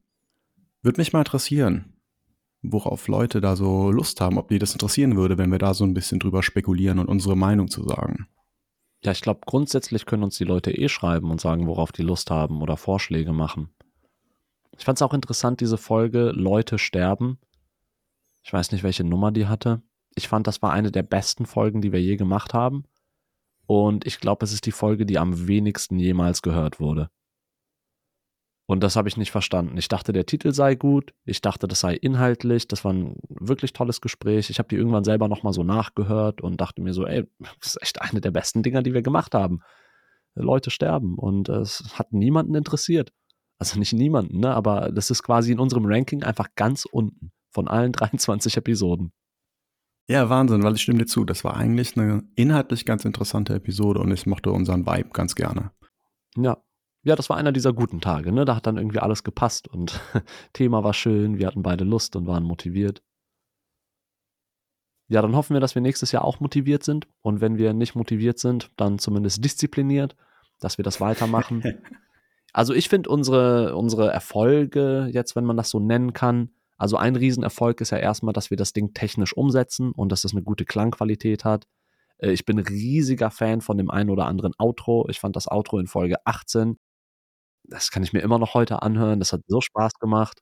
Würde 0.82 1.00
mich 1.00 1.14
mal 1.14 1.20
interessieren, 1.20 1.94
worauf 2.64 3.08
Leute 3.08 3.40
da 3.40 3.56
so 3.56 3.92
Lust 3.92 4.20
haben, 4.20 4.40
ob 4.40 4.50
die 4.50 4.58
das 4.58 4.74
interessieren 4.74 5.16
würde, 5.16 5.38
wenn 5.38 5.52
wir 5.52 5.60
da 5.60 5.76
so 5.76 5.84
ein 5.84 5.94
bisschen 5.94 6.20
drüber 6.20 6.42
spekulieren 6.42 6.98
und 6.98 7.08
unsere 7.08 7.38
Meinung 7.38 7.70
zu 7.70 7.84
sagen. 7.84 8.28
Ja, 9.04 9.12
ich 9.12 9.22
glaube, 9.22 9.41
grundsätzlich 9.45 10.06
können 10.06 10.24
uns 10.24 10.38
die 10.38 10.45
Leute 10.45 10.72
eh 10.72 10.88
schreiben 10.88 11.30
und 11.30 11.41
sagen, 11.41 11.68
worauf 11.68 11.91
die 11.91 12.04
Lust 12.04 12.32
haben 12.32 12.62
oder 12.62 12.78
Vorschläge 12.78 13.34
machen. 13.34 13.70
Ich 14.78 14.86
fand 14.86 14.97
es 14.97 15.01
auch 15.01 15.14
interessant, 15.14 15.60
diese 15.60 15.78
Folge 15.78 16.32
Leute 16.32 16.78
sterben. 16.80 17.38
Ich 18.43 18.54
weiß 18.54 18.72
nicht, 18.72 18.84
welche 18.84 19.04
Nummer 19.04 19.32
die 19.32 19.47
hatte. 19.47 19.82
Ich 20.16 20.28
fand, 20.28 20.47
das 20.47 20.62
war 20.62 20.72
eine 20.72 20.91
der 20.91 21.04
besten 21.04 21.45
Folgen, 21.45 21.82
die 21.82 21.91
wir 21.91 22.01
je 22.01 22.16
gemacht 22.16 22.54
haben. 22.54 22.86
Und 23.66 24.06
ich 24.06 24.20
glaube, 24.20 24.45
es 24.45 24.54
ist 24.54 24.66
die 24.66 24.72
Folge, 24.72 25.06
die 25.06 25.18
am 25.18 25.47
wenigsten 25.47 25.99
jemals 25.99 26.41
gehört 26.41 26.80
wurde. 26.80 27.10
Und 28.66 28.82
das 28.82 28.95
habe 28.95 29.09
ich 29.09 29.18
nicht 29.18 29.32
verstanden. 29.32 29.78
Ich 29.78 29.89
dachte, 29.89 30.14
der 30.14 30.26
Titel 30.26 30.53
sei 30.53 30.76
gut. 30.76 31.14
Ich 31.26 31.41
dachte, 31.41 31.68
das 31.68 31.82
sei 31.82 31.95
inhaltlich. 31.95 32.68
Das 32.68 32.86
war 32.86 32.93
ein 32.93 33.18
wirklich 33.28 33.74
tolles 33.74 33.99
Gespräch. 33.99 34.49
Ich 34.49 34.57
habe 34.57 34.70
die 34.70 34.78
irgendwann 34.78 35.03
selber 35.03 35.28
nochmal 35.28 35.51
so 35.51 35.64
nachgehört 35.64 36.41
und 36.41 36.61
dachte 36.61 36.82
mir 36.82 36.93
so, 36.93 37.05
ey, 37.05 37.28
das 37.59 37.76
ist 37.76 37.82
echt 37.82 38.01
eine 38.01 38.22
der 38.22 38.32
besten 38.32 38.64
Dinger, 38.64 38.82
die 38.82 38.93
wir 38.93 39.01
gemacht 39.01 39.36
haben. 39.36 39.59
Leute 40.36 40.72
sterben 40.72 41.18
und 41.18 41.49
es 41.49 41.84
hat 41.99 42.14
niemanden 42.14 42.55
interessiert. 42.55 43.11
Also 43.59 43.78
nicht 43.78 43.93
niemanden, 43.93 44.39
ne? 44.39 44.53
aber 44.53 44.91
das 44.91 45.11
ist 45.11 45.24
quasi 45.24 45.51
in 45.51 45.59
unserem 45.59 45.86
Ranking 45.86 46.24
einfach 46.24 46.49
ganz 46.55 46.86
unten 46.86 47.32
von 47.51 47.68
allen 47.68 47.91
23 47.93 48.57
Episoden. 48.57 49.11
Ja, 50.09 50.30
Wahnsinn, 50.30 50.64
weil 50.64 50.76
ich 50.76 50.82
stimme 50.82 50.99
dir 50.99 51.05
zu. 51.05 51.24
Das 51.24 51.43
war 51.43 51.55
eigentlich 51.55 51.97
eine 51.97 52.24
inhaltlich 52.36 52.86
ganz 52.86 53.05
interessante 53.05 53.53
Episode 53.53 54.01
und 54.01 54.11
ich 54.11 54.26
mochte 54.26 54.51
unseren 54.51 54.86
Vibe 54.86 55.09
ganz 55.14 55.36
gerne. 55.36 55.72
Ja, 56.36 56.57
ja, 57.04 57.16
das 57.16 57.30
war 57.30 57.38
einer 57.38 57.51
dieser 57.51 57.74
guten 57.74 57.99
Tage, 57.99 58.32
ne? 58.32 58.45
Da 58.45 58.56
hat 58.56 58.66
dann 58.66 58.78
irgendwie 58.78 58.99
alles 58.99 59.24
gepasst 59.24 59.68
und 59.68 59.99
Thema 60.54 60.84
war 60.84 60.93
schön, 60.93 61.38
wir 61.38 61.47
hatten 61.47 61.62
beide 61.62 61.84
Lust 61.84 62.16
und 62.16 62.28
waren 62.28 62.43
motiviert. 62.43 63.04
Ja, 65.10 65.22
dann 65.22 65.36
hoffen 65.36 65.54
wir, 65.54 65.60
dass 65.60 65.76
wir 65.76 65.82
nächstes 65.82 66.12
Jahr 66.14 66.24
auch 66.24 66.39
motiviert 66.39 66.84
sind 66.84 67.08
und 67.22 67.41
wenn 67.41 67.58
wir 67.58 67.74
nicht 67.74 67.93
motiviert 67.95 68.39
sind, 68.39 68.72
dann 68.78 68.99
zumindest 68.99 69.43
diszipliniert, 69.43 70.16
dass 70.60 70.78
wir 70.78 70.84
das 70.84 71.01
weitermachen. 71.01 71.62
also 72.54 72.74
ich 72.74 72.88
finde 72.88 73.10
unsere, 73.10 73.76
unsere 73.76 74.10
Erfolge, 74.10 75.10
jetzt 75.12 75.36
wenn 75.36 75.45
man 75.45 75.58
das 75.58 75.70
so 75.70 75.80
nennen 75.80 76.14
kann, 76.14 76.51
also 76.78 76.97
ein 76.97 77.16
Riesenerfolg 77.16 77.82
ist 77.82 77.91
ja 77.91 77.97
erstmal, 77.97 78.34
dass 78.34 78.49
wir 78.49 78.58
das 78.58 78.74
Ding 78.74 78.93
technisch 78.93 79.36
umsetzen 79.36 79.91
und 79.91 80.12
dass 80.12 80.24
es 80.24 80.32
eine 80.32 80.41
gute 80.41 80.66
Klangqualität 80.66 81.43
hat. 81.43 81.68
Äh, 82.18 82.32
ich 82.32 82.45
bin 82.45 82.60
riesiger 82.60 83.30
Fan 83.30 83.62
von 83.62 83.78
dem 83.78 83.89
einen 83.89 84.10
oder 84.10 84.26
anderen 84.26 84.54
Outro. 84.58 85.08
Ich 85.10 85.20
fand 85.20 85.36
das 85.36 85.47
Outro 85.47 85.80
in 85.80 85.88
Folge 85.88 86.18
18 86.26 86.78
das 87.64 87.91
kann 87.91 88.03
ich 88.03 88.14
mir 88.14 88.22
immer 88.22 88.39
noch 88.39 88.53
heute 88.53 88.82
anhören. 88.82 89.20
Das 89.20 89.34
hat 89.34 89.41
so 89.47 89.61
Spaß 89.61 89.93
gemacht. 89.99 90.39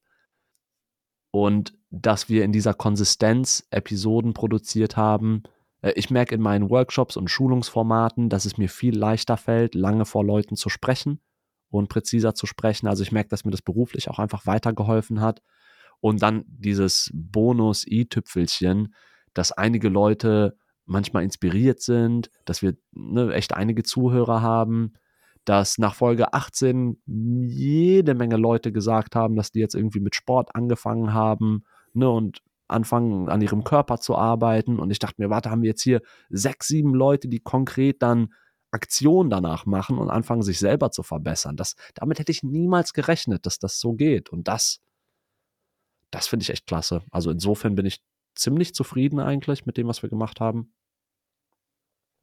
Und 1.32 1.74
dass 1.90 2.30
wir 2.30 2.44
in 2.44 2.52
dieser 2.52 2.74
Konsistenz 2.74 3.66
Episoden 3.70 4.34
produziert 4.34 4.98
haben. 4.98 5.44
Äh, 5.82 5.94
ich 5.96 6.10
merke 6.10 6.36
in 6.36 6.42
meinen 6.42 6.70
Workshops 6.70 7.18
und 7.18 7.30
Schulungsformaten, 7.30 8.30
dass 8.30 8.46
es 8.46 8.58
mir 8.58 8.70
viel 8.70 8.98
leichter 8.98 9.38
fällt, 9.38 9.76
lange 9.76 10.06
vor 10.06 10.26
Leuten 10.26 10.56
zu 10.56 10.70
sprechen 10.70 11.22
und 11.70 11.90
präziser 11.90 12.36
zu 12.36 12.46
sprechen. 12.48 12.88
Also 12.88 13.04
ich 13.04 13.12
merke, 13.12 13.30
dass 13.30 13.46
mir 13.46 13.52
das 13.52 13.62
beruflich 13.62 14.10
auch 14.10 14.20
einfach 14.20 14.46
weitergeholfen 14.46 15.22
hat. 15.22 15.42
Und 16.02 16.22
dann 16.22 16.44
dieses 16.48 17.12
Bonus-i-Tüpfelchen, 17.14 18.94
dass 19.34 19.52
einige 19.52 19.88
Leute 19.88 20.58
manchmal 20.86 21.24
inspiriert 21.24 21.82
sind, 21.82 22.32
dass 22.46 22.62
wir 22.62 22.76
ne, 22.92 23.34
echt 23.34 23.54
einige 23.54 23.84
Zuhörer 23.84 24.42
haben, 24.42 24.94
dass 25.46 25.78
nach 25.78 25.96
Folge 25.96 26.34
18 26.34 27.02
jede 27.06 28.14
Menge 28.14 28.38
Leute 28.38 28.72
gesagt 28.72 29.16
haben, 29.16 29.36
dass 29.36 29.52
die 29.52 29.60
jetzt 29.60 29.76
irgendwie 29.76 30.00
mit 30.00 30.16
Sport 30.16 30.56
angefangen 30.56 31.14
haben 31.14 31.64
ne, 31.94 32.10
und 32.10 32.42
anfangen 32.68 33.30
an 33.30 33.42
ihrem 33.42 33.64
Körper 33.64 33.98
zu 34.00 34.16
arbeiten. 34.16 34.80
Und 34.80 34.92
ich 34.92 35.00
dachte 35.00 35.22
mir, 35.22 35.30
warte, 35.30 35.52
haben 35.52 35.62
wir 35.62 35.70
jetzt 35.70 35.82
hier 35.82 36.02
sechs, 36.30 36.68
sieben 36.68 36.94
Leute, 36.94 37.28
die 37.28 37.40
konkret 37.40 38.02
dann 38.02 38.34
Aktion 38.72 39.30
danach 39.30 39.66
machen 39.66 39.98
und 39.98 40.10
anfangen, 40.10 40.44
sich 40.44 40.60
selber 40.60 40.92
zu 40.92 41.04
verbessern. 41.04 41.58
Das, 41.58 41.76
damit 41.94 42.20
hätte 42.20 42.32
ich 42.32 42.42
niemals 42.42 42.94
gerechnet, 42.94 43.46
dass 43.46 43.60
das 43.60 43.80
so 43.80 43.94
geht. 43.94 44.30
Und 44.30 44.48
das, 44.48 44.80
das 46.10 46.28
finde 46.28 46.44
ich 46.44 46.50
echt 46.50 46.68
klasse. 46.68 47.04
Also 47.12 47.32
insofern 47.32 47.76
bin 47.76 47.86
ich 47.86 48.02
ziemlich 48.36 48.74
zufrieden 48.74 49.20
eigentlich 49.20 49.66
mit 49.66 49.76
dem, 49.76 49.88
was 49.88 50.02
wir 50.04 50.10
gemacht 50.10 50.40
haben. 50.40 50.74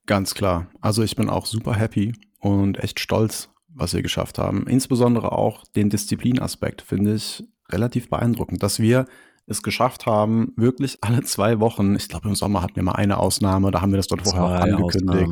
Ganz 0.08 0.32
klar. 0.32 0.68
Also 0.80 1.02
ich 1.02 1.16
bin 1.16 1.28
auch 1.28 1.44
super 1.44 1.74
happy 1.74 2.14
und 2.40 2.82
echt 2.82 2.98
stolz, 2.98 3.50
was 3.68 3.92
wir 3.92 4.00
geschafft 4.00 4.38
haben. 4.38 4.66
Insbesondere 4.66 5.32
auch 5.32 5.64
den 5.76 5.90
Disziplinaspekt 5.90 6.80
finde 6.80 7.14
ich 7.14 7.44
relativ 7.70 8.08
beeindruckend, 8.08 8.62
dass 8.62 8.78
wir 8.80 9.04
es 9.46 9.62
geschafft 9.62 10.06
haben, 10.06 10.54
wirklich 10.56 10.96
alle 11.02 11.22
zwei 11.24 11.60
Wochen, 11.60 11.94
ich 11.94 12.08
glaube 12.08 12.26
im 12.26 12.34
Sommer 12.34 12.62
hatten 12.62 12.76
wir 12.76 12.82
mal 12.82 12.92
eine 12.92 13.18
Ausnahme, 13.18 13.70
da 13.70 13.82
haben 13.82 13.92
wir 13.92 13.98
das 13.98 14.06
dort 14.06 14.22
vorher 14.22 14.44
auch 14.44 14.62
angekündigt. 14.62 15.30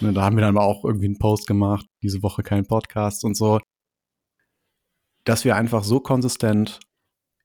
Ne, 0.00 0.14
da 0.14 0.22
haben 0.22 0.36
wir 0.36 0.40
dann 0.40 0.54
mal 0.54 0.62
auch 0.62 0.82
irgendwie 0.82 1.04
einen 1.04 1.18
Post 1.18 1.46
gemacht, 1.46 1.84
diese 2.02 2.22
Woche 2.22 2.42
kein 2.42 2.64
Podcast 2.64 3.22
und 3.22 3.36
so. 3.36 3.60
Dass 5.24 5.44
wir 5.44 5.56
einfach 5.56 5.84
so 5.84 6.00
konsistent 6.00 6.80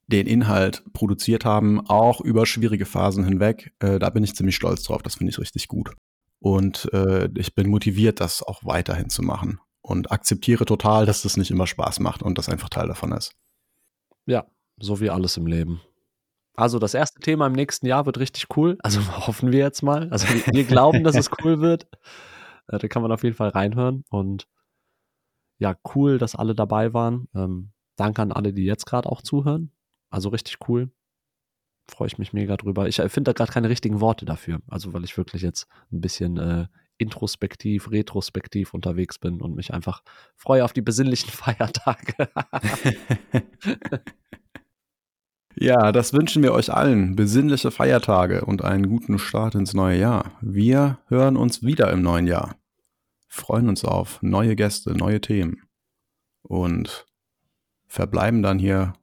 den 0.07 0.25
Inhalt 0.25 0.85
produziert 0.93 1.43
haben, 1.43 1.85
auch 1.85 2.21
über 2.21 2.45
schwierige 2.45 2.85
Phasen 2.85 3.25
hinweg, 3.25 3.73
äh, 3.79 3.99
da 3.99 4.09
bin 4.09 4.23
ich 4.23 4.35
ziemlich 4.35 4.55
stolz 4.55 4.83
drauf. 4.83 5.03
Das 5.03 5.15
finde 5.15 5.31
ich 5.31 5.39
richtig 5.39 5.67
gut. 5.67 5.91
Und 6.39 6.89
äh, 6.93 7.29
ich 7.36 7.55
bin 7.55 7.69
motiviert, 7.69 8.19
das 8.19 8.43
auch 8.43 8.63
weiterhin 8.63 9.09
zu 9.09 9.21
machen. 9.21 9.59
Und 9.81 10.11
akzeptiere 10.11 10.65
total, 10.65 11.05
dass 11.05 11.21
das 11.21 11.38
nicht 11.38 11.51
immer 11.51 11.67
Spaß 11.67 11.99
macht 11.99 12.23
und 12.23 12.38
das 12.38 12.49
einfach 12.49 12.69
Teil 12.69 12.88
davon 12.88 13.11
ist. 13.11 13.36
Ja, 14.25 14.45
so 14.77 14.99
wie 14.99 15.09
alles 15.09 15.38
im 15.38 15.45
Leben. 15.45 15.81
Also 16.55 16.79
das 16.79 16.93
erste 16.93 17.19
Thema 17.19 17.47
im 17.47 17.53
nächsten 17.53 17.86
Jahr 17.86 18.05
wird 18.05 18.17
richtig 18.17 18.55
cool. 18.57 18.77
Also 18.81 18.99
hoffen 19.27 19.51
wir 19.51 19.59
jetzt 19.59 19.83
mal. 19.83 20.09
Also 20.09 20.27
wir 20.27 20.63
glauben, 20.63 21.03
dass 21.03 21.15
es 21.15 21.29
cool 21.43 21.61
wird. 21.61 21.88
Äh, 22.67 22.79
da 22.79 22.88
kann 22.88 23.01
man 23.01 23.11
auf 23.11 23.23
jeden 23.23 23.36
Fall 23.36 23.49
reinhören. 23.49 24.03
Und 24.09 24.47
ja, 25.59 25.75
cool, 25.93 26.17
dass 26.17 26.36
alle 26.36 26.55
dabei 26.55 26.93
waren. 26.93 27.27
Ähm, 27.36 27.71
danke 27.95 28.21
an 28.21 28.31
alle, 28.31 28.53
die 28.53 28.65
jetzt 28.65 28.86
gerade 28.86 29.09
auch 29.09 29.21
zuhören. 29.21 29.71
Also 30.09 30.29
richtig 30.29 30.57
cool 30.67 30.91
freue 31.88 32.07
ich 32.07 32.17
mich 32.17 32.33
mega 32.33 32.57
drüber. 32.57 32.88
Ich 32.88 32.99
äh, 32.99 33.09
finde 33.09 33.29
da 33.29 33.33
gerade 33.33 33.51
keine 33.51 33.69
richtigen 33.69 34.01
Worte 34.01 34.25
dafür. 34.25 34.59
Also 34.67 34.93
weil 34.93 35.03
ich 35.03 35.17
wirklich 35.17 35.41
jetzt 35.41 35.67
ein 35.91 36.01
bisschen 36.01 36.38
äh, 36.38 36.67
introspektiv, 36.97 37.91
retrospektiv 37.91 38.73
unterwegs 38.73 39.19
bin 39.19 39.41
und 39.41 39.55
mich 39.55 39.73
einfach 39.73 40.03
freue 40.36 40.63
auf 40.63 40.73
die 40.73 40.81
besinnlichen 40.81 41.29
Feiertage. 41.31 42.13
ja, 45.55 45.91
das 45.91 46.13
wünschen 46.13 46.43
wir 46.43 46.53
euch 46.53 46.71
allen. 46.73 47.15
Besinnliche 47.15 47.71
Feiertage 47.71 48.45
und 48.45 48.63
einen 48.63 48.88
guten 48.88 49.19
Start 49.19 49.55
ins 49.55 49.73
neue 49.73 49.99
Jahr. 49.99 50.31
Wir 50.41 50.99
hören 51.07 51.38
uns 51.38 51.63
wieder 51.63 51.91
im 51.91 52.01
neuen 52.01 52.27
Jahr. 52.27 52.55
Freuen 53.27 53.67
uns 53.67 53.83
auf 53.83 54.21
neue 54.21 54.55
Gäste, 54.55 54.95
neue 54.95 55.19
Themen 55.19 55.63
und 56.41 57.05
verbleiben 57.88 58.41
dann 58.41 58.59
hier 58.59 58.93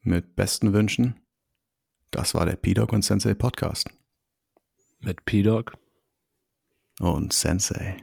mit 0.00 0.34
besten 0.34 0.72
Wünschen 0.72 1.21
Das 2.12 2.34
war 2.34 2.44
der 2.44 2.56
P-Dog 2.56 2.92
und 2.92 3.02
Sensei 3.02 3.32
Podcast. 3.32 3.88
Mit 5.00 5.24
P-Dog. 5.24 5.72
Und 7.00 7.32
Sensei. 7.32 7.96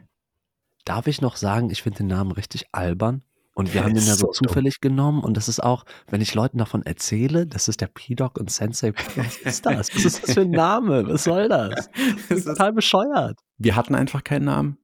Darf 0.84 1.06
ich 1.06 1.22
noch 1.22 1.36
sagen, 1.36 1.70
ich 1.70 1.84
finde 1.84 2.00
den 2.00 2.08
Namen 2.08 2.32
richtig 2.32 2.66
albern. 2.72 3.22
Und 3.54 3.72
wir 3.76 3.84
haben 3.84 3.94
den 3.94 4.04
ja 4.04 4.16
so, 4.16 4.32
So 4.34 4.48
zufällig 4.48 4.82
genommen. 4.82 5.24
Und 5.24 5.38
das 5.38 5.48
ist 5.48 5.62
auch, 5.62 5.86
wenn 6.08 6.22
ich 6.22 6.34
Leuten 6.34 6.58
davon 6.58 6.82
erzähle, 6.82 7.46
das 7.46 7.68
ist 7.68 7.82
der 7.82 7.88
P-Dog 7.88 8.40
und 8.40 8.50
Sensei. 8.50 8.94
Was 9.16 9.38
ist 9.38 9.66
das? 9.68 9.94
Was 9.94 10.06
ist 10.06 10.24
das 10.24 10.34
für 10.34 10.42
ein 10.42 10.50
Name? 10.50 11.08
Was 11.08 11.26
soll 11.26 11.48
das? 11.48 11.90
Das 12.30 12.40
ist 12.40 12.46
total 12.46 12.74
bescheuert. 12.74 13.40
Wir 13.60 13.76
hatten 13.76 13.94
einfach 13.94 14.24
keinen 14.24 14.46
Namen. 14.46 14.78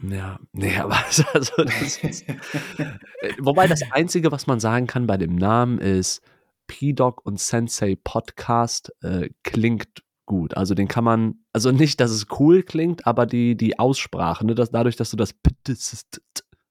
Ja, 0.00 0.40
nee, 0.52 0.74
aber 0.78 0.96
also 1.06 1.24
das 1.34 1.98
ist, 2.02 2.26
Äh, 2.26 3.34
Wobei 3.40 3.66
das 3.66 3.82
Einzige, 3.90 4.32
was 4.32 4.46
man 4.46 4.58
sagen 4.58 4.86
kann 4.86 5.06
bei 5.06 5.18
dem 5.18 5.34
Namen 5.36 5.78
ist, 5.78 6.22
P-Dog 6.68 7.26
und 7.26 7.40
Sensei 7.40 7.98
Podcast 8.02 8.92
äh, 9.02 9.30
klingt 9.42 9.88
gut. 10.26 10.56
Also 10.56 10.74
den 10.74 10.86
kann 10.86 11.02
man, 11.02 11.44
also 11.52 11.72
nicht, 11.72 11.98
dass 12.00 12.12
es 12.12 12.26
cool 12.38 12.62
klingt, 12.62 13.04
aber 13.06 13.26
die, 13.26 13.56
die 13.56 13.80
Aussprache, 13.80 14.46
ne, 14.46 14.54
dass, 14.54 14.70
dadurch, 14.70 14.94
dass 14.94 15.10
du 15.10 15.16
das 15.16 15.32
P- 15.32 15.50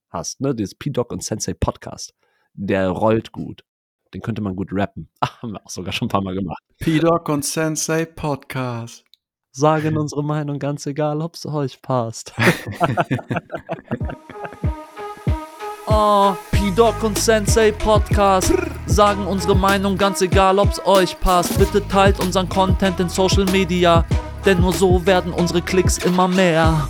hast, 0.10 0.40
ne, 0.40 0.56
dieses 0.56 0.76
P-Dog 0.76 1.12
und 1.12 1.24
Sensei 1.24 1.54
Podcast, 1.54 2.14
der 2.54 2.90
rollt 2.90 3.34
gut. 3.34 3.66
Den 4.14 4.22
könnte 4.22 4.42
man 4.42 4.56
gut 4.56 4.70
rappen. 4.72 5.10
Ach, 5.20 5.38
haben 5.42 5.52
wir 5.52 5.66
auch 5.66 5.70
sogar 5.70 5.92
schon 5.92 6.06
ein 6.06 6.12
paar 6.12 6.24
Mal 6.24 6.36
gemacht. 6.36 6.64
P-Dog 6.80 7.28
und 7.28 7.44
Sensei 7.44 8.06
Podcast. 8.06 9.04
Sagen 9.52 9.98
unsere 9.98 10.24
Meinung, 10.24 10.60
ganz 10.60 10.86
egal, 10.86 11.22
ob 11.22 11.36
es 11.36 11.46
euch 11.46 11.82
passt. 11.82 12.34
Oh, 15.90 16.36
P-Doc 16.52 17.02
und 17.02 17.18
Sensei 17.18 17.72
Podcast 17.72 18.52
sagen 18.88 19.26
unsere 19.26 19.56
Meinung 19.56 19.98
ganz 19.98 20.22
egal, 20.22 20.60
ob's 20.60 20.86
euch 20.86 21.18
passt. 21.18 21.58
Bitte 21.58 21.88
teilt 21.88 22.20
unseren 22.20 22.50
Content 22.50 23.00
in 23.00 23.08
Social 23.08 23.46
Media, 23.46 24.04
denn 24.46 24.60
nur 24.60 24.74
so 24.74 25.06
werden 25.06 25.32
unsere 25.32 25.62
Klicks 25.62 25.98
immer 26.00 26.28
mehr. 26.28 26.90